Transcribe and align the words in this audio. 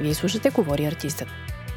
Вие 0.00 0.14
слушате 0.14 0.50
Говори 0.50 0.84
артистът. 0.84 1.28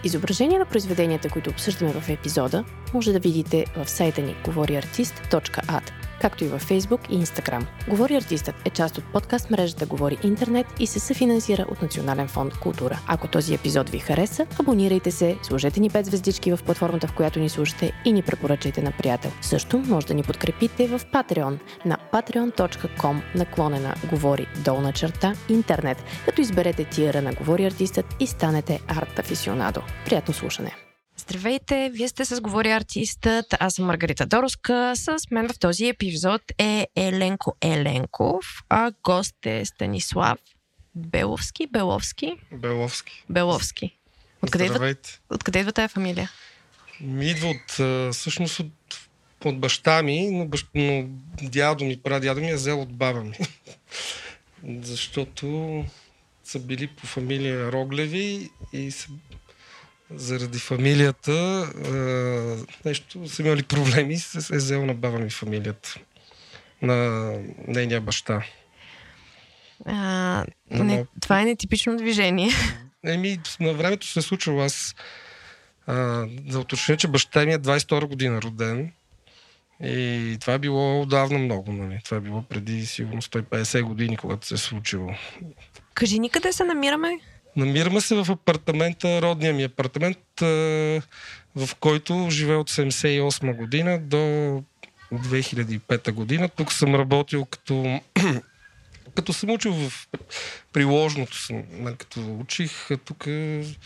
Изображение 0.04 0.60
на 0.60 0.66
произведенията, 0.66 1.30
които 1.30 1.50
обсъждаме 1.50 1.92
в 1.92 2.10
епизода, 2.10 2.64
може 2.94 3.14
да 3.14 3.20
видите 3.20 3.66
в 3.76 3.90
сайта 3.90 4.22
ни 4.22 4.36
говориартист.at 4.46 5.92
както 6.22 6.44
и 6.44 6.48
във 6.48 6.70
Facebook 6.70 7.10
и 7.10 7.26
Instagram. 7.26 7.66
Говори 7.90 8.16
артистът 8.16 8.56
е 8.66 8.70
част 8.70 8.98
от 8.98 9.04
подкаст 9.14 9.50
мрежата 9.50 9.86
Говори 9.86 10.18
Интернет 10.24 10.68
и 10.80 10.88
се 10.88 11.00
съфинансира 11.00 11.66
от 11.72 11.82
Национален 11.82 12.28
фонд 12.28 12.58
Култура. 12.58 13.00
Ако 13.08 13.28
този 13.28 13.54
епизод 13.54 13.90
ви 13.90 14.00
хареса, 14.00 14.46
абонирайте 14.60 15.12
се, 15.12 15.38
сложете 15.44 15.80
ни 15.80 15.92
5 15.92 16.04
звездички 16.04 16.52
в 16.52 16.60
платформата, 16.66 17.08
в 17.08 17.14
която 17.14 17.40
ни 17.40 17.50
слушате 17.50 17.92
и 18.06 18.12
ни 18.14 18.22
препоръчайте 18.22 18.82
на 18.82 18.92
приятел. 18.92 19.32
Също 19.42 19.78
може 19.78 20.08
да 20.08 20.14
ни 20.14 20.24
подкрепите 20.24 20.88
в 20.88 21.00
Patreon 21.00 21.58
на 21.86 21.98
patreon.com 22.14 23.22
наклонена 23.36 23.96
Говори 24.10 24.48
долна 24.66 24.94
черта 24.94 25.34
интернет, 25.50 26.04
като 26.26 26.42
изберете 26.42 26.84
тиера 26.84 27.22
на 27.22 27.34
Говори 27.34 27.66
артистът 27.66 28.16
и 28.20 28.28
станете 28.28 28.80
арт 28.88 29.20
афисионадо. 29.20 29.82
Приятно 30.06 30.34
слушане! 30.34 30.87
Здравейте, 31.30 31.92
вие 31.94 32.08
сте 32.08 32.26
с 32.26 32.42
Говори 32.42 32.72
артистът, 32.72 33.46
аз 33.60 33.74
съм 33.74 33.86
Маргарита 33.86 34.26
Дороска, 34.26 34.94
с 34.96 35.18
мен 35.32 35.50
в 35.50 35.60
този 35.60 35.88
епизод 35.88 36.42
е 36.58 36.88
Еленко 36.96 37.56
Еленков, 37.62 38.46
а 38.70 38.92
гост 39.04 39.46
е 39.46 39.66
Станислав 39.66 40.40
Беловски, 40.96 41.68
Беловски? 41.68 42.36
Беловски. 42.52 43.26
Беловски. 43.30 43.98
Откъде 44.42 44.66
идва, 44.66 44.96
откъде 45.30 45.60
идва 45.60 45.72
тая 45.72 45.90
фамилия? 45.90 46.32
Ми 47.02 47.26
идва 47.26 47.48
от, 47.48 47.72
всъщност 48.16 48.60
от, 48.60 49.10
от 49.46 49.60
баща 49.60 50.04
ми, 50.04 50.32
но, 50.32 50.46
бащ, 50.46 50.68
но 50.76 51.08
дядо 51.42 51.86
ми, 51.86 52.02
прадядо 52.02 52.42
ми 52.42 52.50
е 52.50 52.56
взел 52.56 52.82
от 52.82 52.94
баба 52.94 53.24
ми. 53.24 53.38
Защото 54.82 55.86
са 56.44 56.60
били 56.60 56.88
по 56.88 57.08
фамилия 57.08 57.72
Роглеви 57.72 58.50
и 58.74 58.92
са 58.92 59.08
заради 60.16 60.60
фамилията 60.60 61.32
а, 61.32 61.98
нещо 62.86 63.28
са 63.28 63.42
имали 63.42 63.64
проблеми, 63.64 64.18
се 64.18 64.56
е 64.56 64.58
взел 64.58 64.86
на 64.86 64.94
баба 64.94 65.20
ми 65.20 65.30
фамилията. 65.30 65.96
На 66.82 67.32
нейния 67.68 68.02
баща. 68.02 68.44
А, 69.86 70.46
не, 70.72 71.06
това 71.22 71.42
е 71.42 71.46
нетипично 71.46 71.98
движение. 71.98 72.50
Еми, 73.06 73.40
на 73.60 73.74
времето 73.74 74.08
се 74.08 74.20
е 74.20 74.22
случило 74.22 74.62
аз 74.62 74.96
а, 75.88 76.26
да 76.30 76.60
уточня, 76.60 76.98
че 76.98 77.08
баща 77.08 77.46
ми 77.46 77.54
е 77.54 77.60
22 77.60 78.06
година 78.06 78.42
роден. 78.42 78.92
И 79.84 80.38
това 80.42 80.54
е 80.54 80.60
било 80.60 81.02
отдавна 81.02 81.40
много, 81.40 81.72
нали? 81.72 82.00
Това 82.06 82.18
е 82.18 82.22
било 82.22 82.42
преди 82.42 82.86
сигурно 82.86 83.22
150 83.22 83.82
години, 83.82 84.18
когато 84.18 84.48
се 84.48 84.54
е 84.54 84.58
случило. 84.58 85.10
Кажи 85.94 86.20
ни 86.20 86.30
къде 86.30 86.54
се 86.54 86.64
намираме? 86.64 87.20
Намираме 87.58 88.02
се 88.02 88.16
в 88.16 88.32
апартамента, 88.32 89.22
родния 89.22 89.54
ми 89.54 89.64
апартамент, 89.64 90.18
в 91.56 91.70
който 91.80 92.28
живее 92.30 92.56
от 92.56 92.70
78 92.70 93.56
година 93.56 94.00
до 94.00 94.18
2005 95.14 96.12
година. 96.12 96.50
Тук 96.50 96.74
съм 96.74 96.96
работил 96.96 97.46
като 97.46 98.02
като 99.16 99.34
съм 99.34 99.50
учил 99.50 99.74
в 99.74 100.08
приложното, 100.74 101.38
съм, 101.38 101.64
като 101.98 102.38
учих 102.40 102.72
тук 103.06 103.24
и 103.28 103.78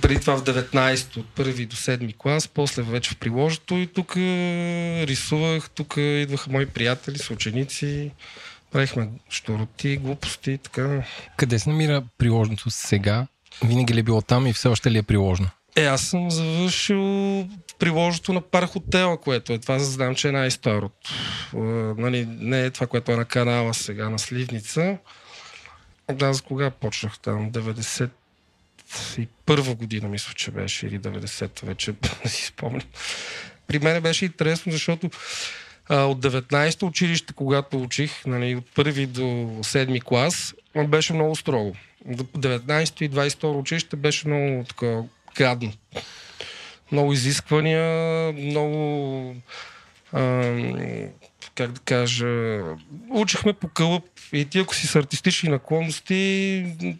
преди 0.00 0.20
това 0.20 0.36
в 0.36 0.44
19 0.44 1.16
от 1.16 1.28
първи 1.28 1.66
до 1.66 1.76
7 1.76 2.16
клас, 2.16 2.48
после 2.48 2.82
вече 2.82 3.10
в 3.10 3.16
приложното 3.16 3.74
и 3.74 3.86
тук 3.86 4.16
рисувах, 4.16 5.70
тук 5.70 5.94
идваха 5.96 6.50
мои 6.50 6.66
приятели, 6.66 7.18
съученици. 7.18 8.10
Правихме 8.76 9.08
штороти, 9.28 9.96
глупости 9.96 10.52
и 10.52 10.58
така. 10.58 11.02
Къде 11.36 11.58
се 11.58 11.70
намира 11.70 12.02
приложното 12.18 12.70
сега? 12.70 13.26
Винаги 13.64 13.94
ли 13.94 14.00
е 14.00 14.02
било 14.02 14.22
там 14.22 14.46
и 14.46 14.52
все 14.52 14.68
още 14.68 14.90
ли 14.90 14.98
е 14.98 15.02
приложно? 15.02 15.48
Е, 15.76 15.84
аз 15.84 16.02
съм 16.02 16.30
завършил 16.30 17.48
приложното 17.78 18.32
на 18.32 18.40
пар 18.40 18.66
хотела, 18.66 19.20
което 19.20 19.52
е. 19.52 19.58
Това 19.58 19.78
знам, 19.78 20.14
че 20.14 20.28
е 20.28 20.32
най-старото. 20.32 21.10
Нали, 21.98 22.26
не 22.26 22.64
е 22.64 22.70
това, 22.70 22.86
което 22.86 23.12
е 23.12 23.16
на 23.16 23.24
канала 23.24 23.74
сега, 23.74 24.08
на 24.08 24.18
Сливница. 24.18 24.98
Да, 26.12 26.32
за 26.32 26.42
кога 26.42 26.70
почнах 26.70 27.18
там? 27.18 27.52
91 27.52 29.74
година, 29.74 30.08
мисля, 30.08 30.32
че 30.34 30.50
беше, 30.50 30.86
или 30.86 31.00
90-та, 31.00 31.66
вече 31.66 31.94
не 32.24 32.30
си 32.30 32.46
спомням. 32.46 32.88
При 33.66 33.78
мен 33.78 34.02
беше 34.02 34.24
интересно, 34.24 34.72
защото 34.72 35.10
от 35.90 36.20
19-то 36.20 36.86
училище, 36.86 37.32
когато 37.32 37.82
учих, 37.82 38.26
нали, 38.26 38.54
от 38.54 38.74
първи 38.74 39.06
до 39.06 39.20
7 39.20 40.02
клас, 40.02 40.54
беше 40.86 41.12
много 41.12 41.36
строго. 41.36 41.72
19-то 42.08 43.04
и 43.04 43.10
22-то 43.10 43.58
училище 43.58 43.96
беше 43.96 44.28
много 44.28 44.64
така 44.64 45.02
гадно. 45.36 45.72
Много 46.92 47.12
изисквания, 47.12 48.32
много 48.32 49.34
а, 50.12 50.22
как 51.56 51.72
да 51.72 51.80
кажа, 51.80 52.60
учихме 53.10 53.52
по 53.52 53.68
кълъп 53.68 54.04
и 54.32 54.44
ти 54.44 54.58
ако 54.58 54.74
си 54.74 54.86
с 54.86 54.96
артистични 54.96 55.48
наклонности, 55.48 56.14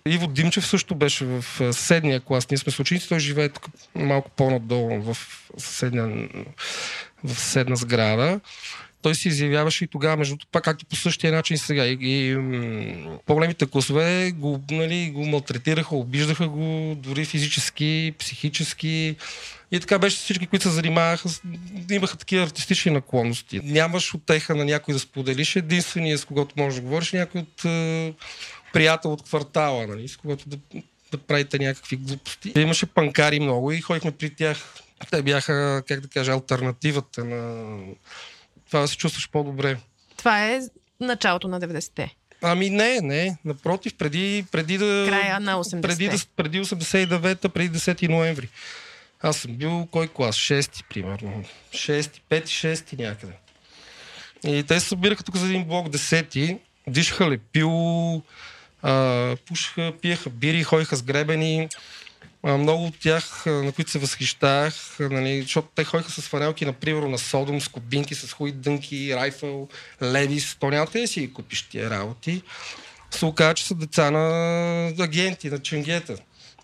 Иво 0.06 0.26
Димчев 0.26 0.66
също 0.66 0.94
беше 0.94 1.24
в 1.24 1.42
съседния 1.42 2.20
клас. 2.20 2.50
Ние 2.50 2.58
сме 2.58 2.72
с 2.72 2.80
ученици, 2.80 3.08
той 3.08 3.20
живее 3.20 3.48
тук 3.48 3.66
малко 3.94 4.30
по-надолу 4.30 5.00
в 5.00 5.18
съседния 5.58 6.28
в 7.24 7.34
съседна 7.34 7.76
сграда. 7.76 8.40
Той 9.02 9.14
се 9.14 9.28
изявяваше 9.28 9.84
и 9.84 9.88
тогава, 9.88 10.16
между 10.16 10.36
пак 10.52 10.64
както 10.64 10.86
по 10.86 10.96
същия 10.96 11.32
начин 11.32 11.58
сега. 11.58 11.86
И, 11.86 11.98
и 12.00 12.36
по-големите 13.26 13.66
класове 13.66 14.30
го, 14.30 14.64
нали, 14.70 15.10
го 15.10 15.26
малтретираха, 15.26 15.96
обиждаха 15.96 16.48
го, 16.48 16.94
дори 16.98 17.24
физически, 17.24 18.14
психически. 18.18 19.16
И 19.70 19.80
така 19.80 19.98
беше 19.98 20.16
всички, 20.16 20.46
които 20.46 20.62
се 20.62 20.74
занимаваха, 20.74 21.28
имаха 21.90 22.16
такива 22.16 22.44
артистични 22.44 22.92
наклонности. 22.92 23.60
Нямаш 23.64 24.14
отеха 24.14 24.54
на 24.54 24.64
някой 24.64 24.94
да 24.94 25.00
споделиш. 25.00 25.56
Единствения, 25.56 26.18
с 26.18 26.24
когото 26.24 26.54
можеш 26.58 26.80
да 26.80 26.82
говориш, 26.82 27.12
някой 27.12 27.40
от 27.40 27.64
е, 27.64 28.14
приятел 28.72 29.12
от 29.12 29.22
квартала, 29.22 29.86
нали, 29.86 30.08
с 30.08 30.16
когото 30.16 30.48
да, 30.48 30.56
да 31.12 31.18
правите 31.18 31.58
някакви 31.58 31.96
глупости. 31.96 32.52
Имаше 32.56 32.86
панкари 32.86 33.40
много 33.40 33.72
и 33.72 33.80
ходихме 33.80 34.10
при 34.10 34.30
тях 34.30 34.82
те 35.10 35.22
бяха, 35.22 35.82
как 35.88 36.00
да 36.00 36.08
кажа, 36.08 36.32
альтернативата 36.32 37.24
на 37.24 37.78
това 38.66 38.80
да 38.80 38.88
се 38.88 38.96
чувстваш 38.96 39.30
по-добре. 39.30 39.76
Това 40.16 40.46
е 40.46 40.60
началото 41.00 41.48
на 41.48 41.60
90-те. 41.60 42.14
Ами 42.42 42.70
не, 42.70 43.00
не. 43.00 43.36
Напротив, 43.44 43.94
преди, 43.94 44.44
преди 44.52 44.78
да... 44.78 45.06
Края 45.08 45.40
на 45.40 45.54
80-те. 45.54 45.80
Преди, 45.80 46.08
да, 46.08 46.16
преди 46.36 46.60
89-та, 46.60 47.48
преди 47.48 47.78
10 47.78 48.08
ноември. 48.08 48.48
Аз 49.20 49.36
съм 49.36 49.54
бил 49.54 49.88
кой 49.90 50.08
клас? 50.08 50.36
6 50.36 50.84
примерно. 50.88 51.44
6, 51.70 52.20
5, 52.30 52.44
6 52.44 52.98
някъде. 52.98 53.32
И 54.44 54.62
те 54.62 54.80
се 54.80 54.88
събираха 54.88 55.24
тук 55.24 55.36
за 55.36 55.46
един 55.46 55.64
блок 55.64 55.88
10 55.88 56.58
дишаха 56.88 57.30
лепило, 57.30 58.22
пушаха, 59.46 59.92
пиеха 60.02 60.30
бири, 60.30 60.62
ходиха 60.62 60.96
с 60.96 61.02
гребени 61.02 61.68
много 62.46 62.86
от 62.86 63.00
тях, 63.00 63.46
на 63.46 63.72
които 63.72 63.90
се 63.90 63.98
възхищах, 63.98 64.96
нали, 65.00 65.42
защото 65.42 65.68
те 65.74 65.84
ходиха 65.84 66.10
с 66.10 66.20
фанелки, 66.20 66.64
например, 66.64 67.02
на 67.02 67.18
Содом, 67.18 67.60
с 67.60 67.68
кубинки, 67.68 68.14
с 68.14 68.32
хуи 68.32 68.52
дънки, 68.52 69.16
райфъл, 69.16 69.68
левис. 70.02 70.56
То 70.60 70.70
няма 70.70 70.86
да 70.94 71.08
си 71.08 71.32
купиш 71.32 71.62
тия 71.62 71.90
работи. 71.90 72.42
Се 73.10 73.24
оказа, 73.24 73.54
че 73.54 73.66
са 73.66 73.74
деца 73.74 74.10
на 74.10 74.92
агенти, 74.98 75.50
на 75.50 75.58
ченгета. 75.58 76.16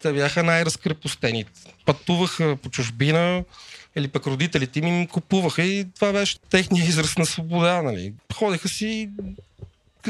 Те 0.03 0.12
бяха 0.12 0.43
най-разкрепостените. 0.43 1.50
Пътуваха 1.87 2.56
по 2.62 2.70
чужбина, 2.70 3.44
или 3.97 4.09
пък 4.09 4.26
родителите 4.26 4.78
им 4.78 5.06
купуваха 5.06 5.62
и 5.62 5.87
това 5.94 6.12
беше 6.12 6.38
техния 6.38 6.84
израз 6.84 7.19
на 7.19 7.26
свобода. 7.26 7.82
Нали. 7.82 8.12
Ходеха 8.34 8.69
си 8.69 9.10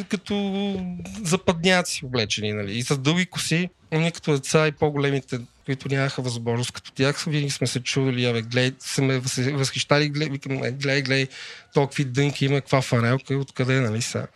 като 0.08 0.76
западняци 1.24 2.04
облечени, 2.04 2.52
нали, 2.52 2.78
и 2.78 2.82
с 2.82 2.98
дълги 2.98 3.26
коси. 3.26 3.68
Ние 3.92 4.10
като 4.10 4.32
деца 4.32 4.66
и 4.66 4.72
по-големите 4.72 5.40
които 5.66 5.88
нямаха 5.88 6.22
възможност 6.22 6.72
като 6.72 6.92
тях, 6.92 7.24
винаги 7.24 7.50
сме 7.50 7.66
се 7.66 7.82
чудили, 7.82 8.24
абе, 8.24 8.42
гледай, 8.42 8.72
се 8.78 9.02
ме 9.02 9.18
възхищали, 9.52 10.08
гледай, 10.08 10.30
викам, 10.30 10.58
гледай, 10.58 11.02
гледай, 11.02 11.28
толкова 11.74 12.04
дънки 12.04 12.44
има, 12.44 12.60
каква 12.60 12.82
фанелка 12.82 13.34
откъде, 13.34 13.80
нали 13.80 14.02
са. 14.02 14.26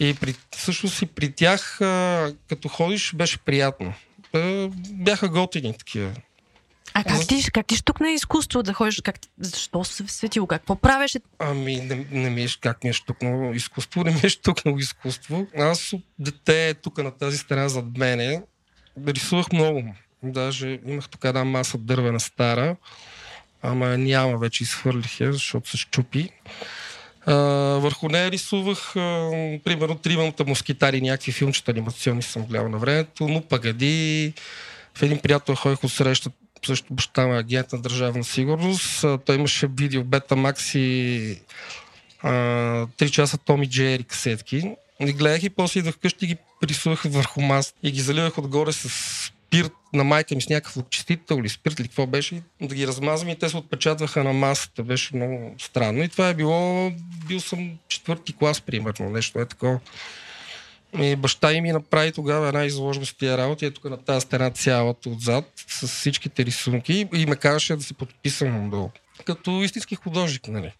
И 0.00 0.14
при, 0.20 0.34
всъщност 0.56 1.02
и 1.02 1.06
при 1.06 1.32
тях, 1.32 1.80
а, 1.80 2.32
като 2.48 2.68
ходиш, 2.68 3.14
беше 3.14 3.38
приятно. 3.38 3.94
А, 4.34 4.68
бяха 4.92 5.28
готини 5.28 5.74
такива. 5.78 6.12
А 6.94 7.04
как 7.04 7.28
ти, 7.28 7.50
как 7.52 7.66
ти 7.66 7.76
штукна 7.76 8.10
изкуство 8.10 8.62
да 8.62 8.72
ходиш? 8.72 9.00
Как, 9.00 9.18
защо 9.40 9.84
се 9.84 10.04
светило? 10.06 10.46
Какво 10.46 10.76
правеше? 10.76 11.20
Ами, 11.38 11.76
не, 11.76 12.06
не 12.10 12.30
ми 12.30 12.42
е 12.42 12.48
как 12.60 12.84
ми 12.84 12.90
е 12.90 12.92
штукнало 12.92 13.52
изкуство, 13.52 14.04
не 14.04 14.10
ми 14.10 14.20
е 14.24 14.28
штукнало 14.28 14.78
изкуство. 14.78 15.46
Аз 15.58 15.92
дете 16.18 16.74
тук 16.74 16.98
на 16.98 17.10
тази 17.10 17.38
страна 17.38 17.68
зад 17.68 17.84
мене 17.96 18.42
рисувах 19.06 19.52
много. 19.52 19.94
Даже 20.22 20.78
имах 20.86 21.08
тук 21.08 21.24
една 21.24 21.44
маса 21.44 21.78
дървена 21.78 22.20
стара, 22.20 22.76
ама 23.62 23.98
няма 23.98 24.38
вече 24.38 24.62
изхвърлих 24.62 25.20
я, 25.20 25.32
защото 25.32 25.70
се 25.70 25.76
щупи. 25.76 26.30
А, 27.26 27.34
върху 27.78 28.08
нея 28.08 28.30
рисувах, 28.30 28.96
а, 28.96 29.30
примерно, 29.64 29.98
тримамата 29.98 30.44
москитари, 30.46 31.00
някакви 31.00 31.32
филмчета 31.32 31.70
анимационни 31.70 32.22
съм 32.22 32.44
гледал 32.46 32.68
на 32.68 32.78
времето, 32.78 33.28
но 33.28 33.42
пагади. 33.42 34.32
В 34.94 35.02
един 35.02 35.18
приятел 35.18 35.54
ходих 35.54 35.84
от 35.84 35.92
среща, 35.92 36.30
също 36.66 36.94
баща 36.94 37.26
му 37.26 37.34
е 37.34 37.38
агент 37.38 37.72
на 37.72 37.78
държавна 37.78 38.24
сигурност. 38.24 39.04
А, 39.04 39.18
той 39.18 39.36
имаше 39.36 39.66
видео 39.66 40.04
Бета 40.04 40.36
Макси 40.36 41.40
3 42.22 43.10
часа 43.10 43.38
Томи 43.38 43.68
Джери 43.68 44.04
касетки. 44.04 44.70
И 45.00 45.12
гледах 45.12 45.42
и 45.42 45.50
после 45.50 45.80
идвах 45.80 45.98
къщи 45.98 46.24
и 46.24 46.28
ги 46.28 46.36
присувах 46.60 47.02
върху 47.04 47.40
маст 47.40 47.74
и 47.82 47.90
ги 47.90 48.00
заливах 48.00 48.38
отгоре 48.38 48.72
с 48.72 48.88
спирт 49.48 49.72
на 49.92 50.04
майка 50.04 50.34
ми 50.34 50.42
с 50.42 50.48
някакъв 50.48 50.76
очистител 50.76 51.36
или 51.36 51.48
спирт 51.48 51.80
или 51.80 51.88
какво 51.88 52.06
беше, 52.06 52.42
да 52.60 52.74
ги 52.74 52.86
размазвам 52.86 53.28
и 53.30 53.38
те 53.38 53.48
се 53.48 53.56
отпечатваха 53.56 54.24
на 54.24 54.32
масата. 54.32 54.82
Беше 54.82 55.16
много 55.16 55.54
странно. 55.58 56.02
И 56.02 56.08
това 56.08 56.28
е 56.28 56.34
било, 56.34 56.90
бил 57.28 57.40
съм 57.40 57.78
четвърти 57.88 58.32
клас, 58.32 58.60
примерно, 58.60 59.10
нещо 59.10 59.40
е 59.40 59.46
такова. 59.46 59.80
И 60.98 61.16
баща 61.16 61.52
им 61.52 61.62
ми 61.62 61.72
направи 61.72 62.12
тогава 62.12 62.48
една 62.48 62.64
изложба 62.64 63.06
с 63.06 63.14
тия 63.14 63.38
работи, 63.38 63.66
е 63.66 63.70
тук 63.70 63.84
на 63.84 63.96
тази 63.96 64.20
стена 64.20 64.50
цялата 64.50 65.10
отзад, 65.10 65.44
с 65.68 65.88
всичките 65.88 66.44
рисунки 66.44 67.08
и 67.14 67.26
ме 67.26 67.36
караше 67.36 67.76
да 67.76 67.82
се 67.82 67.94
подписвам 67.94 68.70
долу. 68.70 68.90
Като 69.24 69.62
истински 69.62 69.94
художник, 69.94 70.48
нали. 70.48 70.72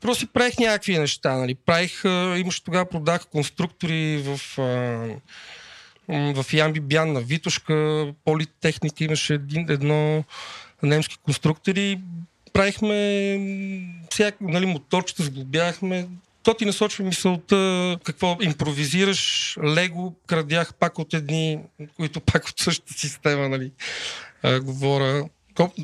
Просто 0.00 0.26
правих 0.26 0.58
някакви 0.58 0.98
неща, 0.98 1.36
нали. 1.36 1.54
Правих, 1.54 2.04
имаше 2.40 2.64
тогава 2.64 2.84
продах 2.84 3.26
конструктори 3.26 4.22
в 4.24 4.58
в 6.10 6.46
Ян 6.52 6.72
Бибян 6.72 7.12
на 7.12 7.20
Витушка, 7.20 8.06
Политехник 8.24 9.00
имаше 9.00 9.34
един, 9.34 9.66
едно 9.70 10.24
немски 10.82 11.16
конструктори. 11.24 12.00
Правихме 12.52 12.96
всяк, 14.10 14.40
нали, 14.40 14.66
моторчета, 14.66 15.22
сглобяхме. 15.22 16.08
То 16.42 16.54
ти 16.54 16.64
насочва 16.64 17.04
мисълта 17.04 17.98
какво 18.04 18.38
импровизираш. 18.40 19.56
Лего 19.64 20.14
крадях 20.26 20.74
пак 20.74 20.98
от 20.98 21.14
едни, 21.14 21.58
които 21.96 22.20
пак 22.20 22.48
от 22.48 22.60
същата 22.60 22.92
система, 22.92 23.48
нали, 23.48 23.72
а, 24.42 24.60
говоря. 24.60 25.28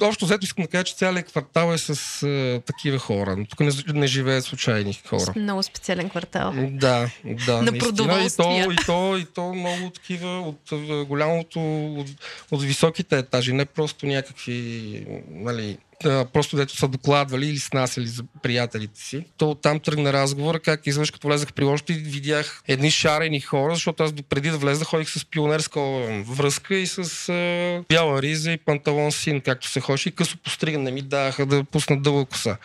Общо 0.02 0.24
взето 0.24 0.44
искам 0.44 0.64
да 0.64 0.68
кажа, 0.68 0.84
че 0.84 0.94
цялият 0.94 1.26
квартал 1.26 1.72
е 1.72 1.78
с 1.78 2.22
а, 2.22 2.60
такива 2.66 2.98
хора. 2.98 3.36
Тук 3.50 3.60
не, 3.60 3.70
не 3.94 4.06
живеят 4.06 4.44
случайни 4.44 5.00
хора. 5.06 5.32
Много 5.36 5.62
специален 5.62 6.10
квартал. 6.10 6.52
Да, 6.56 7.10
да. 7.46 7.62
На 7.62 7.78
продоволствие. 7.78 8.60
И 8.60 8.64
то, 8.64 8.72
и, 8.72 8.76
то, 8.86 9.16
и 9.16 9.24
то 9.24 9.54
много 9.54 9.90
такива 9.90 10.40
от 10.40 10.72
голямото, 11.06 11.60
от, 11.94 12.08
от 12.50 12.62
високите 12.62 13.18
етажи, 13.18 13.52
не 13.52 13.64
просто 13.64 14.06
някакви, 14.06 15.06
нали, 15.30 15.78
просто 16.04 16.56
дето 16.56 16.76
са 16.76 16.88
докладвали 16.88 17.46
или 17.46 17.58
снасяли 17.58 18.06
за 18.06 18.24
приятелите 18.42 19.00
си. 19.00 19.24
То 19.36 19.54
там 19.54 19.80
тръгна 19.80 20.12
разговора, 20.12 20.60
как 20.60 20.86
изведнъж 20.86 21.10
като 21.10 21.28
влезах 21.28 21.52
при 21.52 21.64
и 21.88 21.92
видях 21.92 22.62
едни 22.68 22.90
шарени 22.90 23.40
хора, 23.40 23.74
защото 23.74 24.02
аз 24.02 24.12
преди 24.28 24.50
да 24.50 24.58
влеза 24.58 24.84
ходих 24.84 25.10
с 25.10 25.24
пионерска 25.24 25.80
връзка 26.26 26.74
и 26.74 26.86
с 26.86 27.28
а, 27.28 27.84
бяла 27.88 28.22
риза 28.22 28.52
и 28.52 28.58
панталон 28.58 29.12
син, 29.12 29.40
както 29.40 29.68
се 29.68 29.80
ходеше 29.80 30.08
и 30.08 30.12
късо 30.12 30.36
постригане 30.36 30.90
ми 30.90 31.02
даваха 31.02 31.46
да 31.46 31.64
пусна 31.64 32.00
дълга 32.00 32.24
коса. 32.24 32.56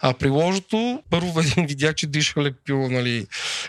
А 0.00 0.14
при 0.14 0.28
ложото, 0.28 1.02
първо 1.10 1.40
видях, 1.56 1.94
че 1.94 2.06
диша 2.06 2.42
лепило, 2.42 2.88
нали, 2.88 3.26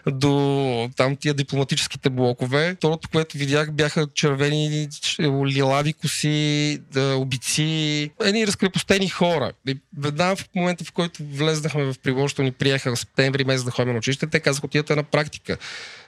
до 0.08 0.90
там 0.98 1.16
тия 1.16 1.34
дипломатическите 1.34 2.10
блокове. 2.10 2.76
Второто, 2.78 3.10
което 3.10 3.38
видях, 3.38 3.72
бяха 3.72 4.08
червени, 4.14 4.88
лилави 5.46 5.94
коси, 5.94 6.80
да, 6.92 7.16
обици, 7.16 8.12
едни 8.24 8.48
разкрепостени 8.48 9.10
хора. 9.10 9.52
И 9.68 9.78
веднага 9.98 10.36
в 10.36 10.50
момента, 10.56 10.84
в 10.84 10.92
който 10.92 11.24
влезнахме 11.32 11.84
в 11.84 11.96
приложението, 12.04 12.44
ни 12.44 12.52
приеха 12.52 12.96
в 12.96 13.00
септември 13.00 13.44
месец 13.44 13.64
да 13.64 13.72
ходим 13.72 13.94
на 13.94 13.98
училище, 13.98 14.28
те 14.28 14.40
казаха, 14.40 14.66
отидете 14.66 14.96
на 14.96 15.04
практика. 15.04 15.58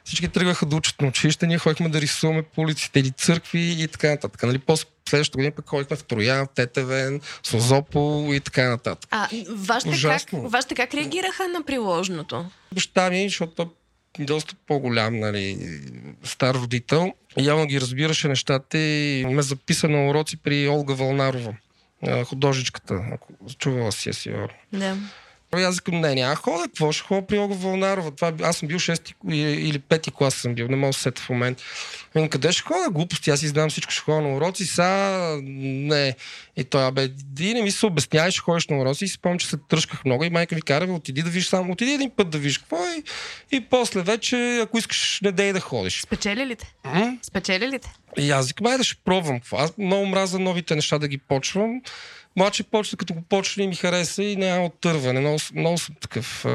Всички 0.04 0.28
тръгваха 0.28 0.66
да 0.66 0.76
учат 0.76 1.02
на 1.02 1.08
училище, 1.08 1.48
ние 1.48 1.58
ходихме 1.58 1.90
да 1.90 2.02
рисуваме 2.02 2.44
по 2.44 2.62
улиците 2.62 3.00
или 3.00 3.12
църкви 3.12 3.76
и 3.84 3.88
така 3.88 4.10
нататък. 4.10 4.44
Нали, 4.44 4.60
после 4.60 4.86
следващата 5.10 5.38
година 5.38 5.52
пък 5.56 5.70
ходихме 5.70 5.98
в 5.98 6.04
Троян, 6.04 6.46
в 6.46 6.50
Тетевен, 6.56 7.22
Созопол 7.44 8.34
и 8.34 8.40
така 8.40 8.70
нататък. 8.70 9.10
А 9.12 9.28
вашите 9.50 10.02
как, 10.02 10.22
вашите 10.34 10.76
как 10.76 10.94
реагираха 10.94 11.48
на 11.48 11.64
приложното? 11.64 12.46
Баща 12.74 13.10
ми, 13.10 13.30
защото 13.30 13.72
доста 14.20 14.56
по-голям, 14.68 15.20
нали, 15.20 15.58
стар 16.24 16.56
родител. 16.56 17.14
Явно 17.38 17.66
ги 17.66 17.82
разбираше 17.82 18.28
нещата 18.28 18.78
и 18.78 19.26
ме 19.26 19.42
записа 19.42 19.90
на 19.90 20.10
уроци 20.10 20.38
при 20.38 20.70
Олга 20.70 20.94
Вълнарова, 20.94 21.54
художничката, 22.26 23.02
ако 23.14 23.34
чувала 23.58 23.92
си 23.92 24.10
е 24.10 24.14
сигурно. 24.14 24.50
Да. 24.74 24.98
Ами 25.52 25.64
аз 25.64 25.76
викам, 25.76 26.02
не, 26.02 26.16
няма 26.16 26.36
хода, 26.36 26.64
какво 26.64 26.92
ще 26.92 27.04
ходя 27.04 27.28
при 27.28 27.40
Ога 27.40 27.56
Вълнарова? 27.56 28.12
Това, 28.12 28.34
аз 28.42 28.58
съм 28.58 28.68
бил 28.68 28.80
6 28.80 29.34
или 29.34 29.80
5 29.80 30.12
клас 30.14 30.34
съм 30.34 30.56
бил, 30.56 30.68
не 30.68 30.76
мога 30.76 30.90
да 30.90 30.94
се 30.94 31.02
сета 31.02 31.22
в 31.22 31.30
момента. 31.30 31.64
Викам, 32.16 32.30
къде 32.30 32.52
ще 32.52 32.64
хода? 32.64 32.90
Глупости, 32.90 33.30
аз 33.30 33.40
си 33.40 33.48
знам 33.48 33.70
всичко, 33.70 33.92
ще 33.92 34.02
ходя 34.02 34.22
на 34.22 34.36
уроци, 34.36 34.66
са 34.66 35.40
не. 35.44 36.16
И 36.58 36.64
той, 36.64 36.86
абе, 36.86 37.10
ти 37.36 37.54
не 37.54 37.62
ми 37.62 37.72
се 37.72 37.86
обяснявай, 37.86 38.32
ще 38.32 38.42
ходиш 38.42 38.68
на 38.68 38.82
уроци 38.82 39.06
и 39.06 39.08
си 39.08 39.14
спомням, 39.14 39.40
че 39.40 39.48
се 39.48 39.58
тръжках 39.70 40.06
много 40.06 40.24
и 40.24 40.30
майка 40.30 40.56
ви 40.56 40.62
кара, 40.62 40.88
бе, 40.88 40.92
отиди 40.92 41.22
да 41.22 41.30
виж 41.30 41.48
само, 41.48 41.74
отиди 41.74 41.92
един 41.92 42.12
път 42.18 42.30
да 42.30 42.38
виж 42.38 42.58
какво 42.58 42.78
е 42.78 43.04
и 43.52 43.62
после 43.62 44.02
вече, 44.02 44.60
ако 44.64 44.78
искаш, 44.78 45.20
не 45.24 45.32
дей 45.32 45.54
да 45.54 45.60
ходиш. 45.60 46.02
Спечели 46.02 46.46
ли 46.46 46.56
те? 46.56 46.74
Спечели 47.24 47.68
ли 47.68 47.80
те? 47.80 47.90
И 48.18 48.32
аз 48.32 48.48
викам, 48.48 48.78
да 48.78 48.84
ще 48.84 48.96
пробвам. 49.06 49.40
Аз 49.52 49.78
много 49.78 50.06
мраза 50.06 50.40
новите 50.40 50.76
неща 50.76 51.00
да 51.00 51.08
ги 51.08 51.18
почвам. 51.18 51.82
Обаче 52.40 52.64
почна, 52.64 52.98
като 52.98 53.14
го 53.14 53.22
почне 53.22 53.68
ми 53.68 53.76
хареса 53.76 54.24
и 54.24 54.36
няма 54.36 54.66
оттърване. 54.66 55.20
Много, 55.20 55.38
много 55.56 55.78
съм 55.78 55.96
такъв. 56.02 56.46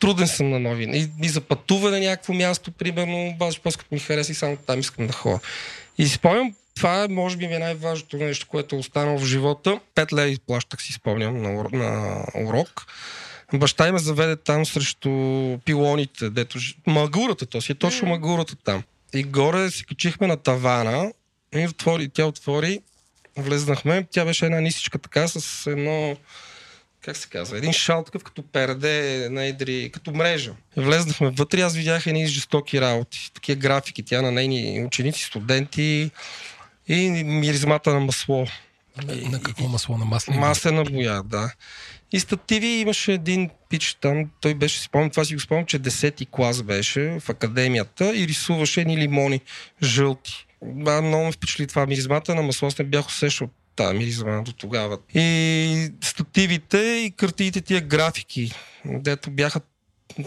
Труден 0.00 0.26
съм 0.26 0.50
на 0.50 0.58
нови. 0.60 0.84
И, 0.84 1.10
и 1.22 1.28
за 1.28 1.40
пътуване 1.40 1.98
на 1.98 2.04
някакво 2.04 2.32
място, 2.32 2.72
примерно, 2.72 3.28
обаче 3.28 3.60
после 3.60 3.78
като 3.78 3.94
ми 3.94 4.00
хареса 4.00 4.32
и 4.32 4.34
само 4.34 4.56
там 4.56 4.80
искам 4.80 5.06
да 5.06 5.12
ходя. 5.12 5.40
И 5.98 6.08
спомням, 6.08 6.54
това 6.74 7.04
е, 7.04 7.08
може 7.08 7.36
би, 7.36 7.48
ми 7.48 7.54
е 7.54 7.58
най-важното 7.58 8.16
нещо, 8.16 8.46
което 8.48 8.76
е 8.76 8.78
останало 8.78 9.18
в 9.18 9.26
живота. 9.26 9.80
Пет 9.94 10.12
леви 10.12 10.38
плащах 10.46 10.82
си 10.82 10.92
спомням 10.92 11.42
на, 11.42 11.64
на 11.72 12.24
урок. 12.34 12.86
Баща 13.54 13.92
ме 13.92 13.98
заведе 13.98 14.36
там 14.36 14.66
срещу 14.66 15.10
пилоните, 15.64 16.30
дето 16.30 16.58
магурата, 16.86 17.46
то 17.46 17.60
си 17.60 17.72
е 17.72 17.74
точно 17.74 18.08
магурата 18.08 18.56
там. 18.64 18.82
И 19.14 19.22
горе 19.22 19.70
се 19.70 19.84
качихме 19.84 20.26
на 20.26 20.36
тавана 20.36 21.12
и 21.54 21.66
отвори, 21.66 22.08
тя 22.08 22.26
отвори 22.26 22.80
влезнахме. 23.36 24.06
Тя 24.10 24.24
беше 24.24 24.46
една 24.46 24.60
нисичка 24.60 24.98
така 24.98 25.28
с 25.28 25.70
едно 25.70 26.16
как 27.06 27.16
се 27.16 27.28
казва, 27.28 27.58
един 27.58 27.72
шал 27.72 28.04
такъв 28.04 28.24
като 28.24 28.42
перде 28.42 29.28
на 29.30 29.44
едри, 29.44 29.90
като 29.92 30.10
мрежа. 30.10 30.52
И 30.76 30.80
влезнахме 30.80 31.30
вътре, 31.30 31.60
аз 31.60 31.74
видях 31.74 32.06
едни 32.06 32.26
жестоки 32.26 32.80
работи, 32.80 33.30
такива 33.34 33.56
графики, 33.56 34.02
тя 34.02 34.22
на 34.22 34.32
нейни 34.32 34.84
ученици, 34.86 35.24
студенти 35.24 36.10
и 36.88 37.10
миризмата 37.24 37.94
на 37.94 38.00
масло. 38.00 38.46
На, 39.04 39.30
на 39.30 39.42
какво 39.42 39.68
масло? 39.68 39.98
На 39.98 40.04
масло? 40.04 40.34
Маслена 40.34 40.84
боя, 40.84 41.22
да. 41.22 41.52
И 42.12 42.20
стативи 42.20 42.66
имаше 42.66 43.12
един 43.12 43.50
пич 43.68 43.96
там, 44.00 44.30
той 44.40 44.54
беше, 44.54 44.80
спомням, 44.80 45.10
това 45.10 45.24
си 45.24 45.34
го 45.34 45.40
спомням, 45.40 45.66
че 45.66 45.80
10-ти 45.80 46.26
клас 46.26 46.62
беше 46.62 47.18
в 47.20 47.28
академията 47.28 48.16
и 48.16 48.28
рисуваше 48.28 48.80
едни 48.80 48.96
лимони 48.96 49.40
жълти. 49.82 50.45
А, 50.86 51.02
много 51.02 51.24
ме 51.24 51.32
впечатли 51.32 51.66
това. 51.66 51.86
Миризмата 51.86 52.34
на 52.34 52.42
масло 52.42 52.68
не 52.78 52.84
бях 52.84 53.06
усещал 53.06 53.48
тази 53.76 53.96
миризма 53.98 54.42
до 54.42 54.52
тогава. 54.52 54.98
И 55.14 55.92
стативите 56.00 56.78
и 56.78 57.10
картините 57.16 57.60
тия 57.60 57.80
графики, 57.80 58.52
дето 58.84 59.30
бяха 59.30 59.60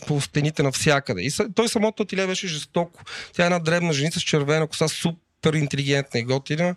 по 0.07 0.21
стените 0.21 0.63
навсякъде. 0.63 1.21
И 1.21 1.31
той 1.55 1.69
самото 1.69 2.03
ателие 2.03 2.27
беше 2.27 2.47
жестоко. 2.47 3.03
Тя 3.33 3.43
е 3.43 3.45
една 3.45 3.59
дребна 3.59 3.93
женица 3.93 4.19
с 4.19 4.23
червена 4.23 4.67
коса, 4.67 4.87
супер 4.87 5.53
интелигентна 5.53 6.19
и 6.19 6.23
готина 6.23 6.75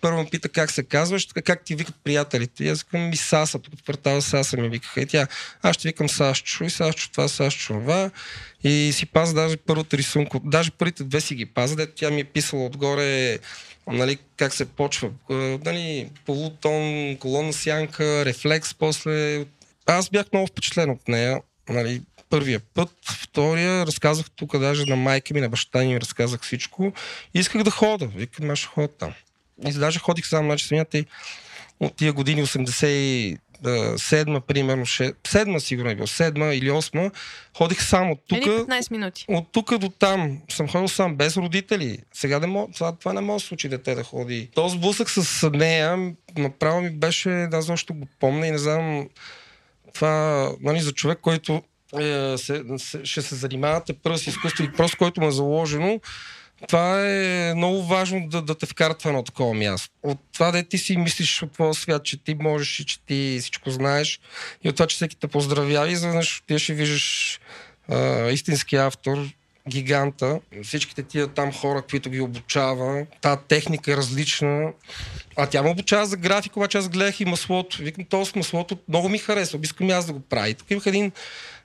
първо 0.00 0.18
ме 0.18 0.30
пита 0.30 0.48
как 0.48 0.70
се 0.70 0.82
казваш, 0.82 1.28
как 1.44 1.64
ти 1.64 1.74
викат 1.74 1.94
приятелите. 2.04 2.64
И 2.64 2.68
аз 2.68 2.82
викам 2.82 3.08
ми 3.08 3.16
Саса, 3.16 3.58
тук 3.58 3.74
квартала 3.82 4.22
Саса 4.22 4.56
ми 4.56 4.68
викаха. 4.68 5.00
И 5.00 5.06
тя, 5.06 5.26
аз 5.62 5.76
ще 5.76 5.88
викам 5.88 6.08
Сашчо 6.08 6.64
и 6.64 6.70
Сашчо 6.70 7.10
това, 7.10 7.28
Сашчо 7.28 7.66
това. 7.66 8.10
И 8.64 8.90
си 8.94 9.06
паза 9.06 9.34
даже 9.34 9.56
първата 9.56 9.96
рисунка, 9.96 10.40
даже 10.44 10.70
първите 10.70 11.04
две 11.04 11.20
си 11.20 11.34
ги 11.34 11.46
паза, 11.46 11.76
дето 11.76 11.92
тя 11.96 12.10
ми 12.10 12.20
е 12.20 12.24
писала 12.24 12.64
отгоре 12.64 13.38
нали, 13.92 14.18
как 14.36 14.54
се 14.54 14.64
почва. 14.64 15.10
Нали, 15.64 16.10
полутон, 16.26 17.16
колона 17.16 17.52
сянка, 17.52 18.24
рефлекс, 18.24 18.74
после. 18.74 19.44
Аз 19.86 20.10
бях 20.10 20.26
много 20.32 20.46
впечатлен 20.46 20.90
от 20.90 21.08
нея. 21.08 21.40
Нали, 21.68 22.02
първия 22.30 22.60
път, 22.60 22.90
втория 23.22 23.86
разказах 23.86 24.26
тук 24.36 24.58
даже 24.58 24.84
на 24.84 24.96
майка 24.96 25.34
ми, 25.34 25.40
на 25.40 25.48
баща 25.48 25.78
ми 25.78 26.00
разказах 26.00 26.40
всичко. 26.40 26.92
Исках 27.34 27.62
да 27.62 27.70
хода. 27.70 28.06
Викам, 28.06 28.50
аз 28.50 28.58
ще 28.58 28.68
хода 28.68 28.88
там. 28.88 29.14
И 29.66 29.72
даже 29.72 29.98
ходих 29.98 30.26
сам, 30.26 30.44
значи 30.44 30.84
и 30.94 31.04
от 31.80 31.96
тия 31.96 32.12
години 32.12 32.46
87 32.46 33.38
седма, 33.96 34.40
примерно, 34.40 34.86
ше, 34.86 35.12
седма 35.26 35.60
сигурно 35.60 35.90
е 35.90 35.94
бил, 35.94 36.06
седма 36.06 36.54
или 36.54 36.70
осма, 36.70 37.10
ходих 37.56 37.82
само 37.82 38.12
от 38.12 38.20
тук. 38.28 38.38
15 38.38 38.90
минути. 38.90 39.24
От 39.28 39.52
тук 39.52 39.78
до 39.78 39.88
там. 39.88 40.38
Съм 40.48 40.68
ходил 40.68 40.88
сам, 40.88 41.16
без 41.16 41.36
родители. 41.36 41.98
Сега, 42.12 42.38
не 42.38 42.46
мог, 42.46 42.74
това, 42.74 42.96
това 42.96 43.12
не 43.12 43.20
може 43.20 43.44
да 43.44 43.48
случи 43.48 43.68
дете 43.68 43.94
да 43.94 44.04
ходи. 44.04 44.50
То 44.54 44.68
сблъсък 44.68 45.10
с 45.10 45.50
нея, 45.50 46.12
направо 46.36 46.80
ми 46.80 46.90
беше, 46.90 47.30
аз 47.52 47.68
още 47.68 47.92
го 47.92 48.06
помня 48.20 48.46
и 48.46 48.50
не 48.50 48.58
знам, 48.58 49.08
това 49.94 50.52
нали, 50.60 50.80
за 50.80 50.92
човек, 50.92 51.18
който 51.22 51.62
е, 52.00 52.38
се, 52.38 52.62
се, 52.78 53.04
ще 53.04 53.22
се 53.22 53.34
занимавате 53.34 53.92
първо 53.92 54.18
с 54.18 54.26
изкуство 54.26 54.64
и 54.64 54.72
просто 54.72 54.98
който 54.98 55.20
му 55.20 55.28
е 55.28 55.32
заложено, 55.32 56.00
това 56.66 57.08
е 57.08 57.54
много 57.54 57.82
важно 57.82 58.28
да, 58.28 58.42
да 58.42 58.54
те 58.54 58.66
вкарат 58.66 59.02
в 59.02 59.06
едно 59.06 59.22
такова 59.22 59.54
място. 59.54 59.94
От 60.02 60.18
това 60.32 60.50
да 60.50 60.62
ти 60.62 60.78
си 60.78 60.96
мислиш 60.96 61.42
от 61.42 61.52
твоя 61.52 61.74
свят, 61.74 62.04
че 62.04 62.24
ти 62.24 62.34
можеш 62.34 62.80
и 62.80 62.86
че 62.86 63.00
ти 63.00 63.38
всичко 63.40 63.70
знаеш 63.70 64.20
и 64.64 64.68
от 64.68 64.76
това, 64.76 64.86
че 64.86 64.96
всеки 64.96 65.16
те 65.16 65.28
поздравява 65.28 65.88
и 65.88 65.92
изведнъж 65.92 66.42
ти 66.46 66.58
ще 66.58 66.74
виждаш 66.74 67.40
а, 67.88 68.30
истински 68.30 68.76
автор, 68.76 69.18
гиганта, 69.68 70.40
всичките 70.62 71.02
тия 71.02 71.28
там 71.28 71.52
хора, 71.52 71.82
които 71.90 72.10
ги 72.10 72.20
обучава, 72.20 73.06
тази 73.20 73.40
техника 73.48 73.92
е 73.92 73.96
различна. 73.96 74.72
А 75.36 75.46
тя 75.46 75.62
ме 75.62 75.70
обучава 75.70 76.06
за 76.06 76.16
график, 76.16 76.56
обаче 76.56 76.78
аз 76.78 76.88
гледах 76.88 77.20
и 77.20 77.24
маслото. 77.24 77.82
Викам, 77.82 78.04
то 78.04 78.24
с 78.24 78.34
маслото 78.34 78.78
много 78.88 79.08
ми 79.08 79.18
харесва, 79.18 79.58
искам 79.62 79.90
аз 79.90 80.06
да 80.06 80.12
го 80.12 80.20
правя. 80.20 80.54
тук 80.54 80.70
имах 80.70 80.86
един, 80.86 81.12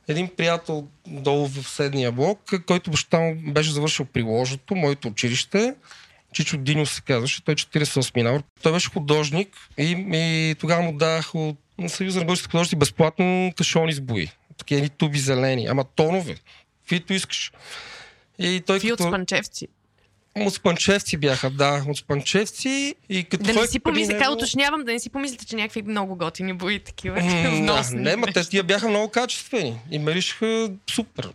един 0.07 0.29
приятел 0.37 0.87
долу 1.07 1.47
в 1.47 1.69
седния 1.69 2.11
блок, 2.11 2.39
който 2.65 2.91
баща 2.91 3.19
му 3.19 3.35
беше 3.51 3.71
завършил 3.71 4.05
приложното, 4.05 4.75
моето 4.75 5.07
училище. 5.07 5.75
Чичо 6.33 6.57
Диньо 6.57 6.85
се 6.85 7.01
казваше, 7.01 7.43
той 7.43 7.53
е 7.53 7.55
48 7.55 8.21
навър. 8.23 8.43
Той 8.61 8.71
беше 8.71 8.89
художник 8.89 9.49
и, 9.77 10.05
и 10.13 10.55
тогава 10.59 10.81
му 10.81 10.93
дах 10.97 11.35
от 11.35 11.57
Съюза 11.87 12.19
на 12.19 12.25
българските 12.25 12.51
художници 12.51 12.75
безплатно 12.75 13.53
кашони 13.57 13.93
с 13.93 14.01
бои. 14.01 14.29
Такива 14.57 14.89
туби 14.89 15.19
зелени, 15.19 15.67
ама 15.67 15.83
тонове, 15.83 16.35
каквито 16.81 17.13
искаш. 17.13 17.51
И 18.39 18.61
той 18.65 18.79
Фи 18.79 18.89
като... 18.89 19.03
от 19.03 19.09
Спанчевци. 19.09 19.67
От 20.39 20.53
Спанчевци 20.53 21.17
бяха, 21.17 21.49
да, 21.49 21.83
от 21.87 21.97
Спанчевци. 21.97 22.95
И 23.09 23.23
като 23.23 23.43
да 23.43 23.53
не 23.53 23.67
си 23.67 23.79
помислите, 23.79 24.19
него... 24.19 24.33
уточнявам, 24.33 24.83
да 24.83 24.91
не 24.91 24.99
си 24.99 25.09
помислите, 25.09 25.45
че 25.45 25.55
някакви 25.55 25.81
много 25.81 26.15
готини 26.15 26.53
бои 26.53 26.79
такива. 26.79 27.17
Mm, 27.17 27.93
не, 27.93 28.15
ма 28.15 28.27
те 28.33 28.49
тия 28.49 28.63
бяха 28.63 28.89
много 28.89 29.09
качествени 29.09 29.79
и 29.91 29.99
миришха 29.99 30.71
супер. 30.91 31.29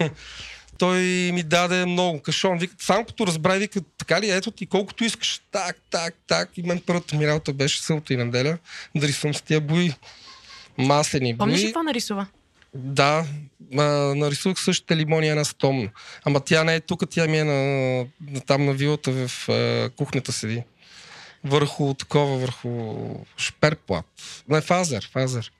той 0.78 1.00
ми 1.32 1.42
даде 1.42 1.86
много 1.86 2.20
кашон. 2.20 2.58
Вика, 2.58 2.74
само 2.78 3.04
като 3.04 3.26
разбра, 3.26 3.54
вика, 3.54 3.80
така 3.98 4.20
ли, 4.20 4.30
ето 4.30 4.50
ти 4.50 4.66
колкото 4.66 5.04
искаш. 5.04 5.40
Так, 5.50 5.76
так, 5.90 6.14
так. 6.26 6.50
И 6.56 6.62
мен 6.62 6.82
първата 6.86 7.16
ми 7.16 7.26
работа 7.26 7.52
беше 7.52 7.82
сълта 7.82 8.14
и 8.14 8.16
неделя 8.16 8.58
да 8.94 9.08
рисувам 9.08 9.34
с 9.34 9.42
тия 9.42 9.60
бои. 9.60 9.92
Маслени 10.78 11.34
бои. 11.34 11.38
Помниш 11.38 11.60
ли 11.60 11.64
какво 11.64 11.82
нарисува? 11.82 12.26
Да, 12.74 13.26
а, 13.78 13.82
нарисувах 14.14 14.60
същите 14.60 14.96
лимони 14.96 15.28
една 15.28 15.44
стомна. 15.44 15.90
Ама 16.24 16.40
тя 16.40 16.64
не 16.64 16.74
е 16.74 16.80
тук, 16.80 17.02
тя 17.10 17.26
ми 17.26 17.38
е 17.38 17.44
на, 17.44 17.98
на 18.30 18.40
там 18.46 18.64
на 18.64 18.72
вилата 18.72 19.12
в 19.12 19.48
а, 19.48 19.90
кухнята 19.96 20.32
седи. 20.32 20.62
Върху 21.44 21.94
такова, 21.94 22.38
върху 22.38 22.94
шперплат. 23.36 24.06
Не, 24.48 24.60
фазер, 24.60 25.10
фазер. 25.12 25.52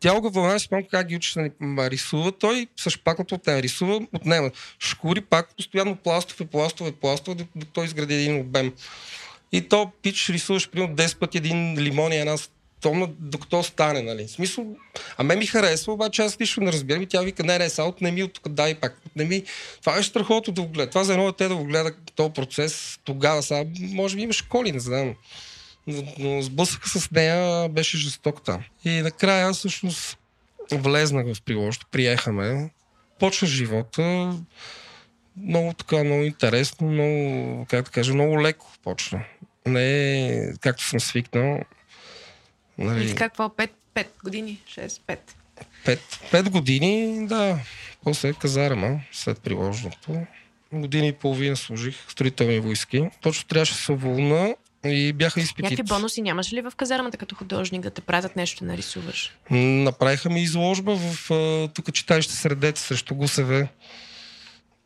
Тя 0.00 0.20
го 0.20 0.30
вълна, 0.30 0.58
спомням 0.58 0.88
как 0.90 1.06
ги 1.06 1.16
учиш 1.16 1.32
да 1.32 1.90
рисува. 1.90 2.32
Той 2.32 2.66
с 2.76 2.90
шпаклата 2.90 3.34
от 3.34 3.46
нея 3.46 3.62
рисува, 3.62 4.00
отнема. 4.12 4.50
Шкури 4.78 5.20
пак 5.20 5.56
постоянно 5.56 5.96
пластове, 5.96 6.46
пластове, 6.46 6.92
пластове, 6.92 7.34
докато 7.34 7.66
той 7.72 7.84
изгради 7.84 8.14
един 8.14 8.40
обем. 8.40 8.72
И 9.52 9.68
то 9.68 9.92
пич 10.02 10.30
рисуваш 10.30 10.70
примерно 10.70 10.96
10 10.96 11.18
пъти 11.18 11.38
един 11.38 11.78
лимон 11.78 12.12
и 12.12 12.16
една 12.16 12.36
томна, 12.84 13.08
докато 13.18 13.62
стане, 13.62 14.02
нали. 14.02 14.26
В 14.26 14.30
смисъл, 14.30 14.76
а 15.16 15.22
мен 15.22 15.38
ми 15.38 15.46
харесва, 15.46 15.92
обаче 15.92 16.22
аз 16.22 16.38
нищо 16.38 16.60
не 16.60 16.72
разбирам 16.72 17.02
и 17.02 17.06
тя 17.06 17.20
вика, 17.20 17.42
не, 17.42 17.58
не, 17.58 17.68
са, 17.68 17.84
отнеми 17.84 18.22
от 18.22 18.32
тук, 18.32 18.48
дай 18.48 18.74
пак, 18.74 19.00
отнеми. 19.06 19.42
Това 19.80 19.98
е 19.98 20.02
страхото 20.02 20.52
да 20.52 20.62
го 20.62 20.68
гледа. 20.68 20.90
Това 20.90 21.04
за 21.04 21.12
едно 21.12 21.26
дете 21.26 21.48
да 21.48 21.56
го 21.56 21.64
гледа 21.64 21.92
този 22.16 22.32
процес 22.32 22.98
тогава, 23.04 23.42
сега, 23.42 23.64
може 23.80 24.16
би 24.16 24.22
има 24.22 24.32
школи, 24.32 24.72
не 24.72 24.80
знам. 24.80 25.14
Но, 25.86 26.02
но 26.18 26.42
сблъсъка 26.42 26.88
с 26.88 27.10
нея 27.10 27.68
беше 27.68 27.96
жесток 27.96 28.44
там. 28.44 28.64
И 28.84 28.90
накрая 28.90 29.52
всъщност 29.52 30.18
влезнах 30.72 31.34
в 31.34 31.42
приложението, 31.42 31.86
приехаме, 31.90 32.70
почна 33.18 33.48
живота, 33.48 34.34
много 35.36 35.72
така, 35.72 36.04
много 36.04 36.22
интересно, 36.22 36.86
много, 36.86 37.66
как 37.70 37.84
да 37.84 37.90
кажа, 37.90 38.14
много 38.14 38.42
леко 38.42 38.66
почна. 38.82 39.24
Не 39.66 40.52
както 40.60 40.84
съм 40.84 41.00
свикнал. 41.00 41.60
Нали... 42.78 43.10
И 43.10 43.14
какво? 43.14 43.48
5, 43.48 43.70
5 43.94 44.06
години? 44.24 44.60
6, 44.68 45.00
5? 45.08 45.18
5, 45.86 45.98
5 46.32 46.50
години, 46.50 47.26
да. 47.26 47.58
После 48.02 48.32
казарма, 48.32 49.00
след 49.12 49.38
приложното. 49.38 50.26
Години 50.72 51.08
и 51.08 51.12
половина 51.12 51.56
служих 51.56 51.96
в 52.06 52.12
строителни 52.12 52.58
войски. 52.58 53.08
Точно 53.22 53.48
трябваше 53.48 53.72
да 53.72 53.78
се 53.78 53.92
уволна 53.92 54.54
и 54.84 55.12
бяха 55.12 55.40
изпитите. 55.40 55.74
Някакви 55.74 55.94
бонуси 55.94 56.22
нямаш 56.22 56.52
ли 56.52 56.60
в 56.60 56.72
казармата 56.76 57.16
като 57.16 57.34
художник 57.34 57.82
да 57.82 57.90
те 57.90 58.00
пратят 58.00 58.36
нещо 58.36 58.64
да 58.64 58.70
нарисуваш? 58.70 59.36
Направиха 59.50 60.30
ми 60.30 60.42
изложба 60.42 60.96
в 60.96 61.30
тук 61.74 61.92
читалище 61.92 62.34
Средец 62.34 62.80
срещу 62.80 63.14
ГУСВ. 63.14 63.68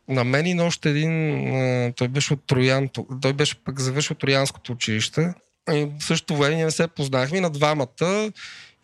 На 0.07 0.23
мен 0.23 0.45
и 0.45 0.53
на 0.53 0.65
още 0.65 0.89
един, 0.89 1.93
той 1.93 2.07
беше 2.07 2.33
от 2.33 2.43
Троян, 2.47 2.89
той 3.21 3.33
беше 3.33 3.55
пък 3.55 3.79
завършил 3.79 4.15
Троянското 4.15 4.71
училище. 4.71 5.33
И 5.71 5.87
в 5.99 6.03
същото 6.03 6.35
време 6.35 6.55
ние 6.55 6.65
не 6.65 6.71
се 6.71 6.87
познахме 6.87 7.41
на 7.41 7.49
двамата 7.49 8.31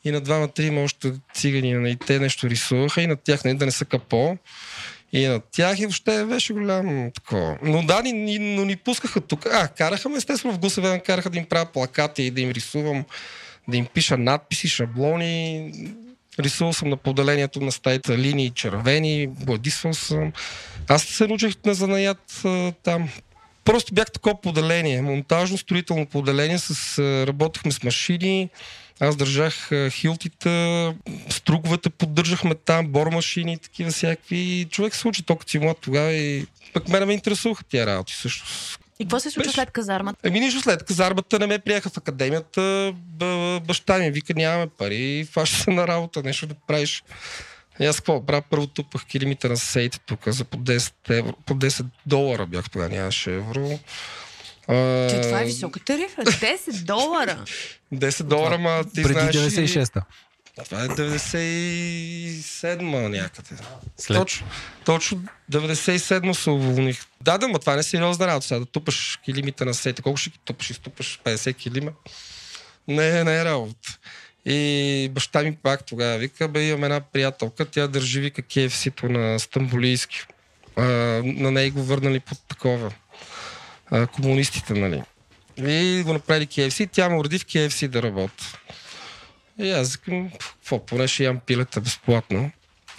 и 0.06 0.12
на 0.12 0.22
двамата 0.22 0.52
има 0.60 0.82
още 0.82 1.14
цигани, 1.34 1.70
и 1.70 1.74
нали, 1.74 1.98
те 2.08 2.20
нещо 2.20 2.50
рисуваха 2.50 3.02
и 3.02 3.08
на 3.08 3.16
тях 3.16 3.44
не, 3.44 3.50
нали, 3.50 3.60
да 3.60 3.66
не 3.66 3.72
са 3.72 3.86
капо. 3.86 4.38
И 5.14 5.28
на 5.28 5.40
тях 5.40 5.80
и 5.80 5.86
въобще 5.86 6.26
беше 6.26 6.54
голям 6.54 7.12
такова. 7.12 7.58
Но 7.62 7.84
да, 7.84 8.02
ни, 8.02 8.12
ни, 8.12 8.40
но 8.40 8.66
ни 8.66 8.76
пускаха 8.76 9.22
тук. 9.22 9.46
А, 9.46 9.68
караха 9.68 10.10
ме 10.10 10.18
естествено 10.18 10.54
в 10.54 10.60
Гусеве, 10.60 11.00
караха 11.06 11.30
да 11.30 11.38
им 11.38 11.46
правя 11.46 11.66
плакати 11.66 12.24
и 12.24 12.32
да 12.32 12.42
им 12.42 12.52
рисувам, 12.52 13.06
да 13.68 13.78
им 13.78 13.86
пиша 13.86 14.18
надписи, 14.18 14.68
шаблони. 14.68 15.72
Рисувал 16.40 16.74
съм 16.74 16.90
на 16.90 16.98
поделението 16.98 17.62
на 17.62 17.72
стаите 17.72 18.18
линии 18.18 18.50
червени, 18.50 19.28
бладисвал 19.28 19.94
съм. 19.94 20.34
Аз 20.88 21.04
се 21.04 21.28
научих 21.28 21.56
на 21.66 21.74
занаят 21.74 22.44
там. 22.84 23.10
Просто 23.66 23.94
бях 23.94 24.12
такова 24.12 24.42
поделение, 24.42 25.02
монтажно 25.02 25.58
строително 25.58 26.06
поделение, 26.06 26.60
с, 26.60 27.00
работехме 27.28 27.72
с 27.72 27.84
машини, 27.84 28.50
аз 29.00 29.16
държах 29.16 29.70
хилтите, 29.90 30.94
струговете 31.30 31.90
поддържахме 31.90 32.56
там, 32.56 32.88
бормашини, 32.88 33.58
такива 33.58 33.92
всякакви. 33.92 34.68
Човек 34.72 34.96
се 34.96 35.08
учи 35.08 35.24
толкова 35.24 35.50
си 35.50 35.60
млад 35.60 35.78
тогава 35.82 36.12
и 36.14 36.46
пък 36.74 36.88
мене 36.88 37.06
ме 37.06 37.14
интересуваха 37.14 37.64
тия 37.64 37.86
работи 37.86 38.14
също. 38.14 38.46
И 39.00 39.04
какво 39.04 39.20
се 39.20 39.32
случва 39.32 39.52
след 39.52 39.72
казармата? 39.72 40.28
Еми 40.28 40.40
нищо 40.40 40.62
след 40.62 40.84
казармата 40.84 41.40
не 41.40 41.48
ме 41.48 41.60
приеха 41.60 41.90
в 41.90 41.98
академията. 41.98 42.94
Баща 43.68 43.98
ми 43.98 44.12
вика, 44.12 44.34
нямаме 44.36 44.68
пари, 44.78 45.28
фаща 45.32 45.58
се 45.58 45.72
на 45.72 45.88
работа, 45.88 46.24
нещо 46.24 46.48
да 46.48 46.56
правиш. 46.68 47.04
И 47.80 47.86
аз 47.86 47.96
какво 47.96 48.26
правя? 48.26 48.42
Първо 48.50 48.68
тупах 48.68 49.06
килимите 49.06 49.50
на 49.50 49.58
сейте 49.58 50.00
тук 50.00 50.28
за 50.28 50.46
по 50.46 50.58
10, 50.58 50.94
евро, 51.10 51.34
по 51.46 51.56
10 51.56 51.86
долара 52.06 52.46
бях 52.46 52.70
тогава, 52.70 52.90
нямаше 52.90 53.36
евро. 53.36 53.80
А... 54.68 55.08
Това 55.24 55.42
е 55.42 55.46
висока 55.46 55.80
тарифа. 55.80 56.22
10 56.22 56.84
долара. 56.86 57.46
10 57.94 58.24
долара, 58.24 58.58
ма 58.58 58.84
ти 58.94 59.04
Преди 59.04 59.14
знаеш... 59.14 59.36
96-та. 59.36 60.02
Това 60.64 60.84
е 60.84 60.88
97-ма 60.88 63.10
някъде. 63.10 63.56
След... 63.98 64.18
Точно, 64.18 64.48
точно 64.86 65.24
97-ма 65.52 66.34
се 66.34 66.50
уволних. 66.50 67.06
Да, 67.22 67.38
да, 67.38 67.48
но 67.48 67.60
това 67.60 67.74
не 67.74 67.80
е 67.80 67.84
сериозна 67.84 68.28
работа. 68.28 68.48
Сега 68.48 68.60
да 68.60 68.66
тупаш 68.66 69.20
килимите 69.26 69.66
на 69.66 69.74
сейта. 69.74 70.02
Колко 70.02 70.18
ще 70.18 70.30
ги 70.30 70.40
тупаш? 70.46 70.70
Изтупаш 70.70 71.20
50 71.26 71.56
килима? 71.56 71.92
Не, 72.88 73.24
не 73.24 73.38
е 73.38 73.46
работа. 73.46 73.98
И 74.46 75.10
баща 75.12 75.44
ми 75.44 75.56
пак 75.56 75.86
тогава 75.86 76.18
вика, 76.18 76.48
бе, 76.48 76.68
имам 76.68 76.84
една 76.84 77.02
приятелка, 77.02 77.66
тя 77.66 77.88
държи 77.88 78.20
вика 78.20 78.42
KFC-то 78.42 79.10
на 79.10 79.40
Стамбулийски. 79.40 80.22
На 81.24 81.52
нея 81.52 81.72
го 81.72 81.84
върнали 81.84 82.20
под 82.20 82.38
такова. 82.48 82.94
А, 83.92 84.08
комунистите, 84.08 84.74
нали. 84.74 85.04
И 85.58 86.04
го 86.06 86.14
направили 86.14 86.48
KFC, 86.48 86.90
тя 86.92 87.10
ме 87.10 87.18
уреди 87.18 87.40
в 87.40 87.46
KFC 87.46 87.88
да 87.88 88.04
работя. 88.04 88.58
И 89.60 89.72
аз 89.72 89.96
викам, 89.96 90.32
какво, 90.40 90.86
поне 90.86 91.08
ще 91.08 91.24
ям 91.24 91.40
пилета 91.40 91.82
безплатно. 91.82 92.52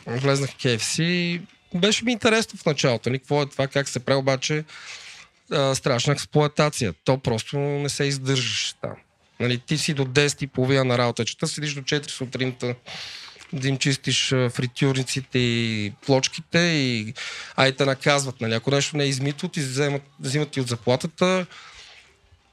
Влезнах 0.07 0.51
в 0.51 0.57
KFC 0.57 1.41
беше 1.75 2.05
ми 2.05 2.13
интересно 2.13 2.59
в 2.59 2.67
началото, 2.67 3.11
нали, 3.11 3.19
какво 3.19 3.43
е 3.43 3.47
това, 3.47 3.67
как 3.67 3.89
се 3.89 4.01
прави, 4.01 4.19
обаче 4.19 4.65
а, 5.53 5.75
страшна 5.75 6.13
експлуатация. 6.13 6.95
То 7.05 7.19
просто 7.19 7.59
не 7.59 7.89
се 7.89 8.05
издържаш 8.05 8.75
там. 8.81 8.95
Нали, 9.41 9.59
ти 9.59 9.79
си 9.79 9.95
до 9.95 10.05
10 10.05 10.43
и 10.43 10.47
половина 10.47 10.85
на 10.85 10.99
работа, 10.99 11.25
чета 11.25 11.49
седиш 11.49 11.75
до 11.75 11.81
4 11.81 12.11
сутринта 12.11 12.75
да 13.53 13.69
им 13.69 13.79
чистиш 13.79 14.29
фритюрниците 14.29 15.39
и 15.39 15.93
плочките 16.07 16.59
и 16.59 17.15
ай 17.57 17.73
те 17.73 17.85
наказват. 17.85 18.41
Нали. 18.41 18.55
Ако 18.55 18.71
нещо 18.71 18.97
не 18.97 19.05
е 19.05 19.09
измито, 19.09 19.49
ти 19.49 19.61
вземат, 19.61 20.03
взимат 20.21 20.51
ти 20.51 20.61
от 20.61 20.69
заплатата. 20.69 21.47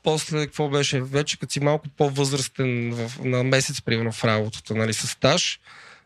После, 0.04 0.46
какво 0.46 0.70
беше? 0.70 1.02
Вече 1.02 1.40
като 1.40 1.54
си 1.54 1.60
малко 1.60 1.90
по-възрастен 1.98 2.94
в, 2.94 3.12
на 3.24 3.44
месец, 3.44 3.82
примерно 3.82 4.12
в 4.12 4.24
работата, 4.24 4.76
нали, 4.76 4.94
с 4.94 5.08
стаж, 5.08 5.60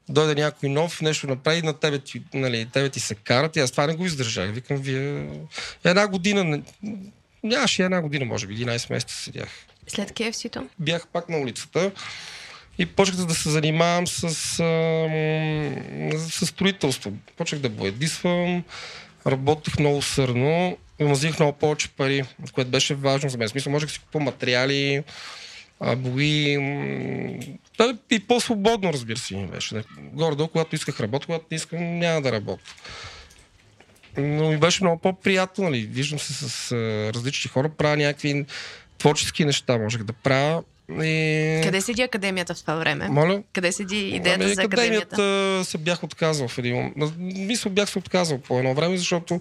дойде 0.09 0.41
някой 0.41 0.69
нов, 0.69 1.01
нещо 1.01 1.27
направи, 1.27 1.61
на 1.61 1.73
тебе 1.73 1.99
ти, 1.99 2.21
нали, 2.33 2.67
тебе 2.73 2.89
ти 2.89 2.99
се 2.99 3.15
карат 3.15 3.55
и 3.55 3.59
аз 3.59 3.71
това 3.71 3.87
не 3.87 3.95
го 3.95 4.05
издържах. 4.05 4.51
Викам, 4.51 4.77
вие 4.77 5.29
една 5.83 6.07
година, 6.07 6.61
нямаше 7.43 7.83
една 7.83 8.01
година, 8.01 8.25
може 8.25 8.47
би, 8.47 8.57
11 8.57 8.91
месеца 8.93 9.15
седях. 9.15 9.49
След 9.87 10.11
KFC-то? 10.11 10.67
Бях 10.79 11.07
пак 11.07 11.29
на 11.29 11.37
улицата 11.37 11.91
И 12.77 12.85
почнах 12.85 13.25
да 13.25 13.33
се 13.33 13.49
занимавам 13.49 14.07
с, 14.07 14.23
а, 14.23 14.29
с 16.17 16.47
строителство. 16.47 17.13
Почнах 17.37 17.61
да 17.61 17.69
боядисвам, 17.69 18.63
работех 19.27 19.79
много 19.79 20.01
сърно, 20.01 20.77
взих 20.99 21.39
много 21.39 21.57
повече 21.57 21.89
пари, 21.89 22.23
което 22.53 22.71
беше 22.71 22.95
важно 22.95 23.29
за 23.29 23.37
мен. 23.37 23.49
Смисъл, 23.49 23.71
можех 23.71 23.87
да 23.87 23.93
си 23.93 23.99
купувам 23.99 24.25
материали, 24.25 25.03
бои. 25.97 26.57
Да, 27.77 27.97
и 28.11 28.19
по-свободно, 28.19 28.93
разбира 28.93 29.17
се, 29.17 29.35
ми 29.35 29.47
беше. 29.47 29.83
Горе-долу, 29.99 30.49
когато 30.49 30.75
исках 30.75 30.99
работа, 30.99 31.25
когато 31.25 31.45
не 31.51 31.55
искам, 31.55 31.99
няма 31.99 32.21
да 32.21 32.31
работя. 32.31 32.75
Но 34.17 34.49
ми 34.49 34.57
беше 34.57 34.83
много 34.83 35.01
по-приятно, 35.01 35.63
нали? 35.63 35.79
Виждам 35.79 36.19
се 36.19 36.33
с 36.33 36.71
а, 36.71 36.75
различни 37.13 37.49
хора, 37.49 37.69
правя 37.69 37.97
някакви 37.97 38.45
творчески 38.97 39.45
неща, 39.45 39.77
можех 39.77 40.03
да 40.03 40.13
правя. 40.13 40.63
И... 40.89 41.61
Къде 41.63 41.81
седи 41.81 42.01
академията 42.01 42.53
в 42.53 42.61
това 42.61 42.75
време? 42.75 43.09
Моля? 43.09 43.43
Къде 43.53 43.71
седи 43.71 44.07
идеята 44.07 44.43
ами, 44.43 44.53
за 44.53 44.61
академията? 44.61 45.15
академията 45.15 45.65
се 45.65 45.77
бях 45.77 46.03
отказал 46.03 46.47
в 46.47 46.57
един 46.57 46.75
момент. 46.75 47.13
Мисля, 47.17 47.69
бях 47.69 47.89
се 47.89 47.99
отказал 47.99 48.37
по 48.37 48.57
едно 48.59 48.73
време, 48.73 48.97
защото 48.97 49.39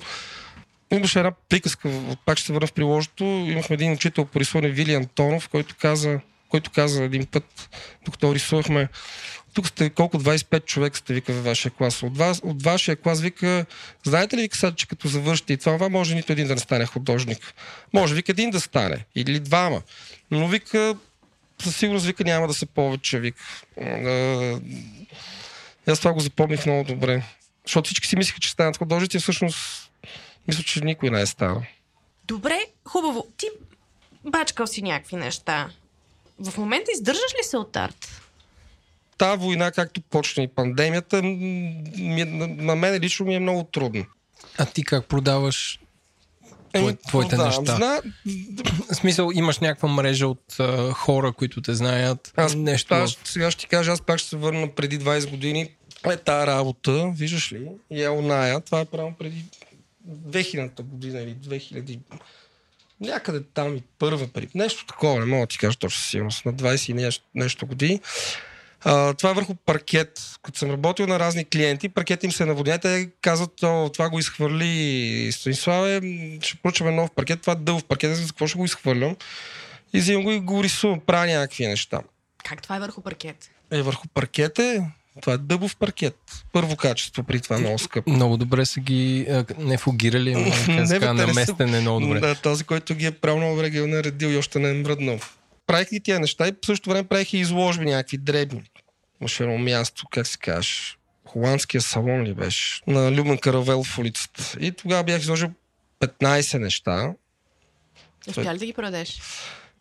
имаше 0.90 1.18
една 1.18 1.32
приказка, 1.48 1.90
пак 2.26 2.38
ще 2.38 2.46
се 2.46 2.52
върна 2.52 2.66
в 2.66 2.72
приложението. 2.72 3.24
Имахме 3.24 3.74
един 3.74 3.92
учител 3.92 4.24
по 4.24 4.40
рисуване 4.40 4.68
Вили 4.68 4.94
Антонов, 4.94 5.48
който 5.48 5.74
каза, 5.80 6.20
който 6.48 6.70
каза 6.70 7.04
един 7.04 7.26
път, 7.26 7.68
докато 8.04 8.34
рисувахме, 8.34 8.88
тук 9.56 9.68
сте 9.68 9.90
колко 9.90 10.18
25 10.18 10.64
човек 10.64 10.96
сте, 10.96 11.14
вика, 11.14 11.32
във 11.32 11.44
вашия 11.44 11.72
клас. 11.72 12.02
От, 12.02 12.18
вас, 12.18 12.40
от 12.44 12.62
вашия 12.62 12.96
клас 12.96 13.20
вика, 13.20 13.66
знаете 14.04 14.36
ли, 14.36 14.42
вика 14.42 14.56
сега, 14.56 14.74
че 14.74 14.88
като 14.88 15.08
завършите 15.08 15.52
и 15.52 15.56
това, 15.56 15.72
това 15.72 15.88
може 15.88 16.14
нито 16.14 16.32
един 16.32 16.46
да 16.46 16.54
не 16.54 16.60
стане 16.60 16.86
художник. 16.86 17.54
Може, 17.92 18.14
вика, 18.14 18.32
един 18.32 18.50
да 18.50 18.60
стане. 18.60 19.04
Или 19.14 19.40
двама. 19.40 19.82
Но 20.30 20.48
вика, 20.48 20.96
със 21.62 21.76
сигурност 21.76 22.06
вика 22.06 22.24
няма 22.24 22.48
да 22.48 22.54
се 22.54 22.66
повече, 22.66 23.20
вика. 23.20 23.42
Аз 25.86 25.98
това 25.98 26.12
го 26.12 26.20
запомних 26.20 26.66
много 26.66 26.84
добре. 26.84 27.22
Защото 27.66 27.86
всички 27.86 28.06
си 28.06 28.16
мислиха, 28.16 28.40
че 28.40 28.50
станат 28.50 28.76
художници, 28.76 29.18
всъщност 29.18 29.90
мисля, 30.48 30.62
че 30.62 30.80
никой 30.80 31.10
не 31.10 31.20
е 31.20 31.26
станал. 31.26 31.62
Добре, 32.24 32.58
хубаво. 32.84 33.26
Ти 33.36 33.46
бачкал 34.24 34.66
си 34.66 34.82
някакви 34.82 35.16
неща. 35.16 35.70
В 36.38 36.58
момента 36.58 36.90
издържаш 36.94 37.34
ли 37.40 37.44
се 37.44 37.56
от 37.56 37.76
арт? 37.76 38.25
Та 39.18 39.34
война, 39.34 39.72
както 39.72 40.00
почна 40.00 40.42
и 40.42 40.48
пандемията, 40.48 41.22
ми, 41.22 42.24
на, 42.24 42.76
мен 42.76 43.00
лично 43.00 43.26
ми 43.26 43.34
е 43.34 43.40
много 43.40 43.64
трудно. 43.64 44.04
А 44.58 44.66
ти 44.66 44.84
как 44.84 45.06
продаваш 45.06 45.80
твой, 46.74 46.96
твоите 47.08 47.36
да, 47.36 47.46
неща? 47.46 47.76
Зна... 47.76 48.02
В 48.90 48.94
смисъл, 48.94 49.30
имаш 49.34 49.58
някаква 49.58 49.88
мрежа 49.88 50.28
от 50.28 50.56
а, 50.60 50.92
хора, 50.92 51.32
които 51.32 51.62
те 51.62 51.74
знаят. 51.74 52.32
Аз, 52.36 52.54
нещо. 52.54 52.94
аз, 52.94 53.16
сега 53.24 53.50
ще 53.50 53.60
ти 53.60 53.66
кажа, 53.66 53.92
аз 53.92 54.00
пак 54.00 54.18
ще 54.18 54.28
се 54.28 54.36
върна 54.36 54.68
преди 54.68 54.98
20 54.98 55.30
години. 55.30 55.70
Е, 56.06 56.16
тази 56.16 56.46
работа, 56.46 57.12
виждаш 57.14 57.52
ли, 57.52 57.70
е 57.90 58.08
оная, 58.08 58.60
това 58.60 58.80
е 58.80 58.84
правилно 58.84 59.14
преди 59.18 59.44
2000-та 60.08 60.82
година 60.82 61.20
или 61.20 61.34
2000 61.34 61.98
някъде 63.00 63.42
там 63.54 63.76
и 63.76 63.82
първа 63.98 64.26
преди. 64.28 64.48
Нещо 64.54 64.86
такова, 64.86 65.20
не 65.20 65.26
мога 65.26 65.42
да 65.42 65.46
ти 65.46 65.58
кажа 65.58 65.78
точно 65.78 66.02
сигурност, 66.02 66.44
на 66.44 66.54
20 66.54 66.90
и 66.90 66.94
нещо, 66.94 67.24
нещо 67.34 67.66
години. 67.66 68.00
А, 68.84 69.14
това 69.14 69.30
е 69.30 69.34
върху 69.34 69.54
паркет. 69.54 70.20
Като 70.42 70.58
съм 70.58 70.70
работил 70.70 71.06
на 71.06 71.18
разни 71.18 71.44
клиенти, 71.44 71.88
паркет 71.88 72.24
им 72.24 72.32
се 72.32 72.44
наводня, 72.44 72.78
те 72.78 73.08
казват, 73.22 73.62
О, 73.62 73.90
това 73.92 74.08
го 74.08 74.18
изхвърли 74.18 75.28
Станиславе, 75.32 76.00
ще 76.42 76.56
поръчаме 76.56 76.90
нов 76.90 77.10
паркет, 77.10 77.40
това 77.40 77.52
е 77.52 77.56
дълъг 77.56 77.84
паркет, 77.84 78.16
за 78.16 78.26
какво 78.26 78.46
ще 78.46 78.58
го 78.58 78.64
изхвърлям? 78.64 79.16
И 79.92 80.00
взимам 80.00 80.22
го 80.22 80.32
и 80.32 80.40
го 80.40 80.62
рисувам, 80.62 81.00
правя 81.00 81.26
някакви 81.26 81.66
неща. 81.66 82.00
Как 82.44 82.62
това 82.62 82.76
е 82.76 82.80
върху 82.80 83.00
паркет? 83.00 83.50
Е, 83.70 83.82
върху 83.82 84.08
паркет 84.08 84.58
е, 84.58 84.82
това 85.20 85.32
е 85.32 85.38
дъбов 85.38 85.76
паркет. 85.76 86.16
Първо 86.52 86.76
качество, 86.76 87.22
при 87.22 87.40
това 87.40 87.58
много 87.58 87.78
скъпо. 87.78 88.10
Много 88.10 88.36
добре 88.36 88.66
са 88.66 88.80
ги 88.80 89.26
а, 89.30 89.44
не 89.58 89.78
фугирали, 89.78 90.52
се 90.86 90.98
казва, 91.00 91.14
наместен 91.14 91.74
е 91.74 91.80
много 91.80 92.00
добре. 92.00 92.20
Да, 92.20 92.34
този, 92.34 92.64
който 92.64 92.94
ги 92.94 93.06
е 93.06 93.10
правил 93.10 93.38
много 93.38 93.56
добре, 93.56 93.70
ги 93.70 93.78
е 93.78 93.86
наредил 93.86 94.28
и 94.28 94.36
още 94.36 94.58
не 94.58 94.70
е 94.70 94.72
мръднал. 94.72 95.18
Правих 95.66 95.90
ги 95.90 96.00
тия 96.00 96.20
неща 96.20 96.48
и 96.48 96.52
по 96.52 96.66
същото 96.66 96.90
време 96.90 97.08
правих 97.08 97.32
и 97.32 97.38
изложби 97.38 97.84
някакви 97.84 98.18
дребни. 98.18 98.62
Имаше 99.20 99.42
едно 99.42 99.58
място, 99.58 100.06
как 100.10 100.26
се 100.26 100.38
казваш, 100.38 100.98
холандския 101.24 101.80
салон 101.80 102.22
ли 102.22 102.34
беше, 102.34 102.82
на 102.86 103.12
Любен 103.12 103.38
Каравел 103.38 103.82
в 103.82 103.98
улицата. 103.98 104.56
И 104.60 104.72
тогава 104.72 105.04
бях 105.04 105.20
изложил 105.20 105.48
15 106.00 106.58
неща. 106.58 107.14
Успя 108.28 108.54
ли 108.54 108.58
да 108.58 108.66
ги 108.66 108.72
продадеш? 108.72 109.20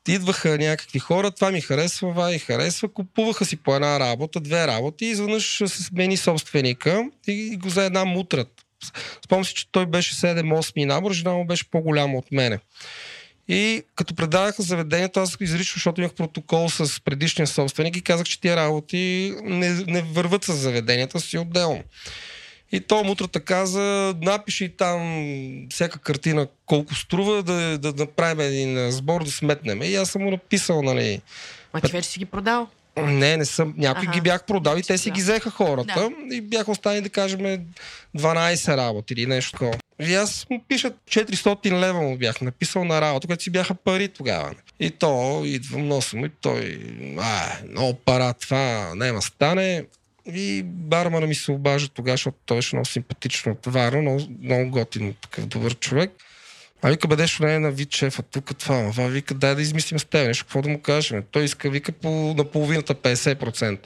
Идваха 0.08 0.58
някакви 0.58 1.00
хора, 1.00 1.32
това 1.32 1.52
ми 1.52 1.62
харесва, 1.62 2.10
това 2.10 2.34
и 2.34 2.40
харесва, 2.40 2.90
купуваха 2.90 3.46
си 3.46 3.58
по 3.58 3.76
една 3.76 4.00
работа, 4.00 4.40
две 4.40 4.68
работи 4.68 5.06
и 5.06 5.10
изведнъж 5.10 5.58
се 5.58 5.84
смени 5.84 6.18
собственика 6.18 7.10
и 7.28 7.58
го 7.58 7.70
за 7.70 7.84
една 7.84 8.06
мутрат. 8.06 8.66
Спомням 9.26 9.46
си, 9.46 9.54
че 9.54 9.72
той 9.72 9.86
беше 9.86 10.16
7-8 10.16 10.86
набор, 10.86 11.12
жена 11.12 11.34
му 11.34 11.46
беше 11.46 11.70
по-голяма 11.70 12.18
от 12.18 12.32
мене. 12.32 12.60
И 13.48 13.84
като 13.96 14.16
предаваха 14.16 14.62
заведението, 14.62 15.20
аз 15.20 15.38
изрично, 15.42 15.74
защото 15.74 16.02
имах 16.02 16.14
протокол 16.14 16.70
с 16.70 17.02
предишния 17.02 17.48
собственик 17.48 17.98
и 17.98 18.02
казах, 18.02 18.28
че 18.28 18.42
тия 18.42 18.56
работи 18.56 19.34
не, 19.44 19.70
не 19.88 20.02
върват 20.02 20.44
с 20.44 20.54
заведенията 20.54 21.20
си 21.20 21.38
отделно. 21.38 21.84
И 22.72 22.80
то 22.80 23.04
мутрата 23.04 23.40
каза, 23.40 24.16
напиши 24.22 24.70
там 24.78 25.28
всяка 25.70 26.00
картина 26.00 26.48
колко 26.66 26.96
струва, 26.96 27.44
да, 27.44 27.78
да 27.78 27.94
направим 27.98 28.40
един 28.40 28.92
сбор, 28.92 29.24
да 29.24 29.32
сметнем. 29.32 29.82
И 29.82 29.96
аз 29.96 30.10
съм 30.10 30.22
му 30.22 30.32
написал, 30.32 30.82
нали... 30.82 31.22
А 31.74 31.82
ти 31.82 31.92
вече 31.92 32.10
си 32.10 32.20
ги 32.20 32.26
продал? 32.26 32.68
Не, 32.98 33.38
не 33.38 33.46
съм. 33.46 33.74
Някои 33.78 34.08
ага. 34.08 34.14
ги 34.14 34.22
бях 34.22 34.46
продал 34.46 34.78
и 34.78 34.84
те 34.84 34.98
си 34.98 35.10
Да. 35.10 35.14
ги 35.14 35.22
взеха 35.22 35.50
хората. 35.50 36.10
Да. 36.30 36.36
И 36.36 36.42
бяха 36.42 36.72
останали, 36.72 37.02
да 37.02 37.10
кажем, 37.10 37.66
12 38.18 38.78
работи 38.78 39.14
или 39.14 39.26
нещо 39.26 39.52
такова. 39.52 39.78
И 40.00 40.16
аз 40.16 40.48
му 40.50 40.64
пиша 40.68 40.92
400 40.92 41.80
лева 41.80 42.02
му 42.02 42.18
бях 42.18 42.42
написал 42.42 42.84
на 42.84 43.02
работа, 43.02 43.28
което 43.28 43.44
си 43.44 43.50
бяха 43.50 43.76
пари 43.76 44.08
тогава. 44.08 44.54
И 44.80 44.92
то, 44.92 45.42
идвам, 45.46 45.88
носа 45.88 46.18
му 46.18 46.26
и 46.26 46.30
той, 46.42 46.80
а, 47.18 47.58
много 47.72 47.94
пара, 47.94 48.34
това 48.34 48.92
няма 48.96 49.22
стане. 49.22 49.86
И 50.34 50.64
бармана 50.66 51.28
ми 51.28 51.36
се 51.36 51.52
обажда 51.52 51.90
тогава, 51.90 52.14
защото 52.14 52.38
той 52.46 52.58
беше 52.58 52.76
много 52.76 52.86
симпатично 52.86 53.52
отварно, 53.52 54.02
много, 54.02 54.22
много 54.42 54.70
готин, 54.70 55.16
такъв 55.22 55.46
добър 55.46 55.76
човек. 55.76 56.12
А 56.82 56.90
вика, 56.90 57.08
бъдеш 57.08 57.40
не 57.40 57.56
е 57.56 57.60
на 57.60 57.72
вид 57.72 57.96
шефа, 57.96 58.22
тук 58.24 58.58
това, 58.58 58.92
това, 58.92 59.08
вика, 59.08 59.34
дай 59.34 59.56
да 59.56 59.62
измислим 59.62 60.00
с 60.00 60.06
теб 60.06 60.28
нещо, 60.28 60.46
какво 60.46 60.62
да 60.62 60.70
му 60.70 60.82
кажем. 60.82 61.24
Той 61.32 61.44
иска, 61.44 61.70
вика, 61.70 61.92
по, 61.92 62.10
на 62.38 62.44
половината 62.44 62.96
50%. 62.96 63.80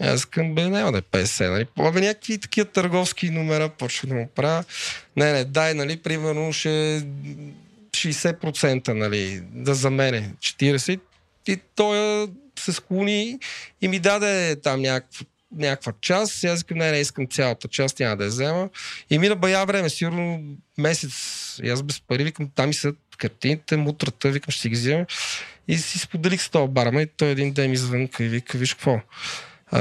Аз 0.00 0.20
искам, 0.20 0.54
бе, 0.54 0.68
няма 0.68 0.92
да 0.92 0.98
е 0.98 1.02
50, 1.02 1.50
нали? 1.50 1.66
Абе, 1.78 2.00
някакви 2.00 2.38
такива 2.38 2.66
търговски 2.66 3.30
номера 3.30 3.68
почва 3.68 4.08
да 4.08 4.14
му 4.14 4.28
правя. 4.34 4.64
Не, 5.16 5.32
не, 5.32 5.44
дай, 5.44 5.74
нали, 5.74 5.96
примерно 5.96 6.52
ще 6.52 7.02
60%, 7.90 8.88
нали, 8.88 9.42
да 9.52 9.74
за 9.74 9.90
мене 9.90 10.32
40. 10.40 11.00
И 11.46 11.58
той 11.74 12.26
се 12.58 12.72
склони 12.72 13.38
и 13.80 13.88
ми 13.88 13.98
даде 13.98 14.56
там 14.56 14.80
някаква, 14.80 15.26
някаква 15.56 15.92
част. 16.00 16.44
Аз 16.44 16.58
искам, 16.58 16.78
не, 16.78 16.90
не, 16.90 16.98
искам 16.98 17.26
цялата 17.26 17.68
част, 17.68 18.00
няма 18.00 18.16
да 18.16 18.24
я 18.24 18.30
взема. 18.30 18.68
И 19.10 19.18
мина 19.18 19.36
бая 19.36 19.66
време, 19.66 19.90
сигурно 19.90 20.42
месец. 20.78 21.14
И 21.62 21.70
аз 21.70 21.82
без 21.82 22.00
пари 22.00 22.24
викам, 22.24 22.50
там 22.54 22.70
и 22.70 22.74
са 22.74 22.92
картините, 23.18 23.76
мутрата, 23.76 24.30
викам, 24.30 24.52
ще 24.52 24.68
ги 24.68 24.74
взема. 24.74 25.06
И 25.68 25.78
си 25.78 25.98
споделих 25.98 26.42
с 26.42 26.50
този 26.50 26.72
барма 26.72 27.02
и 27.02 27.06
той 27.06 27.28
един 27.28 27.52
ден 27.52 27.70
ми 27.70 27.76
звънка 27.76 28.24
и 28.24 28.28
вика, 28.28 28.58
виж 28.58 28.74
какво, 28.74 29.00
а, 29.72 29.80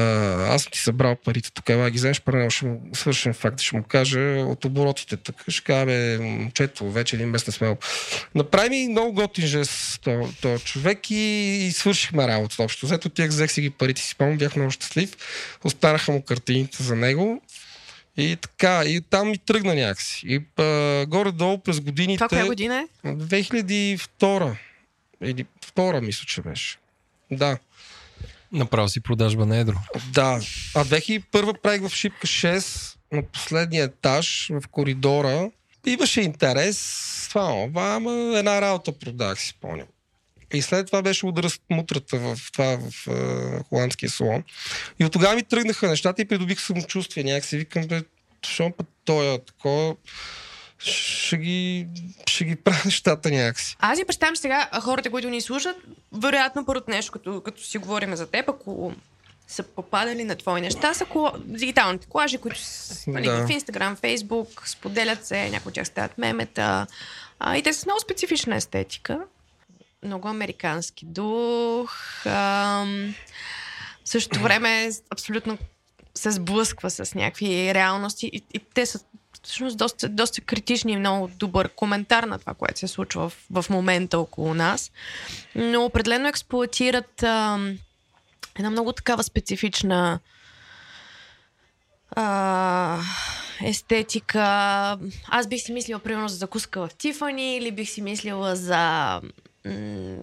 аз 0.54 0.63
съм 0.63 0.71
ти 0.71 0.80
събрал 0.80 1.15
парите 1.15 1.52
тук, 1.52 1.69
ела 1.69 1.89
ги 1.89 1.97
вземеш, 1.97 2.21
първо 2.21 2.49
ще 2.49 2.65
му 2.65 2.82
свършен 2.93 3.34
факт, 3.34 3.60
ще 3.62 3.75
му 3.75 3.84
кажа 3.84 4.19
от 4.19 4.65
оборотите. 4.65 5.17
Така 5.17 5.52
ще 5.52 5.63
кажа, 5.63 5.86
бе, 5.86 6.17
момчето, 6.19 6.91
вече 6.91 7.15
един 7.15 7.30
месец 7.30 7.47
не 7.47 7.54
смел. 7.54 7.78
Направи 8.36 8.69
ми 8.69 8.88
много 8.88 9.13
готин 9.13 9.45
жест 9.45 10.08
този 10.41 10.63
човек 10.63 11.12
и, 11.12 11.15
и 11.67 11.71
свършихме 11.71 12.28
работа 12.28 12.63
общо. 12.63 12.88
Зато 12.88 13.10
тях 13.10 13.30
взех 13.30 13.52
си 13.52 13.62
ги 13.62 13.69
парите 13.69 14.02
си, 14.02 14.10
спомням, 14.10 14.38
бях 14.38 14.56
много 14.56 14.71
щастлив. 14.71 15.15
Останаха 15.63 16.12
му 16.12 16.21
картините 16.21 16.84
за 16.84 16.95
него. 16.95 17.41
И 18.17 18.36
така, 18.36 18.84
и 18.86 19.02
там 19.02 19.30
ми 19.30 19.38
тръгна 19.38 19.75
някакси. 19.75 20.21
И 20.28 20.41
а, 20.58 21.06
горе-долу 21.06 21.58
през 21.58 21.80
годините... 21.80 22.17
Това 22.17 22.28
коя 22.28 22.45
година 22.45 22.86
е? 23.04 23.08
2002 23.08 24.56
или 25.23 25.45
втора, 25.65 26.02
мисля, 26.02 26.25
че 26.28 26.41
беше. 26.41 26.78
Да. 27.32 27.58
Направо 28.51 28.89
си 28.89 29.01
продажба 29.01 29.45
на 29.45 29.57
едро. 29.57 29.75
Да. 30.13 30.41
А 30.75 30.85
2001 30.85 31.62
правих 31.62 31.81
в 31.81 31.95
Шипка 31.95 32.27
6 32.27 32.95
на 33.12 33.23
последния 33.23 33.83
етаж 33.83 34.49
в 34.51 34.67
коридора. 34.71 35.51
Имаше 35.85 36.21
интерес. 36.21 37.05
Това, 37.29 37.69
ама 37.75 38.12
една 38.38 38.62
работа 38.62 38.91
продах, 38.91 39.41
си 39.41 39.47
спомням. 39.47 39.88
И 40.53 40.62
след 40.62 40.88
това 40.88 41.01
беше 41.01 41.25
удара 41.25 41.49
с 41.49 41.59
мутрата 41.69 42.17
в 42.17 42.51
това 42.51 42.77
в 42.77 43.07
е, 43.07 43.63
холандския 43.63 44.09
салон. 44.09 44.43
И 44.99 45.05
от 45.05 45.12
тогава 45.12 45.35
ми 45.35 45.43
тръгнаха 45.43 45.88
нещата 45.88 46.21
и 46.21 46.25
придобих 46.25 46.62
самочувствие. 46.62 47.23
Някак 47.23 47.45
си 47.45 47.57
викам, 47.57 47.88
бе, 47.88 48.01
път 48.77 48.88
той 49.05 49.33
е 49.33 49.39
такова, 49.45 49.95
ще 50.80 51.38
ги, 51.38 51.88
ще 52.28 52.46
ги 52.46 52.56
правя 52.56 52.82
нещата 52.86 53.32
някакси. 53.32 53.76
Аз 53.80 53.98
си 53.98 54.06
представям 54.06 54.36
сега 54.36 54.70
хората, 54.82 55.12
които 55.12 55.30
ни 55.30 55.42
слушат, 55.42 55.76
вероятно 56.12 56.65
първото 56.65 56.92
нещо, 56.92 57.12
като, 57.12 57.42
като 57.42 57.63
си 57.63 57.78
говорим 57.78 58.15
за 58.15 58.28
теб, 58.28 58.50
ако 58.50 58.94
са 59.48 59.63
попадали 59.63 60.24
на 60.24 60.36
твои 60.36 60.62
неща, 60.62 60.94
са 60.94 61.06
кола, 61.06 61.34
дигиталните 61.38 62.08
колажи, 62.08 62.38
които 62.38 62.60
са 62.60 63.12
нали, 63.12 63.26
Да. 63.26 63.48
в 63.48 63.50
Инстаграм, 63.50 63.96
Фейсбук, 63.96 64.68
споделят 64.68 65.26
се, 65.26 65.50
някои 65.50 65.70
от 65.70 65.74
тях 65.74 65.88
стават 65.88 66.18
мемета. 66.18 66.88
А, 67.39 67.58
и 67.58 67.63
те 67.63 67.74
са 67.74 67.80
с 67.80 67.86
много 67.86 68.00
специфична 68.00 68.56
естетика. 68.56 69.20
Много 70.04 70.28
американски 70.28 71.06
дух. 71.06 72.26
Ам, 72.26 73.15
в 74.06 74.10
същото 74.10 74.39
време 74.39 74.89
абсолютно 75.10 75.58
се 76.15 76.32
сблъсква 76.32 76.89
с 76.89 77.15
някакви 77.15 77.74
реалности 77.74 78.30
и, 78.34 78.44
и 78.54 78.60
те 78.60 78.86
са 78.86 79.00
всъщност 79.43 79.78
доста, 79.78 80.10
доста 80.10 80.41
критични 80.41 80.91
и 80.91 80.97
много 80.97 81.28
добър 81.28 81.69
коментар 81.69 82.23
на 82.23 82.39
това, 82.39 82.54
което 82.54 82.80
се 82.80 82.88
случва 82.88 83.30
в, 83.30 83.38
в 83.52 83.69
момента 83.69 84.19
около 84.19 84.54
нас. 84.54 84.91
Но 85.56 85.86
определено 85.86 86.28
експлуатират 86.28 87.23
ам, 87.23 87.78
една 88.56 88.69
много 88.69 88.93
такава 88.93 89.23
специфична 89.23 90.19
а, 92.12 92.99
естетика. 93.63 94.41
Аз 95.28 95.47
бих 95.47 95.62
си 95.62 95.73
мислила, 95.73 95.99
примерно, 95.99 96.28
за 96.28 96.36
закуска 96.36 96.88
в 96.88 96.93
Тифани 96.97 97.58
или 97.58 97.71
бих 97.71 97.89
си 97.89 98.02
мислила 98.02 98.56
за 98.56 99.21
м- 99.65 100.17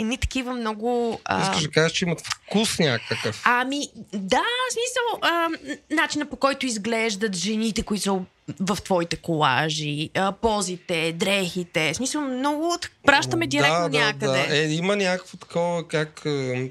едни 0.00 0.18
такива 0.18 0.52
много... 0.52 1.20
А, 1.24 1.42
Искаш 1.42 1.62
да 1.62 1.70
кажеш, 1.70 1.92
че 1.92 2.04
имат 2.04 2.20
вкус 2.20 2.78
някакъв. 2.78 3.42
Ами, 3.44 3.88
да, 4.12 4.36
в 4.40 4.72
смисъл, 4.72 5.18
а, 5.22 5.48
начина 5.90 6.26
по 6.26 6.36
който 6.36 6.66
изглеждат 6.66 7.36
жените, 7.36 7.82
които 7.82 8.02
са 8.02 8.18
в 8.60 8.78
твоите 8.84 9.16
колажи, 9.16 10.10
а, 10.14 10.32
позите, 10.32 11.12
дрехите. 11.12 11.92
В 11.92 11.96
смисъл, 11.96 12.20
много 12.22 12.76
пращаме 13.06 13.46
директно 13.46 13.88
да, 13.88 13.98
някъде. 13.98 14.46
Да. 14.48 14.56
Е, 14.56 14.72
има 14.72 14.96
някакво 14.96 15.36
такова, 15.36 15.88
как 15.88 16.20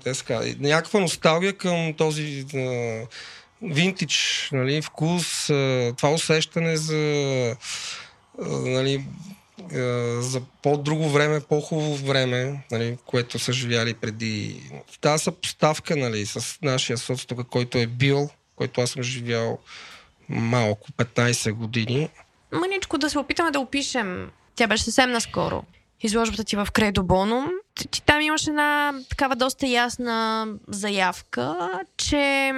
те 0.03 0.13
ска, 0.13 0.41
някаква 0.59 0.99
носталгия 0.99 1.53
към 1.53 1.93
този 1.97 2.45
е, 2.53 3.07
винтидж, 3.61 4.49
нали, 4.51 4.81
вкус, 4.81 5.49
е, 5.49 5.93
това 5.97 6.09
усещане 6.09 6.77
за 6.77 6.97
е, 6.97 7.55
нали, 8.47 9.05
за 10.19 10.41
по-друго 10.63 11.09
време, 11.09 11.39
по-хубаво 11.39 11.95
време, 11.95 12.63
нали, 12.71 12.97
което 13.05 13.39
са 13.39 13.53
живяли 13.53 13.93
преди. 13.93 14.63
Тази 15.01 15.23
съпоставка 15.23 15.95
нали, 15.95 16.25
с 16.25 16.57
нашия 16.61 16.97
соц, 16.97 17.25
тук, 17.25 17.47
който 17.47 17.77
е 17.77 17.87
бил, 17.87 18.29
който 18.55 18.81
аз 18.81 18.89
съм 18.89 19.03
живял 19.03 19.59
малко, 20.29 20.91
15 20.91 21.51
години. 21.51 22.09
Мъничко 22.51 22.97
да 22.97 23.09
се 23.09 23.19
опитаме 23.19 23.51
да 23.51 23.59
опишем. 23.59 24.31
Тя 24.55 24.67
беше 24.67 24.83
съвсем 24.83 25.11
наскоро. 25.11 25.63
Изложбата 26.01 26.43
ти 26.43 26.55
в 26.55 26.67
Кредо 26.73 27.03
Бонум. 27.03 27.49
Ти 27.91 28.01
там 28.01 28.21
имаш 28.21 28.47
една 28.47 28.93
такава 29.09 29.35
доста 29.35 29.67
ясна 29.67 30.47
заявка, 30.67 31.71
че 31.97 32.53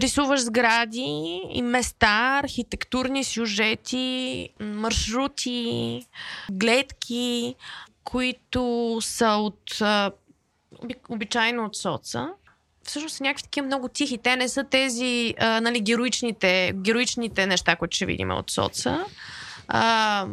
рисуваш 0.00 0.40
сгради 0.40 1.42
и 1.50 1.62
места, 1.62 2.40
архитектурни 2.44 3.24
сюжети, 3.24 4.48
маршрути, 4.60 6.06
гледки, 6.50 7.54
които 8.04 8.98
са 9.00 9.26
от 9.26 9.82
обичайно 11.08 11.64
от 11.64 11.76
соца 11.76 12.28
всъщност 12.90 13.16
са 13.16 13.22
някакви 13.22 13.42
такива 13.42 13.66
много 13.66 13.88
тихи. 13.88 14.18
Те 14.18 14.36
не 14.36 14.48
са 14.48 14.64
тези 14.64 15.34
а, 15.38 15.60
нали, 15.60 15.80
героичните, 15.80 16.72
героичните 16.74 17.46
неща, 17.46 17.76
които 17.76 17.96
ще 17.96 18.06
видим 18.06 18.30
от 18.30 18.50
соца. 18.50 19.04
А, 19.68 20.26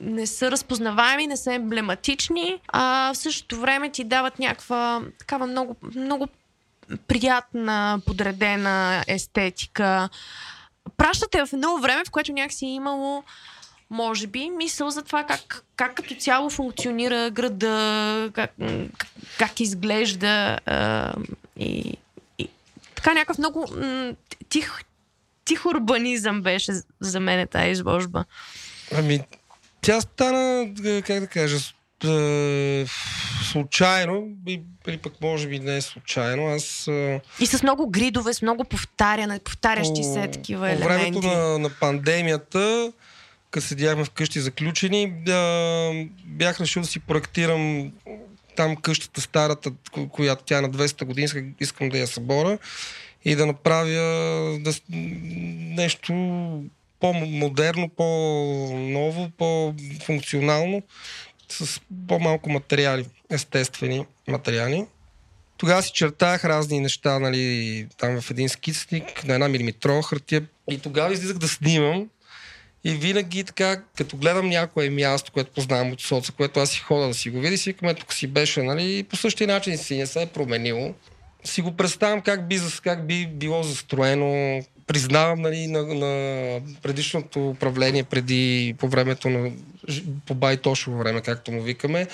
не 0.00 0.26
са 0.26 0.50
разпознаваеми, 0.50 1.26
не 1.26 1.36
са 1.36 1.54
емблематични, 1.54 2.60
а 2.68 3.12
в 3.14 3.16
същото 3.16 3.60
време 3.60 3.90
ти 3.90 4.04
дават 4.04 4.38
някаква 4.38 5.02
такава 5.18 5.46
много, 5.46 5.76
много 5.94 6.28
приятна, 7.06 8.00
подредена 8.06 9.04
естетика. 9.08 10.08
Пращате 10.96 11.46
в 11.46 11.52
едно 11.52 11.78
време, 11.78 12.04
в 12.06 12.10
което 12.10 12.32
някакси 12.32 12.66
е 12.66 12.74
имало 12.74 13.24
може 13.90 14.26
би, 14.26 14.50
мисъл 14.50 14.90
за 14.90 15.02
това 15.02 15.24
как, 15.24 15.64
как 15.76 15.94
като 15.94 16.14
цяло 16.14 16.50
функционира 16.50 17.30
града, 17.30 18.30
как, 18.34 18.50
как, 19.38 19.60
изглежда 19.60 20.58
а, 20.66 21.12
и, 21.56 21.96
и 22.38 22.48
така 22.94 23.14
някакъв 23.14 23.38
много 23.38 23.66
м, 23.76 24.12
тих, 24.48 24.72
тих 25.44 25.66
урбанизъм 25.66 26.42
беше 26.42 26.72
за 27.00 27.20
мен 27.20 27.48
тази 27.48 27.70
изложба. 27.70 28.24
Ами, 28.94 29.20
тя 29.80 30.00
стана, 30.00 30.72
е, 30.84 31.02
как 31.02 31.20
да 31.20 31.26
кажа, 31.26 31.58
е, 32.04 32.86
случайно, 33.56 34.28
или 34.86 34.98
пък 34.98 35.12
може 35.20 35.48
би 35.48 35.58
не 35.58 35.76
е 35.76 35.80
случайно. 35.80 36.46
Аз 36.46 36.88
И 37.40 37.46
с 37.46 37.62
много 37.62 37.90
гридове, 37.90 38.34
с 38.34 38.42
много 38.42 38.64
повтаряне, 38.64 39.38
повтарящи 39.40 40.04
се 40.04 40.22
по- 40.22 40.30
такива 40.30 40.68
По 40.72 40.84
времето 40.84 40.96
елементи. 41.18 41.26
на, 41.28 41.58
на 41.58 41.70
пандемията, 41.70 42.92
като 43.50 43.66
седяхме 43.66 44.04
вкъщи 44.04 44.40
заключени, 44.40 45.12
бях 46.26 46.60
решил 46.60 46.82
да 46.82 46.88
си 46.88 47.00
проектирам 47.00 47.92
там 48.56 48.76
къщата 48.76 49.20
старата, 49.20 49.70
ко- 49.92 50.08
която 50.08 50.44
тя 50.44 50.58
е 50.58 50.62
на 50.62 50.70
200 50.70 51.04
години, 51.04 51.28
искам- 51.60 51.88
да 51.88 51.98
я 51.98 52.06
събора 52.06 52.58
и 53.24 53.34
да 53.34 53.46
направя 53.46 53.90
да, 54.60 54.72
нещо 55.72 56.12
по-модерно, 57.00 57.88
по-ново, 57.88 59.30
по-функционално, 59.30 60.82
с 61.48 61.80
по-малко 62.08 62.50
материали, 62.50 63.06
естествени 63.30 64.06
материали. 64.28 64.86
Тогава 65.56 65.82
си 65.82 65.90
чертах 65.94 66.44
разни 66.44 66.80
неща, 66.80 67.18
нали, 67.18 67.86
там 67.98 68.20
в 68.20 68.30
един 68.30 68.48
скицник, 68.48 69.24
на 69.24 69.34
една 69.34 69.48
милиметрова 69.48 70.02
хартия. 70.02 70.46
И 70.70 70.78
тогава 70.78 71.12
излизах 71.12 71.38
да 71.38 71.48
снимам. 71.48 72.08
И 72.84 72.90
винаги 72.90 73.44
така, 73.44 73.82
като 73.96 74.16
гледам 74.16 74.48
някое 74.48 74.90
място, 74.90 75.32
което 75.32 75.52
познавам 75.52 75.92
от 75.92 76.00
соца, 76.00 76.32
което 76.32 76.60
аз 76.60 76.70
си 76.70 76.78
хода 76.80 77.08
да 77.08 77.14
си 77.14 77.30
го 77.30 77.40
видя, 77.40 77.58
си 77.58 77.70
викам, 77.70 77.94
тук 77.94 78.12
си 78.12 78.26
беше, 78.26 78.62
нали, 78.62 78.98
и 78.98 79.02
по 79.02 79.16
същия 79.16 79.46
начин 79.46 79.78
си 79.78 79.98
не 79.98 80.06
се 80.06 80.22
е 80.22 80.26
променило. 80.26 80.94
Си 81.44 81.62
го 81.62 81.76
представям 81.76 82.20
как 82.20 82.48
би, 82.48 82.60
как 82.82 83.06
би 83.06 83.26
било 83.26 83.62
застроено. 83.62 84.62
Признавам 84.86 85.42
нали, 85.42 85.66
на, 85.66 85.82
на 85.82 86.60
предишното 86.82 87.48
управление, 87.48 88.02
преди 88.04 88.74
по 88.78 88.88
времето 88.88 89.30
на 89.30 89.50
по 90.26 90.34
Байтошово 90.34 90.98
време, 90.98 91.20
както 91.20 91.52
му 91.52 91.62
викаме, 91.62 92.06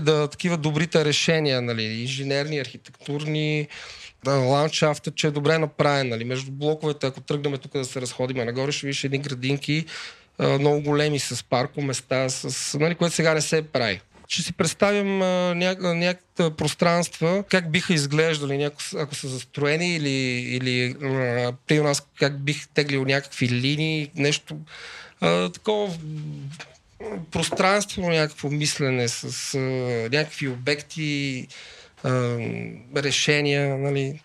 да, 0.00 0.28
такива 0.28 0.56
добрите 0.56 1.04
решения, 1.04 1.62
нали, 1.62 1.82
инженерни, 1.82 2.58
архитектурни, 2.58 3.68
да, 4.24 4.30
ландшафта, 4.30 5.10
че 5.10 5.26
е 5.26 5.30
добре 5.30 5.58
направен. 5.58 6.08
Нали. 6.08 6.24
Между 6.24 6.50
блоковете, 6.50 7.06
ако 7.06 7.20
тръгнем 7.20 7.58
тук 7.58 7.72
да 7.72 7.84
се 7.84 8.00
разходим 8.00 8.36
нагоре, 8.36 8.72
ще 8.72 8.86
видиш 8.86 9.04
едни 9.04 9.18
градинки, 9.18 9.84
много 10.38 10.80
големи 10.80 11.18
с 11.18 11.44
парко 11.44 11.82
места, 11.82 12.28
с, 12.28 12.78
нали, 12.78 12.94
което 12.94 13.14
сега 13.14 13.34
не 13.34 13.40
се 13.40 13.62
прави. 13.62 14.00
Ще 14.30 14.42
си 14.42 14.52
представим 14.52 15.18
ня, 15.58 15.76
някакви 15.80 16.56
пространства, 16.56 17.44
как 17.48 17.70
биха 17.70 17.94
изглеждали, 17.94 18.58
няко, 18.58 18.82
ако 18.96 19.14
са 19.14 19.28
застроени 19.28 19.96
или, 19.96 20.10
или 20.56 20.96
а, 21.02 21.52
при 21.66 21.80
нас 21.80 22.02
как 22.18 22.42
бих 22.42 22.68
теглил 22.68 23.04
някакви 23.04 23.48
линии, 23.48 24.10
нещо 24.16 24.56
а, 25.20 25.52
такова 25.52 25.94
пространство, 27.30 28.10
някакво 28.10 28.50
мислене 28.50 29.08
с 29.08 29.54
а, 29.54 29.58
някакви 30.12 30.48
обекти, 30.48 31.46
а, 32.04 32.10
решения, 32.96 33.78
нали. 33.78 34.20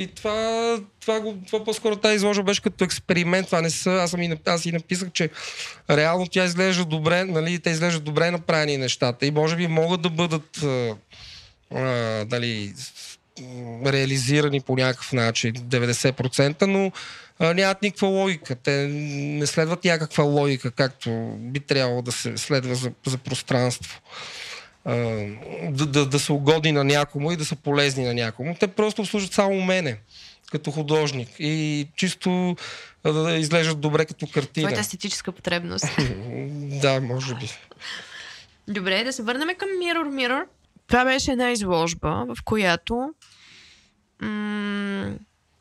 И 0.00 0.06
това, 0.06 0.78
това, 1.00 1.20
го, 1.20 1.38
това 1.46 1.64
по-скоро 1.64 1.96
тази 1.96 2.16
изложба 2.16 2.42
беше 2.42 2.62
като 2.62 2.84
експеримент. 2.84 3.46
Това 3.46 3.60
не 3.60 3.70
са, 3.70 3.90
аз, 3.90 4.10
съм 4.10 4.22
и, 4.22 4.36
аз 4.46 4.66
и 4.66 4.72
написах, 4.72 5.10
че 5.12 5.30
реално 5.90 6.26
тя 6.26 6.44
изглежда 6.44 6.84
добре, 6.84 7.24
нали, 7.24 7.58
те 7.58 7.70
изглеждат 7.70 8.04
добре 8.04 8.30
направени 8.30 8.76
нещата 8.76 9.26
и 9.26 9.30
може 9.30 9.56
би 9.56 9.66
могат 9.66 10.02
да 10.02 10.10
бъдат 10.10 10.62
а, 10.62 10.96
а, 11.74 12.24
дали, 12.24 12.72
реализирани 13.86 14.60
по 14.60 14.76
някакъв 14.76 15.12
начин, 15.12 15.52
90%, 15.54 16.66
но 16.66 16.92
а, 17.38 17.54
нямат 17.54 17.82
никаква 17.82 18.08
логика. 18.08 18.54
Те 18.54 18.86
не 18.90 19.46
следват 19.46 19.84
някаква 19.84 20.24
логика, 20.24 20.70
както 20.70 21.36
би 21.38 21.60
трябвало 21.60 22.02
да 22.02 22.12
се 22.12 22.36
следва 22.36 22.74
за, 22.74 22.90
за 23.06 23.18
пространство. 23.18 24.00
Да, 25.70 25.86
да, 25.86 26.06
да 26.06 26.18
са 26.18 26.32
угодни 26.32 26.72
на 26.72 26.84
някому 26.84 27.32
и 27.32 27.36
да 27.36 27.44
са 27.44 27.56
полезни 27.56 28.04
на 28.04 28.14
някому. 28.14 28.56
Те 28.60 28.66
просто 28.66 29.02
обслужват 29.02 29.32
само 29.32 29.64
мене 29.64 29.96
като 30.50 30.70
художник 30.70 31.28
и 31.38 31.88
чисто 31.96 32.56
а, 33.04 33.12
да 33.12 33.32
изглеждат 33.36 33.80
добре 33.80 34.04
като 34.04 34.26
картина. 34.26 34.66
Твоята 34.66 34.80
естетическа 34.80 35.32
потребност. 35.32 35.86
Да, 36.82 37.00
може 37.00 37.34
би. 37.34 37.50
Добре, 38.68 39.04
да 39.04 39.12
се 39.12 39.22
върнем 39.22 39.48
към 39.58 39.68
Mirror 39.68 40.08
Mirror. 40.08 40.44
Това 40.86 41.04
беше 41.04 41.32
една 41.32 41.50
изложба, 41.50 42.24
в 42.28 42.36
която 42.44 43.14
м- 44.20 45.12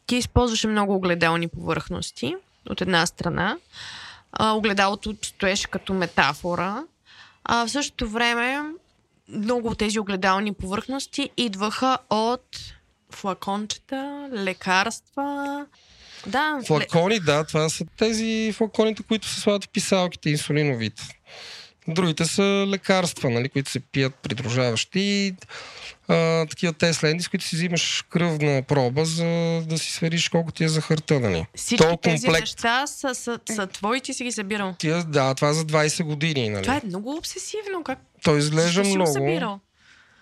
ти 0.05 0.15
използваше 0.15 0.67
много 0.67 0.95
огледални 0.95 1.47
повърхности, 1.47 2.35
от 2.69 2.81
една 2.81 3.05
страна. 3.05 3.57
а, 4.31 4.51
огледалото 4.53 5.15
стоеше 5.21 5.67
като 5.67 5.93
метафора. 5.93 6.83
А 7.43 7.65
в 7.65 7.71
същото 7.71 8.09
време 8.09 8.61
много 9.29 9.67
от 9.67 9.77
тези 9.77 9.99
огледални 9.99 10.53
повърхности 10.53 11.29
идваха 11.37 11.97
от 12.09 12.57
флакончета, 13.11 14.29
лекарства. 14.33 15.65
Да, 16.27 16.59
Флакони, 16.67 17.19
да, 17.19 17.43
това 17.43 17.69
са 17.69 17.85
тези 17.97 18.53
флаконите, 18.55 19.03
които 19.03 19.27
се 19.27 19.39
слагат 19.39 19.65
в 19.65 19.69
писалките, 19.69 20.29
инсулиновите. 20.29 21.03
Другите 21.87 22.25
са 22.25 22.65
лекарства, 22.67 23.29
нали, 23.29 23.49
които 23.49 23.71
се 23.71 23.79
пият 23.79 24.15
придружаващи. 24.15 25.35
А, 26.07 26.45
такива 26.45 26.73
тесленди, 26.73 27.23
с 27.23 27.27
които 27.27 27.45
си 27.45 27.55
взимаш 27.55 28.05
кръвна 28.09 28.61
проба, 28.61 29.05
за 29.05 29.25
да 29.65 29.77
си 29.77 29.91
свериш 29.91 30.29
колко 30.29 30.51
ти 30.51 30.63
е 30.63 30.67
захарта. 30.67 31.19
Нали. 31.19 31.45
Всички 31.55 31.87
То 31.87 31.97
тези 31.97 32.25
комплект. 32.25 32.41
неща 32.41 32.87
са, 32.87 33.15
са, 33.15 33.39
са 33.55 33.67
твои, 33.67 34.01
ти 34.01 34.13
си 34.13 34.23
ги 34.23 34.31
събирал. 34.31 34.75
Тия, 34.77 35.03
да, 35.03 35.35
това 35.35 35.53
за 35.53 35.63
20 35.65 36.03
години. 36.03 36.49
Нали. 36.49 36.63
Това 36.63 36.75
е 36.75 36.81
много 36.85 37.13
обсесивно. 37.17 37.83
Как 37.83 37.99
Той 38.23 38.39
изглежда 38.39 38.71
Защо 38.71 38.83
си 38.83 38.89
го 38.89 38.95
много. 38.95 39.13
събирал? 39.13 39.59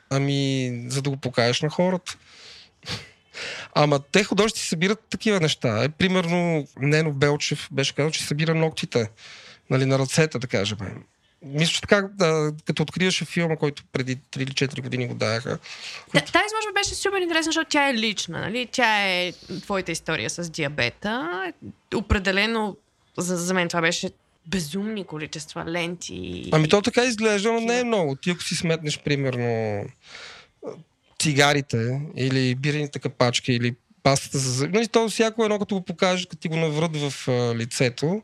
Ами, 0.09 0.71
за 0.87 1.01
да 1.01 1.09
го 1.09 1.17
покажеш 1.17 1.61
на 1.61 1.69
хората. 1.69 2.17
Ама 3.75 3.99
те 3.99 4.23
художници 4.23 4.67
събират 4.67 4.99
такива 5.09 5.39
неща. 5.39 5.83
Е, 5.83 5.89
примерно, 5.89 6.67
Нено 6.79 7.11
Белчев 7.11 7.69
беше 7.71 7.95
казал, 7.95 8.11
че 8.11 8.23
събира 8.23 8.55
ногтите 8.55 9.09
нали, 9.69 9.85
на 9.85 9.99
ръцете, 9.99 10.39
да 10.39 10.47
кажем. 10.47 10.77
Мисля, 11.45 11.73
че 11.73 11.81
така, 11.81 12.09
да, 12.13 12.53
като 12.65 12.83
откриваше 12.83 13.25
филма, 13.25 13.55
който 13.55 13.83
преди 13.91 14.17
3 14.17 14.37
или 14.37 14.51
4 14.51 14.81
години 14.81 15.07
го 15.07 15.13
даваха. 15.13 15.59
Та, 16.13 16.19
тази 16.19 16.45
изложба 16.45 16.73
беше 16.73 16.95
супер 16.95 17.21
интересна, 17.21 17.49
защото 17.49 17.69
тя 17.69 17.89
е 17.89 17.93
лична. 17.93 18.39
Нали? 18.39 18.67
Тя 18.71 19.07
е 19.07 19.33
твоята 19.61 19.91
история 19.91 20.29
с 20.29 20.49
диабета. 20.49 21.53
Определено 21.95 22.77
за, 23.17 23.37
за 23.37 23.53
мен 23.53 23.67
това 23.67 23.81
беше 23.81 24.09
безумни 24.47 25.03
количества 25.03 25.65
ленти. 25.67 26.49
Ами 26.51 26.69
то 26.69 26.81
така 26.81 27.03
изглежда, 27.03 27.53
но 27.53 27.59
не 27.59 27.79
е 27.79 27.83
много. 27.83 28.15
Ти 28.15 28.29
ако 28.29 28.43
си 28.43 28.55
сметнеш, 28.55 28.99
примерно, 28.99 29.83
цигарите 31.19 32.01
или 32.15 32.55
бирените 32.55 32.99
капачки 32.99 33.53
или 33.53 33.75
пастата 34.03 34.37
за 34.37 34.51
зъби, 34.51 34.73
нали, 34.73 34.87
то 34.87 35.09
всяко 35.09 35.43
едно, 35.43 35.59
като 35.59 35.75
го 35.75 35.85
покажеш, 35.85 36.25
като 36.25 36.41
ти 36.41 36.47
го 36.47 36.55
наврат 36.55 36.97
в 36.97 37.27
а, 37.27 37.55
лицето, 37.55 38.21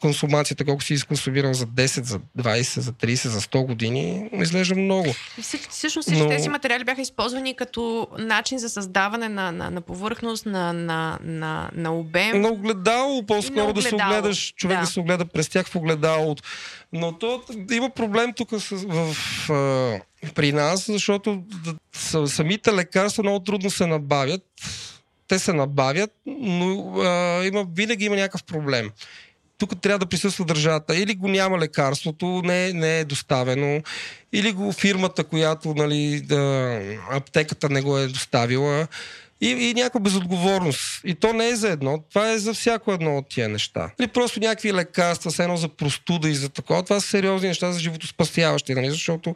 консумацията, 0.00 0.64
колко 0.64 0.82
си 0.82 0.94
изконсумирал 0.94 1.54
за 1.54 1.66
10, 1.66 2.02
за 2.02 2.20
20, 2.38 2.80
за 2.80 2.92
30, 2.92 3.28
за 3.28 3.40
100 3.40 3.66
години, 3.66 4.30
изглежда 4.32 4.74
много. 4.74 5.14
Всъщност 5.70 6.08
всички 6.08 6.22
Но- 6.22 6.28
тези 6.28 6.48
материали 6.48 6.84
бяха 6.84 7.00
използвани 7.00 7.54
като 7.54 8.08
начин 8.18 8.58
за 8.58 8.68
създаване 8.68 9.28
на, 9.28 9.52
на, 9.52 9.70
на 9.70 9.80
повърхност, 9.80 10.46
на, 10.46 10.72
на, 10.72 11.18
на, 11.22 11.70
на 11.74 11.94
обем. 11.94 12.40
На 12.40 12.48
огледало, 12.48 13.26
по-скоро 13.26 13.66
На 13.66 13.72
да 13.72 13.82
се 13.82 13.94
огледаш, 13.94 14.54
човек 14.56 14.76
да. 14.78 14.80
да. 14.84 14.86
се 14.86 15.00
огледа 15.00 15.24
през 15.24 15.48
тях 15.48 15.66
в 15.68 15.76
огледалото. 15.76 16.42
Но 16.92 17.18
то 17.18 17.42
има 17.72 17.90
проблем 17.90 18.32
тук 18.36 18.50
с, 18.58 18.70
в, 18.70 19.16
а, 19.50 20.00
при 20.34 20.52
нас, 20.52 20.86
защото 20.86 21.42
самите 22.26 22.72
лекарства 22.72 23.22
много 23.22 23.40
трудно 23.40 23.70
се 23.70 23.86
набавят. 23.86 24.42
Те 25.28 25.38
се 25.38 25.52
набавят, 25.52 26.10
но 26.26 26.94
а, 27.00 27.44
има, 27.44 27.66
винаги 27.74 28.04
има 28.04 28.16
някакъв 28.16 28.44
проблем. 28.44 28.90
Тук 29.62 29.80
трябва 29.80 29.98
да 29.98 30.06
присъства 30.06 30.44
държавата. 30.44 30.96
Или 30.96 31.14
го 31.14 31.28
няма 31.28 31.58
лекарството, 31.58 32.42
не, 32.44 32.72
не 32.72 32.98
е 32.98 33.04
доставено, 33.04 33.82
или 34.32 34.52
го 34.52 34.72
фирмата, 34.72 35.24
която 35.24 35.74
нали, 35.74 36.20
да, 36.20 36.78
аптеката 37.10 37.68
не 37.68 37.82
го 37.82 37.98
е 37.98 38.06
доставила. 38.06 38.86
И, 39.42 39.50
и 39.50 39.74
някаква 39.74 40.00
безотговорност. 40.00 41.00
И 41.04 41.14
то 41.14 41.32
не 41.32 41.48
е 41.48 41.56
за 41.56 41.68
едно, 41.68 42.02
това 42.10 42.32
е 42.32 42.38
за 42.38 42.54
всяко 42.54 42.92
едно 42.92 43.18
от 43.18 43.28
тия 43.28 43.48
неща. 43.48 43.90
Или 44.00 44.08
просто 44.08 44.40
някакви 44.40 44.72
лекарства, 44.72 45.30
все 45.30 45.42
едно 45.42 45.56
за 45.56 45.68
простуда 45.68 46.28
и 46.28 46.34
за 46.34 46.48
такова. 46.48 46.82
Това 46.82 47.00
са 47.00 47.06
сериозни 47.06 47.48
неща 47.48 47.72
за 47.72 47.80
животоспасяващи, 47.80 48.74
нали? 48.74 48.90
защото 48.90 49.34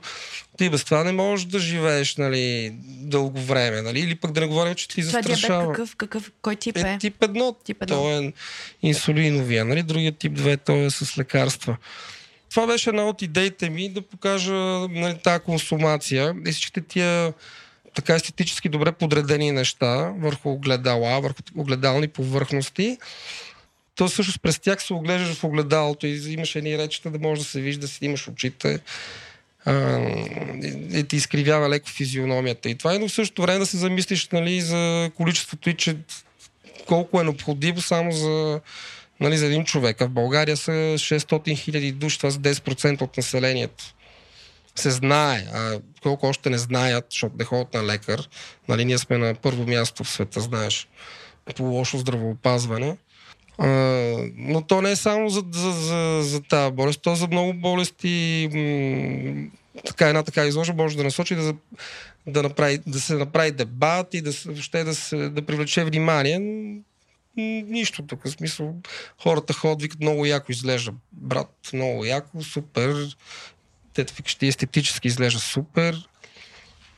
ти 0.58 0.70
без 0.70 0.84
това 0.84 1.04
не 1.04 1.12
можеш 1.12 1.46
да 1.46 1.58
живееш 1.58 2.16
нали, 2.16 2.72
дълго 2.86 3.40
време. 3.40 3.82
Нали? 3.82 4.00
Или 4.00 4.14
пък 4.14 4.32
да 4.32 4.40
не 4.40 4.46
говорим, 4.46 4.74
че 4.74 4.88
ти 4.88 5.00
Това 5.00 5.12
застрашава. 5.12 5.72
какъв, 5.72 5.96
какъв, 5.96 6.32
кой 6.42 6.56
тип 6.56 6.76
е? 6.76 6.80
Е, 6.80 6.98
тип 6.98 7.18
1, 7.20 7.56
Тип 7.64 7.82
едно. 7.82 7.96
то 7.96 8.10
е 8.10 8.32
инсулиновия, 8.82 9.64
нали? 9.64 9.82
другия 9.82 10.12
тип 10.12 10.32
2, 10.32 10.60
той 10.66 10.78
е 10.84 10.90
с 10.90 11.18
лекарства. 11.18 11.76
Това 12.50 12.66
беше 12.66 12.90
една 12.90 13.04
от 13.04 13.22
идеите 13.22 13.70
ми 13.70 13.88
да 13.88 14.02
покажа 14.02 14.54
нали, 14.90 15.18
тази 15.22 15.40
консумация 15.40 16.34
и 16.46 16.52
всичките 16.52 16.80
тия 16.80 17.32
така 17.96 18.14
естетически 18.14 18.68
добре 18.68 18.92
подредени 18.92 19.52
неща 19.52 20.12
върху 20.18 20.50
огледала, 20.50 21.20
върху 21.20 21.42
огледални 21.56 22.08
повърхности. 22.08 22.98
То 23.94 24.08
всъщност 24.08 24.42
през 24.42 24.58
тях 24.58 24.82
се 24.82 24.94
оглеждаш 24.94 25.36
в 25.36 25.44
огледалото 25.44 26.06
и 26.06 26.32
имаш 26.32 26.56
едни 26.56 26.78
речета 26.78 27.10
да 27.10 27.18
може 27.18 27.40
да 27.40 27.46
се 27.46 27.60
вижда, 27.60 27.80
да 27.80 27.88
си 27.88 28.04
имаш 28.04 28.28
очите 28.28 28.80
и, 30.94 31.04
ти 31.08 31.16
изкривява 31.16 31.68
леко 31.68 31.88
физиономията 31.88 32.70
и 32.70 32.74
това, 32.74 32.94
и 32.94 32.98
но 32.98 33.08
в 33.08 33.12
същото 33.12 33.42
време 33.42 33.58
да 33.58 33.66
се 33.66 33.76
замислиш 33.76 34.28
нали, 34.28 34.60
за 34.60 35.10
количеството 35.16 35.70
и 35.70 35.74
че 35.74 35.96
колко 36.86 37.20
е 37.20 37.24
необходимо 37.24 37.80
само 37.80 38.12
за, 38.12 38.60
нали, 39.20 39.38
за 39.38 39.46
един 39.46 39.64
човек. 39.64 40.00
А 40.00 40.06
в 40.06 40.10
България 40.10 40.56
са 40.56 40.70
600 40.70 41.56
хиляди 41.56 41.92
души, 41.92 42.18
това 42.18 42.30
са 42.30 42.38
10% 42.38 43.02
от 43.02 43.16
населението. 43.16 43.95
Се 44.76 44.90
знае, 44.90 45.46
а 45.52 45.80
колко 46.02 46.26
още 46.26 46.50
не 46.50 46.58
знаят, 46.58 47.06
защото 47.10 47.34
не 47.38 47.44
ходят 47.44 47.74
на 47.74 47.84
лекар. 47.84 48.28
Нали, 48.68 48.84
ние 48.84 48.98
сме 48.98 49.18
на 49.18 49.34
първо 49.34 49.66
място 49.66 50.04
в 50.04 50.10
света, 50.10 50.40
знаеш, 50.40 50.88
по 51.56 51.62
лошо 51.62 51.98
здравеопазване. 51.98 52.96
А, 53.58 53.68
но 54.36 54.62
то 54.62 54.82
не 54.82 54.90
е 54.90 54.96
само 54.96 55.28
за, 55.28 55.42
за, 55.52 55.70
за, 55.70 56.22
за 56.22 56.42
тази 56.42 56.74
болест, 56.74 57.00
то 57.02 57.14
за 57.14 57.26
много 57.26 57.52
болести 57.54 58.48
м- 58.52 59.50
така 59.86 60.08
една 60.08 60.22
така 60.22 60.44
изложба 60.44 60.82
може 60.82 60.96
да 60.96 61.04
насочи 61.04 61.34
да, 61.34 61.54
да, 62.26 62.42
направи, 62.42 62.78
да 62.86 63.00
се 63.00 63.14
направи 63.14 63.50
дебат 63.50 64.14
и 64.14 64.20
да, 64.20 64.30
въобще 64.44 64.84
да, 64.84 64.94
се, 64.94 65.16
да 65.16 65.42
привлече 65.42 65.84
внимание. 65.84 66.38
Нищо 67.36 68.02
тук. 68.02 68.24
В 68.24 68.30
смисъл, 68.30 68.74
хората 69.22 69.52
ходят, 69.52 69.82
викат 69.82 70.00
много 70.00 70.26
яко 70.26 70.52
изглежда. 70.52 70.92
Брат, 71.12 71.52
много 71.72 72.04
яко, 72.04 72.42
супер. 72.42 73.16
Те 73.96 74.04
ти 74.38 74.46
естетически 74.46 75.08
изглежда 75.08 75.40
супер. 75.40 76.08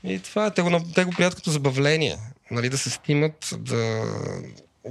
И 0.04 0.18
това 0.18 0.46
е, 0.46 0.50
те 0.50 0.62
го, 0.62 0.80
те 0.94 1.04
го 1.04 1.10
прият 1.10 1.34
като 1.34 1.50
забавление. 1.50 2.16
Нали, 2.50 2.68
да 2.68 2.78
се 2.78 2.90
снимат, 2.90 3.54
да 3.58 4.04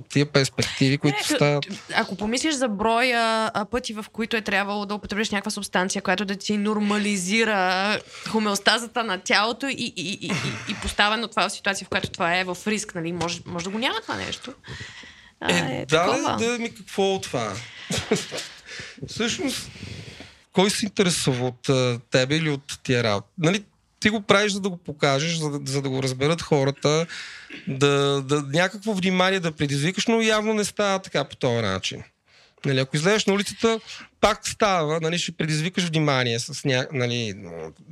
тия 0.09 0.25
перспективи, 0.25 0.97
които 0.97 1.17
Не, 1.17 1.35
стават. 1.35 1.65
Ако 1.95 2.15
помислиш 2.15 2.55
за 2.55 2.67
броя 2.67 3.51
а, 3.53 3.65
пъти, 3.65 3.93
в 3.93 4.05
които 4.11 4.37
е 4.37 4.41
трябвало 4.41 4.85
да 4.85 4.95
употребиш 4.95 5.29
някаква 5.29 5.51
субстанция, 5.51 6.01
която 6.01 6.25
да 6.25 6.35
ти 6.35 6.57
нормализира 6.57 7.99
хомеостазата 8.29 9.03
на 9.03 9.17
тялото 9.17 9.67
и, 9.67 9.73
и, 9.73 9.93
и, 9.95 10.25
и, 10.25 10.31
и 10.69 10.75
поставено 10.81 11.27
това 11.27 11.49
в 11.49 11.51
ситуация, 11.51 11.85
в 11.85 11.89
която 11.89 12.09
това 12.09 12.37
е 12.37 12.43
в 12.43 12.57
риск, 12.67 12.95
нали? 12.95 13.11
Може, 13.11 13.39
може 13.45 13.65
да 13.65 13.71
го 13.71 13.79
няма 13.79 14.01
това 14.01 14.15
нещо. 14.15 14.53
А, 15.39 15.53
Е, 15.53 15.81
е, 15.81 15.85
да, 15.85 16.05
такова. 16.05 16.37
да, 16.37 16.59
ми 16.59 16.75
какво 16.75 17.15
от 17.15 17.23
това? 17.23 17.53
Всъщност, 19.07 19.69
кой 20.57 20.69
се 20.69 20.85
интересува 20.85 21.47
от 21.47 21.69
тебе 22.11 22.35
или 22.35 22.49
от 22.49 22.79
тия 22.83 23.03
работа? 23.03 23.27
Нали, 23.37 23.63
ти 23.99 24.09
го 24.09 24.21
правиш, 24.21 24.51
за 24.51 24.59
да 24.59 24.69
го 24.69 24.77
покажеш, 24.77 25.37
за 25.37 25.59
за 25.65 25.81
да 25.81 25.89
го 25.89 26.03
разберат 26.03 26.41
хората, 26.41 27.05
да, 27.67 28.21
да 28.21 28.43
някакво 28.53 28.93
внимание 28.93 29.39
да 29.39 29.51
предизвикаш, 29.51 30.07
но 30.07 30.21
явно 30.21 30.53
не 30.53 30.63
става 30.63 30.99
така 30.99 31.23
по 31.23 31.35
този 31.35 31.61
начин. 31.61 32.03
Нали, 32.65 32.79
ако 32.79 32.95
излезеш 32.95 33.25
на 33.25 33.33
улицата, 33.33 33.79
пак 34.21 34.47
става, 34.47 34.99
нали, 35.01 35.17
ще 35.17 35.31
предизвикаш 35.31 35.87
внимание 35.87 36.39
с 36.39 36.65
ня... 36.65 36.87
нали, 36.93 37.33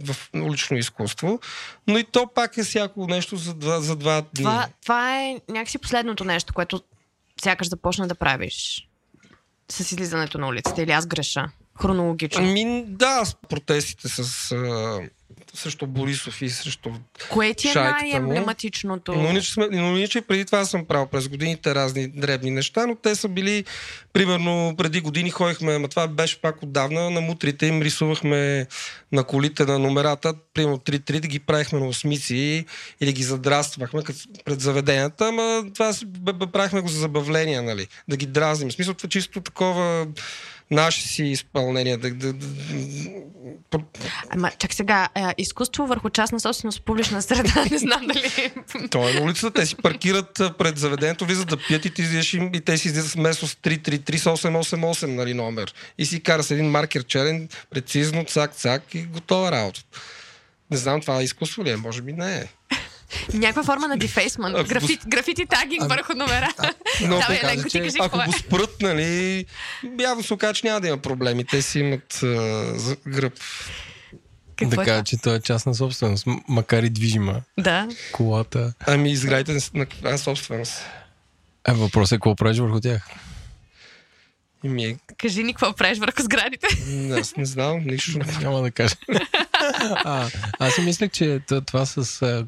в 0.06 0.16
улично 0.36 0.78
изкуство, 0.78 1.40
но 1.88 1.98
и 1.98 2.04
то 2.04 2.30
пак 2.36 2.58
е 2.58 2.64
всяко 2.64 3.08
нещо 3.08 3.36
за 3.36 3.54
два, 3.54 3.82
за 3.82 3.96
два 3.96 4.22
дни. 4.22 4.44
Това, 4.44 4.68
това 4.82 5.22
е 5.22 5.40
някакси 5.50 5.78
последното 5.78 6.24
нещо, 6.24 6.54
което 6.54 6.82
сякаш 7.42 7.70
започна 7.70 8.08
да 8.08 8.16
правиш 8.16 8.88
с 9.70 9.92
излизането 9.92 10.38
на 10.38 10.48
улицата. 10.48 10.84
Или 10.84 10.92
аз 10.92 11.06
греша. 11.08 11.52
Хронологично. 11.82 12.44
Ами, 12.44 12.84
да, 12.88 13.26
с 13.26 13.36
протестите 13.50 14.08
с, 14.08 14.52
а, 14.52 15.00
срещу 15.54 15.88
Борисов 15.88 16.42
и 16.42 16.50
срещу... 16.50 16.90
Кое 17.30 17.54
ти 17.54 17.70
е 17.70 17.74
най-емблематичното? 17.74 19.14
Но 19.16 19.30
иначе, 19.30 19.54
но 19.72 19.98
иначе 19.98 20.22
преди 20.22 20.46
това 20.46 20.66
съм 20.66 20.86
правил 20.86 21.06
през 21.06 21.28
годините 21.28 21.76
разни 21.76 22.08
дребни 22.08 22.52
неща, 22.52 22.88
но 22.88 22.96
те 22.96 23.16
са 23.16 23.28
били, 23.28 23.66
примерно, 24.14 24.76
преди 24.78 25.02
години 25.02 25.30
ходихме, 25.30 25.76
ама 25.76 25.88
това 25.88 26.08
беше 26.08 26.42
пак 26.42 26.64
отдавна, 26.64 27.10
на 27.10 27.22
мутрите 27.22 27.66
им 27.66 27.82
рисувахме 27.82 28.68
на 29.12 29.24
колите 29.24 29.66
на 29.66 29.80
номерата, 29.80 30.34
примерно 30.54 30.78
3-3, 30.78 31.20
да 31.20 31.28
ги 31.28 31.40
правихме 31.40 31.80
на 31.80 31.88
осмици 31.88 32.66
или 33.02 33.14
ги 33.14 33.24
задраствахме 33.24 34.02
пред 34.46 34.62
заведенията, 34.62 35.28
ама 35.28 35.64
това 35.74 35.94
си- 35.94 36.06
б- 36.06 36.34
б- 36.34 36.48
правихме 36.48 36.82
го 36.82 36.88
за 36.88 37.00
забавление, 37.00 37.62
нали, 37.62 37.88
да 38.08 38.18
ги 38.18 38.26
дразним. 38.26 38.70
В 38.70 38.74
смисъл, 38.74 38.94
това 38.94 39.10
чисто 39.10 39.42
такова 39.42 40.08
наше 40.72 41.02
си 41.02 41.24
изпълнение, 41.24 41.98
да, 41.98 42.12
да, 42.12 42.34
да, 42.34 42.48
Ама, 44.30 44.52
чак 44.60 44.74
сега, 44.74 45.10
е, 45.16 45.22
изкуство 45.38 45.88
върху 45.88 46.10
частна 46.10 46.40
собственост 46.40 46.80
в 46.80 46.82
публична 46.82 47.22
среда, 47.22 47.66
не 47.72 47.78
знам 47.78 48.08
дали... 48.08 48.52
Той 48.90 49.12
е 49.12 49.14
на 49.14 49.22
улицата, 49.22 49.52
те 49.52 49.66
си 49.66 49.76
паркират 49.76 50.42
пред 50.58 50.78
заведението, 50.78 51.26
влизат 51.26 51.48
да 51.48 51.58
пият 51.58 51.86
и 51.86 51.90
ти 51.90 52.02
излизаш 52.02 52.34
им 52.34 52.50
и 52.54 52.62
те 52.62 52.78
си 52.78 52.88
излизат 52.88 53.12
с 53.12 53.18
333 53.18 54.16
с 54.16 54.26
888 54.26 55.06
нали, 55.06 55.34
номер. 55.34 55.74
И 55.98 56.06
си 56.06 56.24
кара 56.24 56.44
с 56.44 56.52
един 56.52 56.70
маркер 56.70 57.04
черен, 57.04 57.50
прецизно, 57.70 58.24
цак-цак 58.24 58.96
и 58.96 59.06
готова 59.06 59.52
работа. 59.52 59.82
Не 60.72 60.78
знам, 60.78 61.02
това 61.02 61.24
изкуство 61.24 61.64
ли 61.64 61.70
е? 61.70 61.78
Може 61.78 62.02
би 62.02 62.14
не 62.14 62.38
е. 62.38 62.48
Някаква 63.34 63.64
форма 63.64 63.88
на 63.88 63.98
дефейсмент. 63.98 64.56
Ако 64.58 64.70
Графит, 64.70 65.02
графити 65.08 65.46
тагинг 65.46 65.84
а- 65.84 65.88
върху 65.88 66.14
номера. 66.14 66.54
Но 67.02 67.08
Давай, 67.20 67.40
кажа, 67.40 67.54
Еленко, 67.54 67.70
ти 67.70 67.80
кажи 67.82 67.98
Ако 68.00 68.22
е. 68.22 68.26
го 68.26 68.32
спрат, 68.34 68.76
нали, 68.82 69.46
явно 70.00 70.24
се 70.24 70.34
окаже, 70.34 70.54
че 70.54 70.68
няма 70.68 70.82
да 70.82 70.88
има 70.88 70.98
проблеми. 70.98 71.46
Те 71.46 71.62
си 71.62 71.80
имат 71.80 72.24
а, 72.24 72.96
гръб. 73.08 73.34
Какво 74.56 74.76
да 74.76 74.82
е 74.82 74.86
кажа, 74.86 75.04
че 75.04 75.18
това 75.18 75.36
е 75.36 75.42
частна 75.42 75.76
собственост, 75.76 76.26
макар 76.48 76.84
и 76.84 76.90
движима. 76.90 77.42
Да. 77.60 77.88
Колата. 78.12 78.74
Ами 78.88 79.12
изградите 79.12 79.54
на, 79.54 79.60
на 79.74 79.86
каква 79.86 80.18
собственост. 80.18 80.86
Е, 81.68 81.74
въпросът 81.74 82.12
е 82.12 82.16
какво 82.16 82.36
правиш 82.36 82.58
върху 82.58 82.80
тях. 82.80 83.08
Ми 84.64 84.86
е, 84.86 84.98
Кажи 85.18 85.44
ни 85.44 85.54
какво 85.54 85.74
правиш 85.74 86.00
върху 86.00 86.22
сградите. 86.24 86.68
аз 87.20 87.36
не 87.36 87.46
знам, 87.46 87.84
нищо. 87.86 88.20
Няма 88.42 88.62
да 88.62 88.72
кажа. 88.72 88.96
а, 90.04 90.30
аз 90.60 90.74
си 90.74 90.82
мислех, 90.82 91.12
че 91.12 91.40
това 91.66 91.86
с 91.86 92.46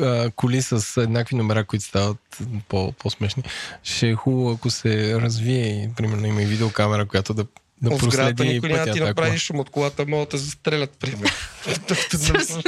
а, 0.00 0.30
коли 0.36 0.62
с 0.62 1.02
еднакви 1.02 1.36
номера, 1.36 1.64
които 1.64 1.84
стават 1.84 2.38
по, 2.68 2.92
по-смешни, 2.92 3.42
ще 3.82 4.08
е 4.08 4.14
хубаво, 4.14 4.50
ако 4.50 4.70
се 4.70 5.20
развие 5.20 5.66
и, 5.66 5.90
примерно, 5.96 6.26
има 6.26 6.42
и 6.42 6.46
видеокамера, 6.46 7.06
която 7.06 7.34
да, 7.34 7.46
да 7.82 7.94
От 7.94 8.00
сградата 8.00 8.34
проследи 8.34 8.54
никой 8.54 8.68
няма 8.68 8.92
ти 8.92 9.00
на 9.00 9.06
направи 9.06 9.26
кола. 9.26 9.32
нищо 9.32 9.52
от 9.52 9.70
колата, 9.70 10.06
могат 10.06 10.30
да 10.30 10.38
застрелят, 10.38 10.90
примерно. 10.90 11.30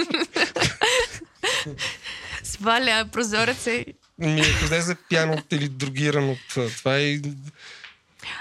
Сваля 2.43 3.05
прозореца 3.13 3.71
и... 3.71 3.85
Ми 4.19 4.41
ако 4.41 4.65
излезе 4.65 4.97
пиян 5.09 5.31
от 5.31 5.53
или 5.53 5.69
другиран 5.69 6.31
от 6.31 6.39
това 6.79 6.99
и 6.99 7.23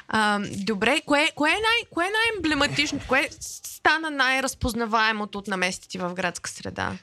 А, 0.08 0.40
добре, 0.58 1.02
кое, 1.06 1.32
кое, 1.36 1.50
е 1.50 1.54
най, 1.54 1.90
кое 1.90 2.06
е 2.06 2.10
най-емблематично? 2.10 3.00
Кое 3.08 3.30
стана 3.42 4.10
най-разпознаваемото 4.10 5.38
от 5.38 5.48
наместите 5.48 5.88
ти 5.88 5.98
в 5.98 6.14
градска 6.14 6.50
среда? 6.50 6.98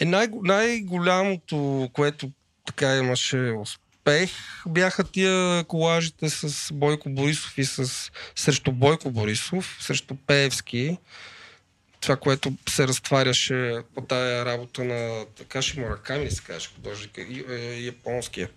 Е 0.00 0.04
най- 0.04 0.28
най-голямото, 0.42 1.90
което 1.92 2.30
така 2.66 2.96
имаше 2.96 3.36
успех, 3.36 4.30
бяха 4.66 5.04
тия 5.04 5.64
колажите 5.64 6.30
с 6.30 6.72
Бойко 6.74 7.10
Борисов 7.10 7.58
и 7.58 7.64
с, 7.64 8.10
срещу 8.36 8.72
Бойко 8.72 9.10
Борисов, 9.10 9.78
срещу 9.80 10.14
Пеевски. 10.26 10.98
Това, 12.00 12.16
което 12.16 12.52
се 12.68 12.88
разтваряше 12.88 13.82
по 13.94 14.00
тая 14.00 14.44
работа 14.44 14.84
на 14.84 15.24
Такаши 15.36 15.80
Мураками, 15.80 16.30
се 16.30 16.42
казваше 16.42 16.70
художника, 16.74 17.22
е, 17.50 17.80
японския. 17.80 18.48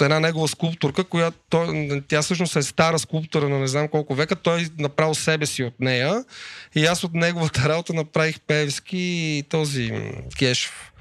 Една 0.00 0.20
негова 0.20 0.48
скулптурка, 0.48 1.04
която 1.04 1.38
той, 1.50 2.02
тя 2.08 2.22
всъщност 2.22 2.56
е 2.56 2.62
стара 2.62 2.98
скулптура 2.98 3.48
на 3.48 3.58
не 3.58 3.66
знам 3.66 3.88
колко 3.88 4.14
века, 4.14 4.36
той 4.36 4.68
направил 4.78 5.14
себе 5.14 5.46
си 5.46 5.62
от 5.64 5.80
нея. 5.80 6.24
И 6.74 6.86
аз 6.86 7.04
от 7.04 7.14
неговата 7.14 7.68
работа 7.68 7.92
направих 7.92 8.40
Певски 8.40 8.98
и 9.38 9.44
този 9.48 9.92
Кешев, 10.38 10.92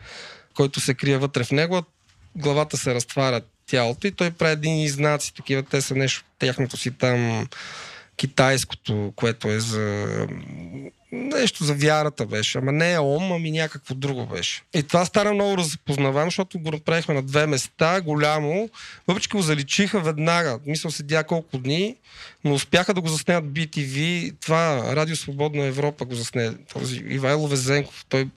който 0.56 0.80
се 0.80 0.94
крие 0.94 1.18
вътре 1.18 1.44
в 1.44 1.52
него. 1.52 1.82
Главата 2.36 2.78
се 2.78 2.96
разтваря 2.96 3.42
тялото 3.68 4.08
и 4.08 4.12
той 4.12 4.32
прави 4.32 4.54
един 4.54 4.90
знаци, 4.90 5.34
такива, 5.34 5.64
те 5.64 5.82
са 5.82 5.96
нещо, 5.96 6.24
тяхното 6.40 6.78
си 6.78 6.92
там 6.92 7.48
китайското, 8.18 9.14
което 9.16 9.50
е 9.50 9.60
за 9.60 10.08
нещо 11.14 11.64
за 11.64 11.74
вярата 11.74 12.26
беше. 12.26 12.58
Ама 12.58 12.72
не 12.72 12.94
е 12.94 13.00
ом, 13.00 13.32
ами 13.32 13.52
някакво 13.52 13.96
друго 13.96 14.26
беше. 14.26 14.62
И 14.74 14.84
това 14.84 15.06
стана 15.06 15.34
много 15.34 15.58
разпознаваемо, 15.58 16.28
защото 16.28 16.60
го 16.60 16.72
направихме 16.72 17.14
на 17.14 17.22
две 17.22 17.48
места, 17.48 18.02
голямо. 18.02 18.70
Въпреки 19.08 19.28
го 19.28 19.42
заличиха 19.42 20.00
веднага. 20.00 20.60
Мисля, 20.66 20.92
седя 20.92 21.24
колко 21.24 21.58
дни, 21.58 21.96
но 22.44 22.54
успяха 22.54 22.94
да 22.94 23.02
го 23.02 23.08
заснемат 23.08 23.46
BTV. 23.46 24.32
Това 24.42 24.96
Радио 24.96 25.16
Свободна 25.16 25.66
Европа 25.66 26.06
го 26.06 26.16
засне. 26.16 26.54
Този 26.74 27.04
Ивайло 27.08 27.48
Везенков. 27.48 28.06
Той 28.10 28.28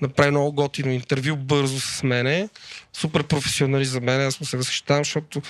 направи 0.00 0.30
много 0.30 0.52
готино 0.52 0.92
интервю 0.92 1.36
бързо 1.36 1.80
с 1.80 2.02
мене. 2.02 2.48
Супер 2.92 3.24
професионалист 3.24 3.92
за 3.92 4.00
мен. 4.00 4.20
Аз 4.20 4.40
му 4.40 4.46
се 4.46 4.56
възхищавам, 4.56 5.04
защото 5.04 5.42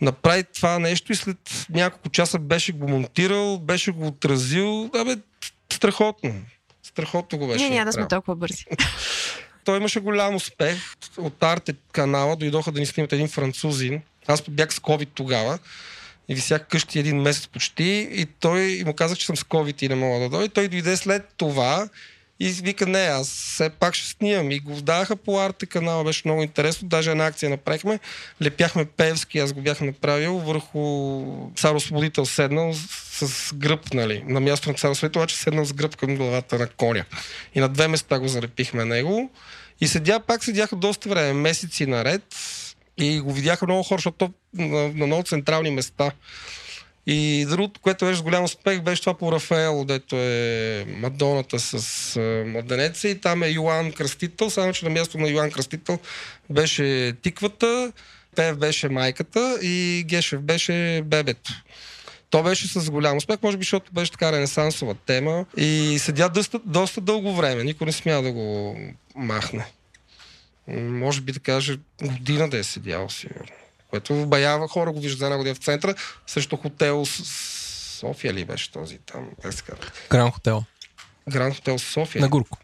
направи 0.00 0.44
това 0.54 0.78
нещо 0.78 1.12
и 1.12 1.16
след 1.16 1.66
няколко 1.70 2.08
часа 2.08 2.38
беше 2.38 2.72
го 2.72 2.88
монтирал, 2.88 3.58
беше 3.58 3.90
го 3.90 4.06
отразил. 4.06 4.90
Абе, 4.94 5.16
страхотно. 5.74 6.34
Страхотно 6.82 7.38
го 7.38 7.46
беше. 7.48 7.64
Ние 7.64 7.70
няма 7.70 7.84
да 7.84 7.92
сме 7.92 8.08
толкова 8.08 8.36
бързи. 8.36 8.64
Той 9.64 9.76
имаше 9.76 10.00
голям 10.00 10.34
успех. 10.34 10.76
От 11.16 11.42
Арте 11.42 11.74
канала 11.92 12.36
дойдоха 12.36 12.72
да 12.72 12.80
ни 12.80 12.86
снимат 12.86 13.12
един 13.12 13.28
французин. 13.28 14.02
Аз 14.26 14.42
бях 14.42 14.74
с 14.74 14.78
COVID 14.78 15.08
тогава. 15.14 15.58
И 16.28 16.34
висях 16.34 16.66
къщи 16.68 16.98
един 16.98 17.22
месец 17.22 17.48
почти. 17.48 18.08
И 18.12 18.26
той 18.26 18.62
и 18.62 18.84
му 18.84 18.94
казах, 18.94 19.18
че 19.18 19.26
съм 19.26 19.36
с 19.36 19.42
COVID 19.42 19.82
и 19.82 19.88
не 19.88 19.94
мога 19.94 20.20
да 20.20 20.28
дойда. 20.28 20.44
И 20.44 20.48
той 20.48 20.68
дойде 20.68 20.96
след 20.96 21.28
това 21.36 21.88
и 22.40 22.48
вика, 22.48 22.86
не, 22.86 22.98
аз 22.98 23.28
все 23.28 23.70
пак 23.70 23.94
ще 23.94 24.08
снимам. 24.08 24.50
И 24.50 24.58
го 24.58 24.80
даваха 24.80 25.16
по 25.16 25.40
Арте 25.40 25.66
канала, 25.66 26.04
беше 26.04 26.22
много 26.24 26.42
интересно. 26.42 26.88
Даже 26.88 27.10
една 27.10 27.26
акция 27.26 27.50
направихме. 27.50 27.98
Лепяхме 28.42 28.84
Певски, 28.84 29.38
аз 29.38 29.52
го 29.52 29.60
бях 29.60 29.80
направил 29.80 30.38
върху 30.38 31.50
Цар 31.56 31.74
Освободител 31.74 32.26
седнал 32.26 32.74
с, 32.74 33.28
с 33.28 33.54
гръб, 33.54 33.94
нали, 33.94 34.24
на 34.26 34.40
място 34.40 34.68
на 34.68 34.74
Цар 34.74 34.90
Освободител, 34.90 35.20
обаче 35.20 35.36
седнал 35.36 35.64
с 35.64 35.72
гръб 35.72 35.96
към 35.96 36.16
главата 36.16 36.58
на 36.58 36.66
коня. 36.66 37.04
И 37.54 37.60
на 37.60 37.68
две 37.68 37.88
места 37.88 38.18
го 38.18 38.28
залепихме 38.28 38.84
него. 38.84 39.30
И 39.80 39.88
седя, 39.88 40.20
пак 40.20 40.44
седяха 40.44 40.76
доста 40.76 41.08
време, 41.08 41.32
месеци 41.32 41.86
наред. 41.86 42.22
И 42.98 43.20
го 43.20 43.32
видяха 43.32 43.66
много 43.66 43.82
хора, 43.82 43.98
защото 43.98 44.18
то 44.18 44.32
на, 44.54 44.88
на 44.88 45.06
много 45.06 45.22
централни 45.22 45.70
места. 45.70 46.12
И 47.06 47.46
другото, 47.48 47.80
което 47.80 48.04
беше 48.04 48.18
с 48.18 48.22
голям 48.22 48.44
успех, 48.44 48.80
беше 48.80 49.02
това 49.02 49.14
по 49.14 49.32
Рафаело, 49.32 49.84
дето 49.84 50.16
е 50.16 50.84
Мадоната 50.88 51.58
с 51.58 52.20
младенеца 52.46 53.08
и 53.08 53.20
там 53.20 53.42
е 53.42 53.48
Йоан 53.48 53.92
Кръстител, 53.92 54.50
само 54.50 54.72
че 54.72 54.84
на 54.84 54.90
място 54.90 55.18
на 55.18 55.28
Йоан 55.28 55.50
Кръстител 55.50 55.98
беше 56.50 57.12
тиквата, 57.22 57.92
Пев 58.36 58.56
беше 58.56 58.88
майката 58.88 59.58
и 59.62 60.04
Гешев 60.06 60.40
беше 60.40 61.02
бебето. 61.04 61.52
То 62.30 62.42
беше 62.42 62.68
с 62.68 62.90
голям 62.90 63.16
успех, 63.16 63.36
може 63.42 63.56
би, 63.56 63.64
защото 63.64 63.92
беше 63.92 64.12
така 64.12 64.32
ренесансова 64.32 64.94
тема 64.94 65.44
и 65.56 65.98
седя 66.00 66.28
доста, 66.28 66.60
доста 66.64 67.00
дълго 67.00 67.34
време. 67.34 67.64
Никой 67.64 67.86
не 67.86 67.92
смя 67.92 68.22
да 68.22 68.32
го 68.32 68.78
махне. 69.16 69.66
Може 70.68 71.20
би 71.20 71.32
да 71.32 71.40
каже 71.40 71.78
година 72.02 72.50
да 72.50 72.58
е 72.58 72.62
седял 72.62 73.08
сигурно. 73.08 73.63
Което 73.94 74.26
баява 74.26 74.68
хора, 74.68 74.92
го 74.92 75.00
вижда 75.00 75.24
една 75.24 75.36
година 75.36 75.54
в 75.54 75.58
центъра, 75.58 75.94
срещу 76.26 76.56
хотел 76.56 77.04
София 77.06 78.34
ли 78.34 78.44
беше 78.44 78.72
този 78.72 78.98
там? 78.98 79.28
Как 79.42 79.54
се 79.54 79.62
казва? 79.62 79.84
Гран 80.10 80.30
хотел. 80.30 80.64
Гранд 81.30 81.54
хотел 81.54 81.78
София. 81.78 82.22
На 82.22 82.28
Гурко. 82.28 82.58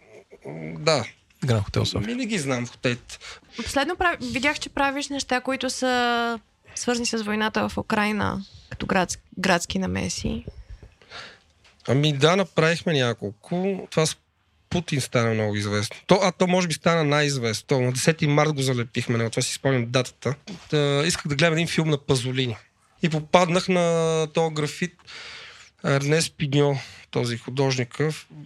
Да. 0.78 1.04
Гран 1.44 1.62
хотел 1.62 1.86
София. 1.86 2.06
Ми 2.06 2.14
не 2.14 2.26
ги 2.26 2.38
знам 2.38 2.66
хотелите. 2.66 3.18
Последно 3.56 3.96
прав... 3.96 4.16
видях, 4.20 4.58
че 4.58 4.68
правиш 4.68 5.08
неща, 5.08 5.40
които 5.40 5.70
са 5.70 6.40
свързани 6.74 7.06
с 7.06 7.22
войната 7.22 7.68
в 7.68 7.78
Украина, 7.78 8.44
като 8.70 8.86
градски, 8.86 9.22
градски 9.38 9.78
намеси. 9.78 10.44
Ами 11.88 12.12
да, 12.12 12.36
направихме 12.36 12.92
няколко. 12.92 13.86
Това 13.90 14.06
с 14.06 14.16
Путин 14.70 15.00
стана 15.00 15.34
много 15.34 15.56
известно. 15.56 15.96
То, 16.06 16.18
а 16.22 16.32
то 16.32 16.46
може 16.46 16.68
би 16.68 16.74
стана 16.74 17.04
най-известно. 17.04 17.66
То, 17.66 17.80
на 17.80 17.92
10 17.92 18.26
март 18.26 18.52
го 18.52 18.62
залепихме, 18.62 19.18
на 19.18 19.30
това 19.30 19.42
си 19.42 19.54
спомням 19.54 19.86
датата. 19.88 20.34
Та, 20.70 21.02
исках 21.06 21.26
да 21.26 21.34
гледам 21.34 21.52
един 21.52 21.66
филм 21.66 21.88
на 21.88 21.98
Пазолини. 21.98 22.56
И 23.02 23.08
попаднах 23.08 23.68
на 23.68 24.26
този 24.34 24.54
графит 24.54 24.94
Ернест 25.84 26.34
Пиньо, 26.36 26.78
този 27.10 27.36
художник, 27.36 27.98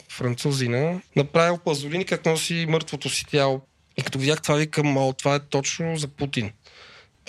французина, 0.08 1.00
направил 1.16 1.58
Пазолини 1.58 2.04
как 2.04 2.26
носи 2.26 2.66
мъртвото 2.68 3.10
си 3.10 3.26
тяло. 3.26 3.60
И 3.96 4.02
като 4.02 4.18
видях 4.18 4.42
това, 4.42 4.54
викам, 4.54 4.96
о, 4.96 5.12
това 5.12 5.34
е 5.34 5.40
точно 5.40 5.96
за 5.96 6.08
Путин. 6.08 6.50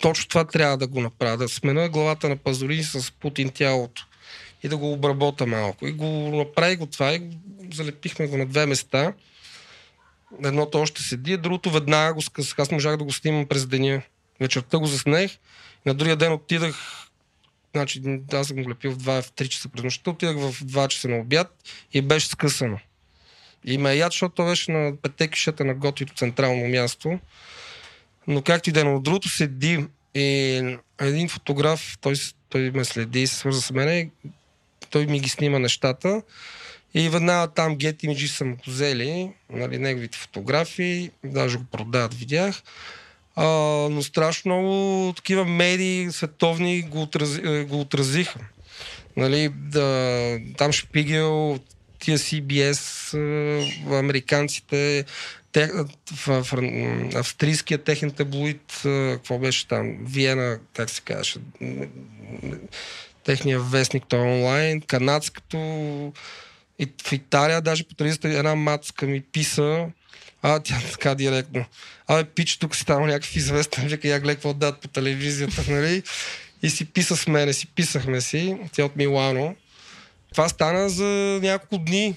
Точно 0.02 0.28
това 0.28 0.46
трябва 0.46 0.78
да 0.78 0.88
го 0.88 1.02
направя, 1.02 1.38
да 1.38 1.50
смена 1.50 1.90
главата 1.90 2.30
на 2.30 2.36
Пазолини 2.36 2.84
с 2.84 3.12
Путин 3.12 3.50
тялото 3.50 4.06
и 4.64 4.68
да 4.68 4.78
го 4.78 4.92
обработа 4.92 5.46
малко. 5.46 5.88
И 5.88 5.92
го 5.92 6.06
направи 6.38 6.76
го 6.76 6.86
това 6.86 7.14
и 7.14 7.22
залепихме 7.74 8.28
го 8.28 8.38
на 8.38 8.46
две 8.46 8.66
места. 8.66 9.14
Едното 10.44 10.78
още 10.78 11.04
седи, 11.04 11.38
другото 11.38 11.72
веднага 11.72 12.14
го 12.14 12.22
скъсах. 12.22 12.60
Аз 12.60 12.72
можах 12.72 12.98
да 12.98 13.04
го 13.04 13.14
снимам 13.14 13.46
през 13.48 13.66
деня. 13.66 14.02
Вечерта 14.40 14.78
го 14.78 14.86
заснех. 14.86 15.38
На 15.86 15.94
другия 15.94 16.16
ден 16.16 16.34
отидах 16.34 17.06
Значи, 17.76 18.02
аз 18.34 18.48
съм 18.48 18.64
го 18.64 18.70
лепил 18.70 18.92
в 18.92 18.98
2, 18.98 19.22
в 19.22 19.32
3 19.32 19.48
часа 19.48 19.70
през 19.70 19.84
нощта, 19.84 20.12
отидах 20.12 20.38
в 20.38 20.64
2 20.64 20.88
часа 20.88 21.08
на 21.08 21.18
обяд 21.18 21.56
и 21.94 22.02
беше 22.02 22.28
скъсано. 22.28 22.80
И 23.66 23.78
ме 23.78 23.92
е 23.92 23.98
яд, 23.98 24.12
защото 24.12 24.36
то 24.36 24.46
беше 24.46 24.72
на 24.72 24.96
пете 25.02 25.28
кишета 25.28 25.66
на 25.66 25.74
готвито 25.74 26.14
централно 26.14 26.68
място. 26.68 27.20
Но 28.28 28.42
както 28.42 28.70
и 28.70 28.74
да 28.74 28.86
но 28.86 28.96
от 28.96 29.04
другото 29.04 29.30
седи 29.30 29.86
и 30.14 30.78
един 31.00 31.30
фотограф, 31.30 31.98
той, 32.02 32.16
той 32.50 32.72
ме 32.72 32.86
следи 32.86 33.22
и 33.22 33.28
се 33.28 33.36
свърза 33.36 33.62
с 33.62 33.72
мене, 33.72 34.10
той 34.90 35.06
ми 35.06 35.20
ги 35.20 35.30
снима 35.30 35.60
нещата 35.60 36.22
И 36.98 37.10
веднага 37.10 37.48
там 37.48 37.78
Get 37.78 38.04
Images 38.04 38.26
са 38.28 38.46
му 38.46 38.58
взели, 38.68 39.32
нали, 39.50 39.78
неговите 39.78 40.18
фотографии, 40.18 41.12
даже 41.24 41.58
го 41.58 41.64
продават, 41.64 42.14
видях. 42.14 42.64
А, 43.36 43.46
но 43.92 44.04
страшно 44.04 44.52
много 44.52 45.14
такива 45.14 45.46
медии 45.46 46.12
световни 46.12 46.82
го, 46.82 47.02
отрази, 47.02 47.42
е, 47.44 47.64
го 47.64 47.80
отразиха. 47.80 48.40
Нали, 49.18 49.50
да, 49.56 50.40
там 50.58 50.72
Шпигел, 50.72 51.60
тия 52.00 52.18
CBS, 52.18 53.14
е, 53.92 53.96
американците, 53.96 55.06
те, 55.52 55.72
в, 56.14 56.44
в, 56.44 56.54
австрийския 57.16 57.78
техен 57.78 58.12
таблоид, 58.12 58.82
е, 58.86 59.12
какво 59.12 59.40
беше 59.40 59.68
там, 59.68 59.98
Виена, 60.06 60.60
как 60.74 60.90
се 60.90 61.02
казваше, 61.02 61.40
техния 63.24 63.60
вестник, 63.60 64.04
той 64.08 64.20
онлайн, 64.20 64.82
канадското, 64.82 65.58
и 66.80 66.88
в 67.04 67.12
Италия 67.12 67.62
даже 67.62 67.84
по 67.84 67.96
телевизията 67.96 68.28
една 68.28 68.56
мацка 68.56 69.06
ми 69.06 69.22
писа, 69.22 69.88
а, 70.42 70.60
тя 70.60 70.82
така 70.92 71.16
директно. 71.16 71.66
Абе, 72.08 72.24
пич, 72.24 72.58
тук 72.58 72.76
си 72.76 72.82
станал 72.82 73.06
някакъв 73.06 73.36
известен, 73.36 73.88
вика, 73.88 74.08
я 74.08 74.20
гледай 74.20 74.36
какво 74.36 74.54
дадат 74.54 74.82
по 74.82 74.88
телевизията, 74.88 75.64
нали? 75.72 76.04
И 76.64 76.70
си 76.70 76.86
писа 76.86 77.18
с 77.18 77.28
мене, 77.28 77.54
си 77.54 77.68
писахме 77.68 78.22
си, 78.22 78.58
тя 78.72 78.86
от 78.86 78.96
Милано. 78.96 79.56
Това 80.32 80.50
стана 80.50 80.90
за 80.90 81.40
няколко 81.44 81.78
дни. 81.86 82.16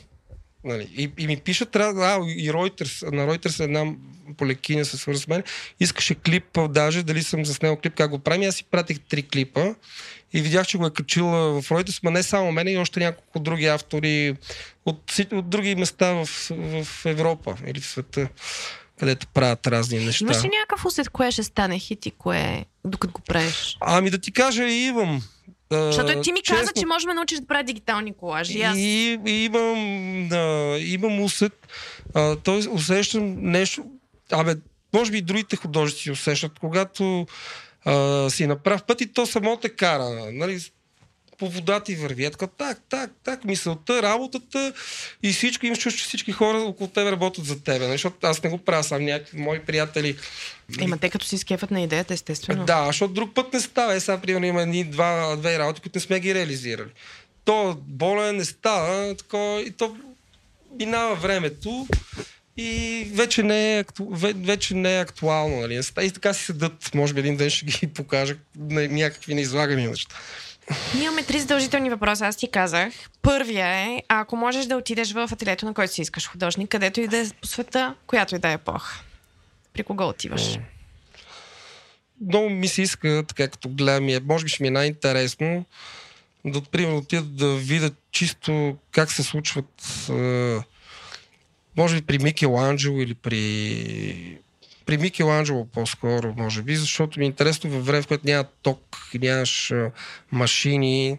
Нали? 0.64 0.88
И, 0.96 1.11
и 1.18 1.26
ми 1.26 1.36
пишат, 1.36 1.70
трябва, 1.70 2.06
а, 2.06 2.30
и 2.30 2.52
Reuters, 2.52 3.12
на 3.12 3.26
Reuters 3.26 3.64
една 3.64 3.94
полекиня 4.36 4.84
се 4.84 4.96
свърза 4.96 5.22
с 5.22 5.28
мен, 5.28 5.42
искаше 5.80 6.14
клип, 6.14 6.59
даже 6.70 7.02
дали 7.02 7.22
съм 7.22 7.44
заснел 7.44 7.76
клип, 7.76 7.94
как 7.94 8.11
го 8.11 8.18
правим. 8.18 8.48
Аз 8.48 8.54
си 8.54 8.64
пратих 8.64 9.00
три 9.00 9.22
клипа 9.22 9.74
и 10.33 10.41
видях, 10.41 10.66
че 10.66 10.79
го 10.79 10.87
е 10.87 10.91
качил 10.91 11.26
в 11.26 11.62
Reuters, 11.62 12.01
но 12.03 12.11
не 12.11 12.22
само 12.22 12.53
мене, 12.53 12.72
и 12.72 12.79
още 12.79 13.01
няколко 13.01 13.39
други 13.39 13.66
автори 13.66 14.37
от, 14.87 15.12
от 15.33 15.51
други 15.51 15.74
места 15.74 16.12
в, 16.12 16.26
в 16.85 16.87
Европа 17.05 17.57
или 17.66 17.81
в 17.81 17.87
света, 17.87 18.29
където 18.99 19.26
правят 19.26 19.66
разни 19.66 20.05
неща. 20.05 20.24
Имаш 20.24 20.45
ли 20.45 20.49
някакъв 20.49 20.85
усет, 20.85 21.09
кое 21.09 21.31
ще 21.31 21.43
стане 21.43 21.79
хит 21.79 22.07
и 22.07 22.11
кое, 22.11 22.64
докато 22.85 23.12
го 23.12 23.20
правиш? 23.20 23.76
Ами 23.81 24.11
да 24.11 24.18
ти 24.18 24.33
кажа, 24.33 24.64
и 24.64 24.87
имам. 24.87 25.22
Защото 25.70 26.20
ти 26.20 26.33
ми 26.33 26.41
честно, 26.43 26.61
каза, 26.61 26.72
че 26.72 26.87
можеш 26.87 27.07
да 27.07 27.14
научиш 27.14 27.39
да 27.39 27.47
правя 27.47 27.64
дигитални 27.64 28.16
колажи. 28.16 28.62
Аз... 28.62 28.76
И, 28.76 29.20
и 29.26 29.45
имам, 29.45 30.29
да, 30.29 30.76
имам 30.81 31.20
усет. 31.20 31.68
А, 32.14 32.37
той 32.37 32.66
усещам 32.70 33.37
нещо. 33.51 33.85
Абе, 34.33 34.55
може 34.93 35.11
би 35.11 35.18
и 35.18 35.22
другите 35.22 35.57
художници 35.57 36.11
усещат, 36.11 36.59
когато 36.59 37.26
а, 37.89 38.30
си 38.30 38.47
на 38.47 38.57
прав 38.57 38.84
път 38.84 39.01
и 39.01 39.12
то 39.12 39.26
само 39.26 39.57
те 39.57 39.68
кара. 39.68 40.30
Нали, 40.32 40.61
по 41.39 41.49
вода 41.49 41.80
ти 41.80 41.95
върви. 41.95 42.30
така, 42.30 42.47
так, 42.47 42.78
так, 42.89 43.11
так, 43.24 43.45
мисълта, 43.45 44.03
работата 44.03 44.72
и 45.22 45.32
всичко. 45.32 45.66
Имаш 45.66 45.78
чувство, 45.78 45.99
че 45.99 46.09
всички 46.09 46.32
хора 46.32 46.59
около 46.59 46.89
тебе 46.89 47.12
работят 47.12 47.45
за 47.45 47.62
тебе. 47.62 47.84
Нали? 47.84 47.93
Защото 47.93 48.26
аз 48.26 48.43
не 48.43 48.51
го 48.51 48.59
правя 48.59 48.84
сам, 48.84 49.05
някакви 49.05 49.39
мои 49.39 49.61
приятели. 49.61 50.16
Има 50.80 50.99
те 50.99 51.11
като 51.11 51.26
си 51.26 51.39
скефат 51.39 51.70
на 51.70 51.80
идеята, 51.80 52.14
естествено. 52.14 52.64
Да, 52.64 52.86
защото 52.86 53.14
друг 53.14 53.34
път 53.34 53.53
не 53.53 53.61
става. 53.61 53.95
Е, 53.95 54.01
сега, 54.01 54.20
примерно, 54.20 54.47
има 54.47 54.62
едни, 54.62 54.84
два, 54.84 55.36
две 55.36 55.59
работи, 55.59 55.80
които 55.80 55.99
не 55.99 56.01
сме 56.01 56.20
ги 56.20 56.34
реализирали. 56.34 56.91
То 57.45 57.78
болен 57.86 58.36
не 58.36 58.45
става, 58.45 59.14
тако, 59.14 59.61
и 59.66 59.70
то 59.70 59.97
минава 60.80 61.14
времето 61.14 61.86
и 62.59 63.04
вече 63.12 63.42
не 63.42 63.76
е, 63.76 63.78
акту... 63.78 64.06
вече 64.34 64.74
не 64.74 64.96
е 64.96 65.00
актуално. 65.00 65.61
Нали? 65.61 65.80
И 66.02 66.11
така 66.11 66.34
си 66.34 66.44
седат. 66.44 66.94
Може 66.94 67.14
би 67.14 67.20
един 67.20 67.36
ден 67.36 67.50
ще 67.50 67.66
ги 67.66 67.86
покажа 67.94 68.36
на 68.59 68.88
някакви 68.88 69.34
неизлагани 69.34 69.86
неща. 69.86 70.16
Ние 70.94 71.04
имаме 71.04 71.22
три 71.22 71.40
задължителни 71.40 71.90
въпроса, 71.90 72.26
аз 72.26 72.36
ти 72.36 72.50
казах. 72.50 72.92
Първия 73.22 73.66
е, 73.66 74.02
ако 74.09 74.36
можеш 74.36 74.66
да 74.66 74.76
отидеш 74.76 75.12
в 75.12 75.28
ателието, 75.32 75.66
на 75.66 75.74
който 75.74 75.92
си 75.92 76.02
искаш 76.02 76.28
художник, 76.28 76.68
където 76.68 77.00
и 77.00 77.09
да 77.09 77.18
е 77.18 77.24
по 77.40 77.46
света, 77.46 77.94
която 78.06 78.34
и 78.34 78.38
да 78.38 78.48
е 78.48 78.52
епоха. 78.52 79.02
При 79.72 79.82
кого 79.82 80.09
отиваш? 80.09 80.59
Много 82.28 82.50
ми 82.50 82.68
се 82.68 82.82
иска, 82.82 83.24
така 83.28 83.48
като 83.48 83.68
гледам, 83.68 84.09
е, 84.09 84.20
може 84.20 84.44
би 84.44 84.50
ще 84.50 84.62
ми 84.62 84.68
е 84.68 84.70
най-интересно 84.70 85.64
да, 86.44 86.61
примерно, 86.61 86.96
отида 86.96 87.22
да 87.22 87.56
видя 87.56 87.90
чисто 88.12 88.76
как 88.92 89.12
се 89.12 89.22
случват 89.22 89.82
може 91.79 91.97
би 91.97 92.03
при 92.03 92.18
Микеланджело 92.18 93.01
или 93.01 93.14
при 93.14 94.39
при 94.87 94.99
Микеланджело 94.99 95.66
по-скоро, 95.66 96.35
може 96.37 96.62
би, 96.62 96.76
защото 96.76 97.18
ми 97.18 97.24
е 97.24 97.26
интересно 97.26 97.70
във 97.70 97.87
време, 97.87 98.03
в 98.03 98.07
което 98.07 98.26
няма 98.26 98.45
ток, 98.62 98.99
нямаш 99.14 99.72
машини 100.33 101.18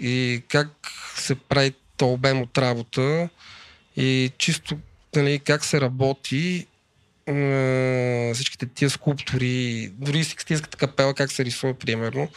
и 0.00 0.42
как 0.48 0.68
се 1.16 1.34
прави 1.34 1.72
то 1.96 2.12
обем 2.12 2.42
от 2.42 2.58
работа 2.58 3.28
и 3.96 4.32
чисто 4.38 4.78
нали, 5.16 5.38
как 5.38 5.64
се 5.64 5.80
работи 5.80 6.66
всичките 8.34 8.66
тия 8.66 8.90
скулптури, 8.90 9.88
дори 9.92 10.24
Сикстинската 10.24 10.76
капела, 10.76 11.14
как 11.14 11.32
се 11.32 11.44
рисува, 11.44 11.74
примерно, 11.74 12.28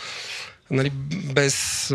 нали, 0.71 0.89
без, 1.33 1.87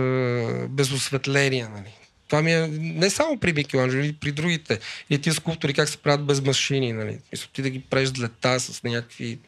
без 0.68 0.92
осветление. 0.92 1.68
Нали. 1.68 2.01
Това 2.32 2.42
ми 2.42 2.52
е 2.52 2.66
не 2.80 3.10
само 3.10 3.38
при 3.38 3.52
Микеланджело, 3.52 4.04
и 4.04 4.12
при 4.12 4.32
другите. 4.32 4.78
И 5.10 5.18
тия 5.18 5.34
скулптури 5.34 5.74
как 5.74 5.88
се 5.88 5.96
правят 5.96 6.26
без 6.26 6.40
машини, 6.40 6.92
нали? 6.92 7.18
Мисля, 7.32 7.48
ти 7.52 7.62
да 7.62 7.70
ги 7.70 7.82
с 7.92 8.18
лета, 8.18 8.60
с 8.60 8.82
някакви... 8.82 9.38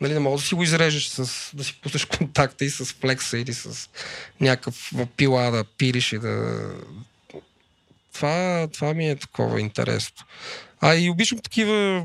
Нали, 0.00 0.12
не 0.12 0.18
мога 0.18 0.36
да 0.36 0.42
си 0.42 0.54
го 0.54 0.62
изрежеш, 0.62 1.06
с, 1.08 1.50
да 1.56 1.64
си 1.64 1.80
пуснеш 1.82 2.04
контакта 2.04 2.64
и 2.64 2.70
с 2.70 2.84
флекса 2.84 3.38
или 3.38 3.54
с 3.54 3.90
някакъв 4.40 4.92
пила 5.16 5.50
да 5.50 5.64
пилиш 5.64 6.12
и 6.12 6.18
да... 6.18 6.64
Това, 8.14 8.68
това 8.72 8.94
ми 8.94 9.10
е 9.10 9.16
такова 9.16 9.60
интересно. 9.60 10.26
А 10.80 10.96
и 10.96 11.10
обичам 11.10 11.38
такива 11.38 12.04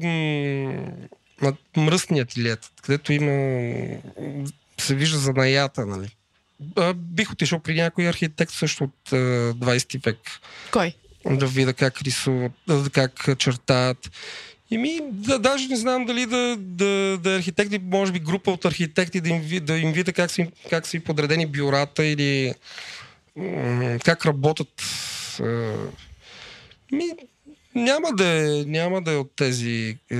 м- 1.41 1.57
мръсни 1.77 2.19
ателиета, 2.19 2.69
където 2.81 3.13
има 3.13 3.31
се 4.79 4.95
вижда 4.95 5.17
занаята, 5.17 5.85
нали? 5.85 6.15
Бих 6.95 7.31
отишъл 7.31 7.59
при 7.59 7.73
някой 7.75 8.09
архитект 8.09 8.51
също 8.51 8.83
от 8.83 9.09
20 9.11 10.05
век. 10.05 10.17
Кой? 10.71 10.95
Да 11.25 11.47
видя 11.47 11.73
как 11.73 12.01
рисуват, 12.01 12.51
как 12.91 13.37
чертаят. 13.37 14.11
И 14.71 14.77
ми, 14.77 14.99
да, 15.03 15.39
даже 15.39 15.67
не 15.67 15.75
знам 15.75 16.05
дали 16.05 16.25
да, 16.25 16.55
да, 16.59 17.17
да 17.17 17.31
е 17.31 17.37
архитекти, 17.37 17.79
може 17.79 18.11
би 18.11 18.19
група 18.19 18.51
от 18.51 18.65
архитекти, 18.65 19.21
да 19.21 19.29
им, 19.29 19.65
да 19.65 19.77
им 19.77 19.91
видя 19.91 20.13
как 20.13 20.31
са, 20.31 20.47
как 20.69 20.87
са 20.87 20.99
подредени 20.99 21.45
бюрата 21.45 22.05
или 22.05 22.53
м- 23.35 23.99
как 24.05 24.25
работят. 24.25 24.83
Ми, 26.91 27.05
няма 27.75 28.07
да 28.13 28.27
е, 28.27 28.63
няма 28.65 29.01
да 29.01 29.11
е 29.11 29.15
от 29.15 29.35
тези, 29.35 29.97
е, 30.11 30.17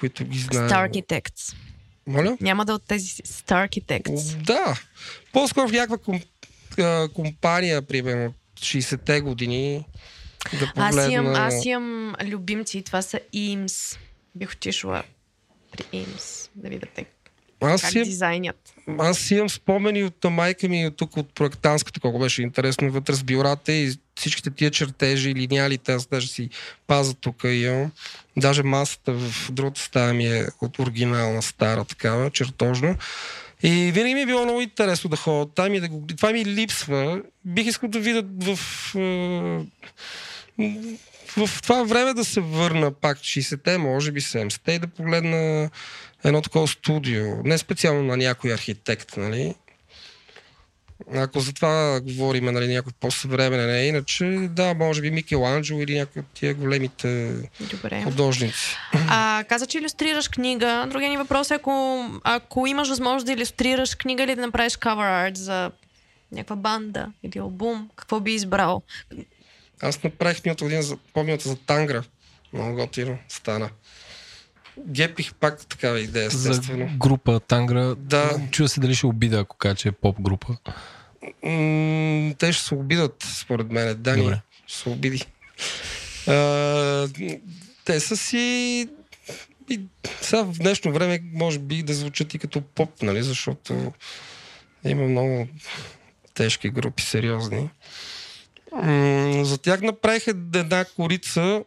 които 0.00 0.24
ги 0.24 0.38
знаят. 0.38 0.70
Star 0.70 0.90
Architects. 0.90 1.54
Моля? 2.10 2.36
Няма 2.40 2.64
да 2.64 2.74
от 2.74 2.86
тези 2.86 3.06
Star 3.06 3.68
Architects. 3.68 4.36
Да. 4.36 4.80
По-скоро 5.32 5.68
в 5.68 5.72
някаква 5.72 5.98
ком, 5.98 6.20
а, 6.78 7.08
компания, 7.08 7.82
примерно, 7.82 8.34
60-те 8.60 9.20
години. 9.20 9.84
Да 10.60 10.66
погледна... 10.74 11.02
аз, 11.02 11.12
имам, 11.12 11.34
аз 11.34 11.64
имам 11.64 12.14
любимци, 12.24 12.82
това 12.82 13.02
са 13.02 13.20
IMS. 13.34 13.98
Бих 14.34 14.52
отишла 14.52 15.02
при 15.72 15.82
IMS 15.82 16.50
да 16.54 16.68
видя 16.68 16.86
те 16.94 17.06
аз 17.60 17.82
как 17.82 17.90
си, 17.90 18.02
дизайнят. 18.02 18.74
Аз 18.98 19.30
имам 19.30 19.50
спомени 19.50 20.04
от 20.04 20.24
майка 20.30 20.68
ми 20.68 20.90
тук 20.96 21.16
от 21.16 21.34
проектанската, 21.34 22.00
колко 22.00 22.18
беше 22.18 22.42
интересно 22.42 22.90
вътре 22.90 23.14
с 23.14 23.24
бюрата 23.24 23.72
и 23.72 23.92
всичките 24.20 24.50
тия 24.50 24.70
чертежи, 24.70 25.34
линиалите, 25.34 25.92
аз 25.92 26.06
даже 26.06 26.28
си 26.28 26.50
паза 26.86 27.14
тук 27.14 27.44
и. 27.44 27.86
Даже 28.36 28.62
масата 28.62 29.12
в 29.12 29.52
другата 29.52 29.80
стая 29.80 30.14
ми 30.14 30.26
е 30.26 30.46
от 30.60 30.78
оригинална 30.78 31.42
стара 31.42 31.84
такава, 31.84 32.30
чертожна. 32.30 32.96
И 33.62 33.92
винаги 33.92 34.14
ми 34.14 34.20
е 34.20 34.26
било 34.26 34.44
много 34.44 34.60
интересно 34.60 35.10
да 35.10 35.16
ходя 35.16 35.52
там 35.54 35.74
и 35.74 35.80
да 35.80 35.88
го... 35.88 36.06
Това 36.16 36.32
ми 36.32 36.44
липсва. 36.44 37.22
Бих 37.44 37.66
искал 37.66 37.88
да 37.88 38.00
видя 38.00 38.22
в, 38.24 38.58
в 41.36 41.62
това 41.62 41.82
време 41.82 42.14
да 42.14 42.24
се 42.24 42.40
върна 42.40 42.92
пак 42.92 43.18
60-те, 43.18 43.78
може 43.78 44.12
би 44.12 44.20
70-те 44.20 44.72
и 44.72 44.78
да 44.78 44.86
погледна 44.86 45.70
едно 46.24 46.42
такова 46.42 46.68
студио. 46.68 47.24
Не 47.44 47.58
специално 47.58 48.02
на 48.02 48.16
някой 48.16 48.52
архитект, 48.52 49.16
нали? 49.16 49.54
Ако 51.14 51.40
за 51.40 51.52
това 51.52 52.00
говорим, 52.00 52.44
нали, 52.44 52.74
някой 52.74 52.92
по-съвременен, 53.00 53.70
е, 53.70 53.86
иначе 53.86 54.24
да, 54.50 54.74
може 54.74 55.00
би 55.00 55.10
Микеланджело 55.10 55.80
или 55.80 55.98
някои 55.98 56.20
от 56.20 56.26
тия 56.34 56.54
големите 56.54 57.32
Добре. 57.70 58.02
художници. 58.02 58.76
А, 58.92 59.44
каза, 59.48 59.66
че 59.66 59.78
иллюстрираш 59.78 60.28
книга. 60.28 60.86
Другия 60.90 61.10
ни 61.10 61.16
въпрос 61.16 61.50
е, 61.50 61.54
ако, 61.54 62.04
ако 62.24 62.66
имаш 62.66 62.88
възможност 62.88 63.26
да 63.26 63.32
иллюстрираш 63.32 63.94
книга 63.94 64.22
или 64.22 64.34
да 64.34 64.42
направиш 64.42 64.72
cover 64.72 65.30
art 65.30 65.36
за 65.36 65.70
някаква 66.32 66.56
банда 66.56 67.06
или 67.22 67.38
албум, 67.38 67.90
какво 67.96 68.20
би 68.20 68.32
избрал? 68.32 68.82
Аз 69.82 70.02
направих 70.02 70.44
миналата 70.44 70.64
година 70.64 70.82
за 70.82 70.96
помилата 70.96 71.48
за 71.48 71.56
Тангра. 71.56 72.02
Много 72.52 72.74
готино 72.74 73.18
стана. 73.28 73.70
Гепих 74.86 75.34
пак 75.34 75.66
такава 75.66 76.00
идея, 76.00 76.26
естествено. 76.26 76.88
За 76.88 76.96
група 76.96 77.40
Тангра. 77.40 77.94
Да. 77.94 78.40
Чува 78.50 78.68
се 78.68 78.80
дали 78.80 78.94
ще 78.94 79.06
обида, 79.06 79.38
ако 79.38 79.56
кажа, 79.56 79.74
че 79.74 79.88
е 79.88 79.92
поп 79.92 80.20
група. 80.20 80.56
М- 81.42 82.34
те 82.38 82.52
ще 82.52 82.64
се 82.64 82.74
обидат, 82.74 83.26
според 83.40 83.70
мен. 83.72 83.96
Дани 84.02 84.22
Добре. 84.22 84.40
ще 84.66 84.78
се 84.78 84.88
обиди. 84.88 85.26
А, 86.26 87.08
те 87.84 88.00
са 88.00 88.16
си... 88.16 88.88
И 89.70 89.80
сега 90.20 90.42
в 90.42 90.52
днешно 90.52 90.92
време 90.92 91.20
може 91.32 91.58
би 91.58 91.82
да 91.82 91.94
звучат 91.94 92.34
и 92.34 92.38
като 92.38 92.60
поп, 92.60 93.02
нали, 93.02 93.22
защото 93.22 93.92
има 94.84 95.02
много 95.02 95.48
тежки 96.34 96.70
групи, 96.70 97.02
сериозни. 97.02 97.70
М- 98.72 99.44
за 99.44 99.58
тях 99.58 99.80
направиха 99.80 100.30
една 100.30 100.84
корица, 100.84 101.64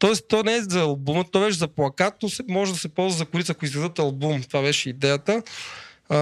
Тоест, 0.00 0.24
то 0.28 0.42
не 0.42 0.54
е 0.54 0.60
за 0.60 0.80
албума, 0.80 1.24
то 1.32 1.40
беше 1.40 1.58
за 1.58 1.68
плакат, 1.68 2.14
но 2.22 2.28
се, 2.28 2.42
може 2.48 2.72
да 2.72 2.78
се 2.78 2.88
ползва 2.88 3.18
за 3.18 3.26
корица, 3.26 3.52
ако 3.52 3.64
издадат 3.64 3.98
албум. 3.98 4.42
Това 4.42 4.62
беше 4.62 4.90
идеята. 4.90 5.42
А, 6.08 6.16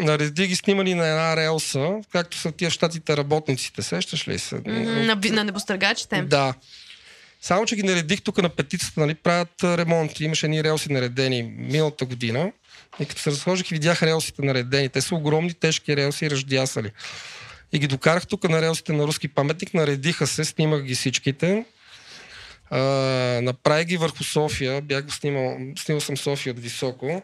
нареди 0.00 0.46
ги 0.46 0.56
снимали 0.56 0.94
на 0.94 1.06
една 1.06 1.36
релса, 1.36 1.94
както 2.12 2.36
са 2.36 2.52
тия 2.52 2.70
щатите 2.70 3.16
работниците, 3.16 3.82
сещаш 3.82 4.28
ли 4.28 4.38
се? 4.38 4.60
На, 4.66 5.20
на 5.30 5.44
небостъргачите. 5.44 6.22
Да. 6.22 6.54
Само, 7.40 7.66
че 7.66 7.76
ги 7.76 7.82
наредих 7.82 8.22
тук 8.22 8.42
на 8.42 8.48
петицата, 8.48 9.00
нали, 9.00 9.14
правят 9.14 9.64
ремонт. 9.64 10.20
Имаше 10.20 10.46
едни 10.46 10.64
релси 10.64 10.92
наредени 10.92 11.42
миналата 11.42 12.04
година. 12.04 12.52
И 13.00 13.06
като 13.06 13.20
се 13.20 13.30
разхождах 13.30 13.70
и 13.70 13.74
видях 13.74 14.02
релсите 14.02 14.42
наредени. 14.42 14.88
Те 14.88 15.00
са 15.00 15.14
огромни, 15.14 15.54
тежки 15.54 15.96
релси, 15.96 16.30
ръждясали. 16.30 16.90
И 17.72 17.78
ги 17.78 17.86
докарах 17.86 18.26
тук 18.26 18.48
на 18.48 18.62
релсите 18.62 18.92
на 18.92 19.06
руски 19.06 19.28
паметник, 19.28 19.74
наредиха 19.74 20.26
се, 20.26 20.44
снимах 20.44 20.82
ги 20.82 20.94
всичките. 20.94 21.64
А, 22.74 22.80
направих 23.42 23.86
ги 23.86 23.96
върху 23.96 24.24
София, 24.24 24.82
бях 24.82 25.04
го 25.04 25.10
снимал, 25.10 25.58
снимал 25.78 26.00
съм 26.00 26.16
София 26.16 26.52
от 26.52 26.58
високо. 26.58 27.22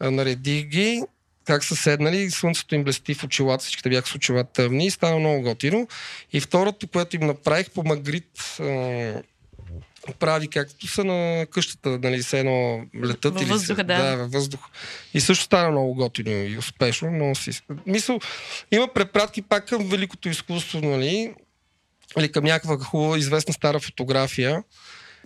А, 0.00 0.10
наредих 0.10 0.64
ги, 0.64 1.02
как 1.44 1.64
са 1.64 1.76
седнали, 1.76 2.30
слънцето 2.30 2.74
им 2.74 2.84
блести 2.84 3.14
в 3.14 3.24
очилата, 3.24 3.64
всичките 3.64 3.88
бяха 3.88 4.08
с 4.08 4.14
очила 4.14 4.44
тъмни 4.44 4.86
и 4.86 4.90
стана 4.90 5.18
много 5.18 5.42
готино. 5.42 5.88
И 6.32 6.40
второто, 6.40 6.88
което 6.88 7.16
им 7.16 7.26
направих 7.26 7.70
по 7.70 7.82
Магрит, 7.84 8.58
а, 8.60 9.22
прави 10.18 10.48
както 10.48 10.86
са 10.86 11.04
на 11.04 11.46
къщата, 11.46 11.98
нали, 12.02 12.22
се 12.22 12.40
едно 12.40 12.84
летат 13.04 13.34
Във 13.34 13.42
или 13.42 13.50
въздуха, 13.50 13.80
се, 13.80 13.84
да. 13.84 14.02
да, 14.02 14.16
във 14.16 14.32
въздух. 14.32 14.60
И 15.14 15.20
също 15.20 15.44
стана 15.44 15.70
много 15.70 15.94
готино 15.94 16.30
и 16.30 16.58
успешно. 16.58 17.10
Много 17.10 17.34
си... 17.34 17.50
Мисъл, 17.86 18.20
има 18.72 18.88
препратки 18.88 19.42
пак 19.42 19.66
към 19.68 19.88
великото 19.88 20.28
изкуство, 20.28 20.80
нали, 20.80 21.34
или 22.18 22.32
към 22.32 22.44
някаква 22.44 22.78
хубава, 22.78 23.18
известна 23.18 23.54
стара 23.54 23.80
фотография, 23.80 24.62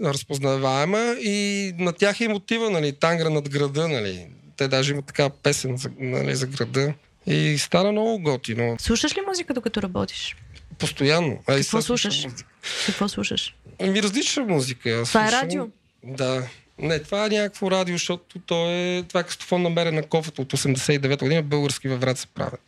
разпознаваема 0.05 1.16
и 1.20 1.37
на 1.78 1.93
тях 1.93 2.20
е 2.20 2.28
мотива, 2.28 2.70
нали, 2.70 2.93
тангра 2.93 3.30
над 3.30 3.49
града, 3.49 3.89
нали. 3.89 4.26
Те 4.57 4.68
даже 4.68 4.93
имат 4.93 5.07
така 5.07 5.30
песен 5.30 5.76
за, 5.76 5.91
нали, 5.99 6.34
за 6.34 6.47
града. 6.47 6.95
И 7.26 7.59
стана 7.59 7.93
много 7.93 8.18
готино. 8.18 8.76
Слушаш 8.80 9.16
ли 9.16 9.20
музика, 9.28 9.55
докато 9.55 9.82
работиш? 9.82 10.37
Постоянно. 10.78 11.43
А 11.47 11.57
Какво 11.57 11.82
слушаш? 11.82 12.24
музика. 12.24 12.45
Какво 12.87 13.09
слушаш? 13.09 13.55
Ами 13.80 14.03
различна 14.03 14.43
музика. 14.45 15.03
Това 15.07 15.24
е 15.24 15.28
слушам- 15.28 15.43
радио? 15.43 15.66
Да. 16.05 16.49
Не, 16.78 16.99
това 16.99 17.26
е 17.26 17.30
някакво 17.30 17.70
радио, 17.70 17.95
защото 17.95 18.39
то 18.39 18.70
е... 18.70 19.05
Това 19.09 19.20
е 19.20 19.24
кастофон 19.24 19.62
намерен 19.62 19.95
на 19.95 20.03
кофата 20.03 20.43
от 20.43 20.53
89 20.53 21.18
година. 21.18 21.43
Български 21.43 21.89
във 21.89 22.01
врат 22.01 22.18
се 22.18 22.26
правят. 22.26 22.61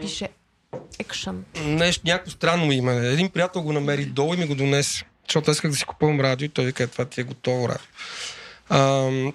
Пише 0.00 0.28
екшън. 0.98 1.44
Нещо, 1.64 2.02
някакво 2.04 2.30
странно 2.30 2.72
име. 2.72 2.92
Един 2.96 3.30
приятел 3.30 3.62
го 3.62 3.72
намери 3.72 4.04
долу 4.04 4.34
и 4.34 4.36
ми 4.36 4.46
го 4.46 4.54
донесе. 4.54 5.04
Защото 5.28 5.50
аз 5.50 5.56
исках 5.56 5.70
да 5.70 5.76
си 5.76 5.84
купувам 5.84 6.20
радио 6.20 6.44
и 6.46 6.48
той 6.48 6.64
вика, 6.64 6.82
«Е, 6.82 6.86
това 6.86 7.04
ти 7.04 7.20
е 7.20 7.24
готово 7.24 7.68
радио. 7.68 7.86
Ам, 8.70 9.32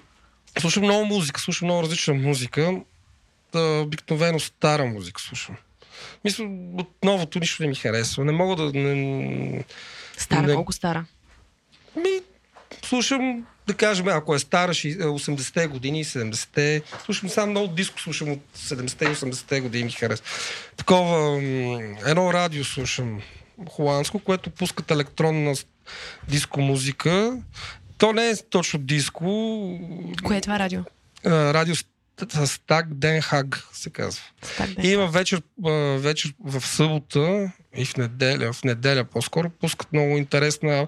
слушам 0.58 0.82
много 0.82 1.04
музика, 1.04 1.40
слушам 1.40 1.66
много 1.66 1.82
различна 1.82 2.14
музика. 2.14 2.80
Да, 3.52 3.60
обикновено 3.60 4.40
стара 4.40 4.84
музика 4.84 5.20
слушам. 5.20 5.56
Мисля, 6.24 6.44
от 6.78 6.90
новото 7.04 7.38
нищо 7.38 7.62
не 7.62 7.68
ми 7.68 7.74
харесва. 7.74 8.24
Не 8.24 8.32
мога 8.32 8.56
да... 8.56 8.78
Не, 8.78 9.64
Стара, 10.16 10.46
Не. 10.46 10.54
колко 10.54 10.72
стара? 10.72 11.04
Ми, 11.96 12.20
слушам, 12.84 13.46
да 13.68 13.74
кажем, 13.74 14.08
ако 14.08 14.34
е 14.34 14.38
стара, 14.38 14.74
ши- 14.74 14.98
80-те 14.98 15.66
години, 15.66 16.04
70-те, 16.04 16.82
слушам 17.04 17.28
само 17.28 17.50
много 17.50 17.68
диско, 17.68 18.00
слушам 18.00 18.30
от 18.30 18.40
70-те 18.56 19.04
и 19.04 19.08
80-те 19.08 19.60
години 19.60 19.84
ми 19.84 19.90
харесва. 19.90 20.26
Такова, 20.76 21.36
едно 22.06 22.32
радио 22.32 22.64
слушам, 22.64 23.20
холандско, 23.68 24.18
което 24.18 24.50
пускат 24.50 24.90
електронна 24.90 25.54
диско 26.28 26.60
музика. 26.60 27.38
То 27.98 28.12
не 28.12 28.30
е 28.30 28.36
точно 28.50 28.80
диско, 28.80 29.24
Кое 30.24 30.36
е 30.36 30.40
това 30.40 30.58
радио? 30.58 30.80
радио 31.26 31.74
с- 32.30 32.46
с 32.46 32.60
Так 32.66 32.94
Ден 32.94 33.20
Хаг 33.22 33.64
се 33.72 33.90
казва. 33.90 34.22
И 34.82 34.88
има 34.88 35.06
вечер, 35.06 35.42
вечер 35.98 36.32
в 36.44 36.66
събота 36.66 37.52
и 37.76 37.84
в 37.84 37.96
неделя, 37.96 38.52
в 38.52 38.64
неделя 38.64 39.04
по-скоро, 39.04 39.50
пускат 39.50 39.92
много 39.92 40.16
интересна 40.18 40.86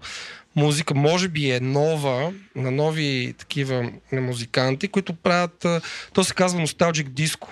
музика. 0.56 0.94
Може 0.94 1.28
би 1.28 1.50
е 1.50 1.60
нова, 1.60 2.32
на 2.54 2.70
нови 2.70 3.34
такива 3.38 3.90
музиканти, 4.12 4.88
които 4.88 5.12
правят, 5.14 5.66
то 6.12 6.24
се 6.24 6.34
казва 6.34 6.60
Nostalgic 6.60 7.08
Disco. 7.08 7.46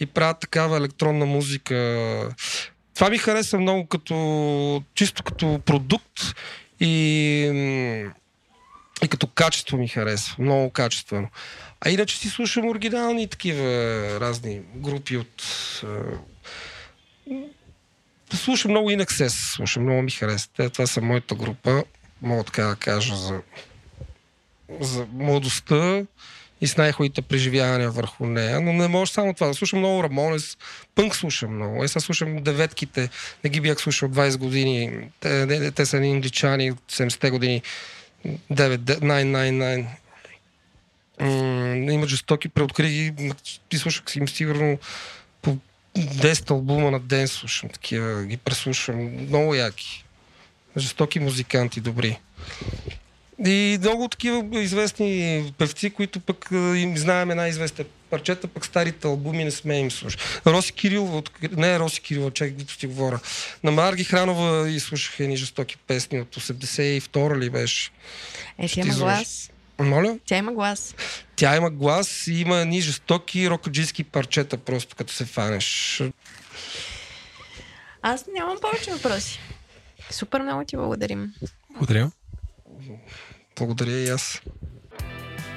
И 0.00 0.06
правят 0.06 0.40
такава 0.40 0.76
електронна 0.76 1.26
музика. 1.26 1.74
Това 2.94 3.10
ми 3.10 3.18
харесва 3.18 3.58
много 3.60 3.86
като, 3.86 4.82
чисто 4.94 5.22
като 5.22 5.60
продукт 5.64 6.20
и, 6.80 6.90
и 9.04 9.08
като 9.08 9.26
качество 9.26 9.76
ми 9.78 9.88
харесва. 9.88 10.36
Много 10.38 10.70
качествено. 10.70 11.28
А 11.80 11.90
иначе 11.90 12.18
си 12.18 12.28
слушам 12.28 12.68
оригинални 12.68 13.28
такива 13.28 13.64
разни 14.20 14.60
групи 14.76 15.16
от... 15.16 15.42
Слушам 18.34 18.70
много 18.70 18.90
Inexcess, 18.90 19.54
слушам, 19.54 19.82
много 19.82 20.02
ми 20.02 20.10
харесва. 20.10 20.70
Това 20.70 20.86
са 20.86 21.00
моята 21.00 21.34
група, 21.34 21.84
мога 22.22 22.44
така 22.44 22.62
да 22.62 22.76
кажа, 22.76 23.16
за, 23.16 23.40
за 24.80 25.06
младостта 25.12 26.02
и 26.60 26.66
с 26.66 26.76
най-хубавите 26.76 27.22
преживявания 27.22 27.90
върху 27.90 28.26
нея, 28.26 28.60
но 28.60 28.72
не 28.72 28.88
може 28.88 29.12
само 29.12 29.34
това. 29.34 29.54
Слушам 29.54 29.78
много 29.78 30.02
Рамонес, 30.02 30.56
пънк 30.94 31.16
слушам 31.16 31.54
много. 31.54 31.84
Е, 31.84 31.88
сега 31.88 32.00
слушам 32.00 32.42
деветките, 32.42 33.08
не 33.44 33.50
ги 33.50 33.60
бях 33.60 33.80
слушал 33.80 34.08
20 34.08 34.36
години. 34.36 35.10
Те, 35.20 35.46
те, 35.46 35.70
те 35.70 35.86
са 35.86 35.96
едни 35.96 36.16
от 36.70 36.92
70-те 36.92 37.30
години. 37.30 37.62
999. 38.52 39.86
М, 41.20 41.90
има 41.90 42.06
жестоки 42.06 42.48
преоткри 42.48 42.88
ги. 42.88 43.32
Ти 43.68 43.78
слушах 43.78 44.16
им 44.16 44.28
сигурно 44.28 44.78
по 45.42 45.58
10 45.96 46.50
албума 46.50 46.90
на 46.90 47.00
ден 47.00 47.28
слушам 47.28 47.70
такива, 47.70 48.24
ги 48.24 48.36
преслушвам. 48.36 49.26
Много 49.28 49.54
яки. 49.54 50.04
Жестоки 50.76 51.20
музиканти, 51.20 51.80
добри. 51.80 52.18
И 53.46 53.78
много 53.80 54.08
такива 54.08 54.62
известни 54.62 55.44
певци, 55.58 55.90
които 55.90 56.20
пък 56.20 56.48
им 56.52 56.98
знаем 56.98 57.30
една 57.30 57.48
известна 57.48 57.84
парчета, 58.10 58.48
пък 58.48 58.66
старите 58.66 59.06
албуми 59.06 59.44
не 59.44 59.50
сме 59.50 59.78
им 59.78 59.90
слушали. 59.90 60.22
Роси 60.46 60.72
Кирилова, 60.72 61.18
от... 61.18 61.30
не 61.56 61.78
Роси 61.78 62.00
Кирилова, 62.00 62.30
чакай, 62.30 62.50
дето 62.50 62.78
ти 62.78 62.86
говоря. 62.86 63.20
На 63.64 63.70
Марги 63.70 64.04
Хранова 64.04 64.70
и 64.70 64.80
слушах 64.80 65.20
едни 65.20 65.36
жестоки 65.36 65.76
песни 65.76 66.20
от 66.20 66.36
82 66.36 67.38
ли 67.38 67.50
беше. 67.50 67.90
Е, 68.58 68.68
тя 68.68 68.80
има 68.80 68.92
ти 68.92 68.98
глас. 68.98 69.50
Моля? 69.78 70.18
Тя 70.24 70.36
има 70.36 70.52
глас. 70.52 70.94
Тя 71.36 71.56
има 71.56 71.70
глас 71.70 72.26
и 72.26 72.40
има 72.40 72.56
едни 72.56 72.80
жестоки 72.80 73.50
рокаджийски 73.50 74.04
парчета, 74.04 74.58
просто 74.58 74.96
като 74.96 75.12
се 75.12 75.24
фанеш. 75.24 76.02
Аз 78.02 78.24
нямам 78.34 78.56
повече 78.60 78.90
въпроси. 78.90 79.40
Супер 80.10 80.40
много 80.40 80.64
ти 80.64 80.76
благодарим. 80.76 81.32
Благодаря. 81.70 82.10
Благодаря 83.56 83.90
и 83.90 84.08
аз. 84.08 84.42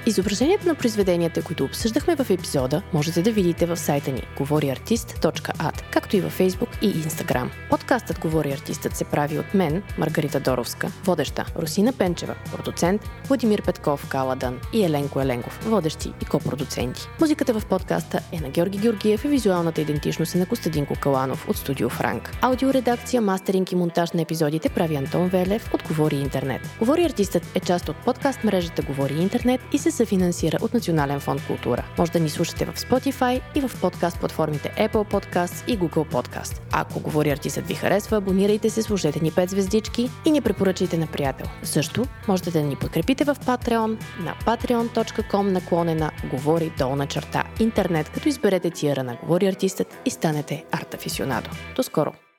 Изображението 0.06 0.68
на 0.68 0.74
произведенията, 0.74 1.42
които 1.42 1.64
обсъждахме 1.64 2.16
в 2.16 2.30
епизода, 2.30 2.82
можете 2.92 3.22
да 3.22 3.32
видите 3.32 3.66
в 3.66 3.76
сайта 3.76 4.12
ни 4.12 4.22
говориартист.ад, 4.36 5.84
както 5.90 6.16
и 6.16 6.20
във 6.20 6.38
Facebook 6.38 6.82
и 6.82 6.94
Instagram. 6.94 7.48
Подкастът 7.70 8.20
Говори 8.20 8.52
артистът 8.52 8.96
се 8.96 9.04
прави 9.04 9.38
от 9.38 9.54
мен, 9.54 9.82
Маргарита 9.98 10.40
Доровска, 10.40 10.92
водеща, 11.04 11.46
Русина 11.58 11.92
Пенчева, 11.92 12.34
продуцент, 12.52 13.10
Владимир 13.28 13.62
Петков, 13.62 14.08
Каладан 14.08 14.60
и 14.72 14.84
Еленко 14.84 15.20
Еленков, 15.20 15.60
водещи 15.64 16.12
и 16.22 16.24
копродуценти. 16.24 17.08
Музиката 17.20 17.60
в 17.60 17.66
подкаста 17.66 18.20
е 18.32 18.40
на 18.40 18.48
Георги 18.48 18.78
Георгиев 18.78 19.24
и 19.24 19.28
визуалната 19.28 19.80
идентичност 19.80 20.34
е 20.34 20.38
на 20.38 20.46
Костадинко 20.46 20.94
Каланов 21.00 21.48
от 21.48 21.56
Студио 21.56 21.88
Франк. 21.88 22.30
Аудиоредакция, 22.40 23.20
мастеринг 23.20 23.72
и 23.72 23.76
монтаж 23.76 24.12
на 24.12 24.22
епизодите 24.22 24.68
прави 24.68 24.96
Антон 24.96 25.28
Велев 25.28 25.74
от 25.74 25.82
Говори 25.88 26.16
Интернет. 26.16 26.60
Говори 26.78 27.04
артистът 27.04 27.42
е 27.54 27.60
част 27.60 27.88
от 27.88 27.96
подкаст 27.96 28.44
мрежата 28.44 28.82
Говори 28.82 29.14
Интернет 29.14 29.60
и 29.72 29.78
се 29.78 29.91
се 29.92 30.04
финансира 30.04 30.58
от 30.60 30.74
Национален 30.74 31.20
фонд 31.20 31.46
култура. 31.46 31.84
Може 31.98 32.12
да 32.12 32.20
ни 32.20 32.30
слушате 32.30 32.64
в 32.64 32.74
Spotify 32.74 33.40
и 33.54 33.60
в 33.60 33.80
подкаст 33.80 34.18
платформите 34.20 34.74
Apple 34.78 35.12
Podcasts 35.12 35.68
и 35.68 35.78
Google 35.78 36.12
Podcast. 36.12 36.60
Ако 36.72 37.00
говори 37.00 37.30
артистът 37.30 37.66
ви 37.66 37.74
харесва, 37.74 38.16
абонирайте 38.16 38.70
се, 38.70 38.82
служете 38.82 39.20
ни 39.20 39.32
5 39.32 39.50
звездички 39.50 40.10
и 40.24 40.30
ни 40.30 40.40
препоръчайте 40.40 40.96
на 40.96 41.06
приятел. 41.06 41.46
Също 41.62 42.04
можете 42.28 42.50
да 42.50 42.62
ни 42.62 42.76
подкрепите 42.76 43.24
в 43.24 43.34
Patreon 43.34 43.98
на 44.20 44.34
patreon.com 44.46 45.42
наклонена 45.42 46.10
говори 46.30 46.72
долна 46.78 47.06
черта 47.06 47.44
интернет, 47.60 48.08
като 48.08 48.28
изберете 48.28 48.70
тиера 48.70 49.04
на 49.04 49.16
Говори 49.22 49.46
артистът 49.46 49.98
и 50.04 50.10
станете 50.10 50.64
артафисионадо. 50.72 51.50
До 51.76 51.82
скоро! 51.82 52.31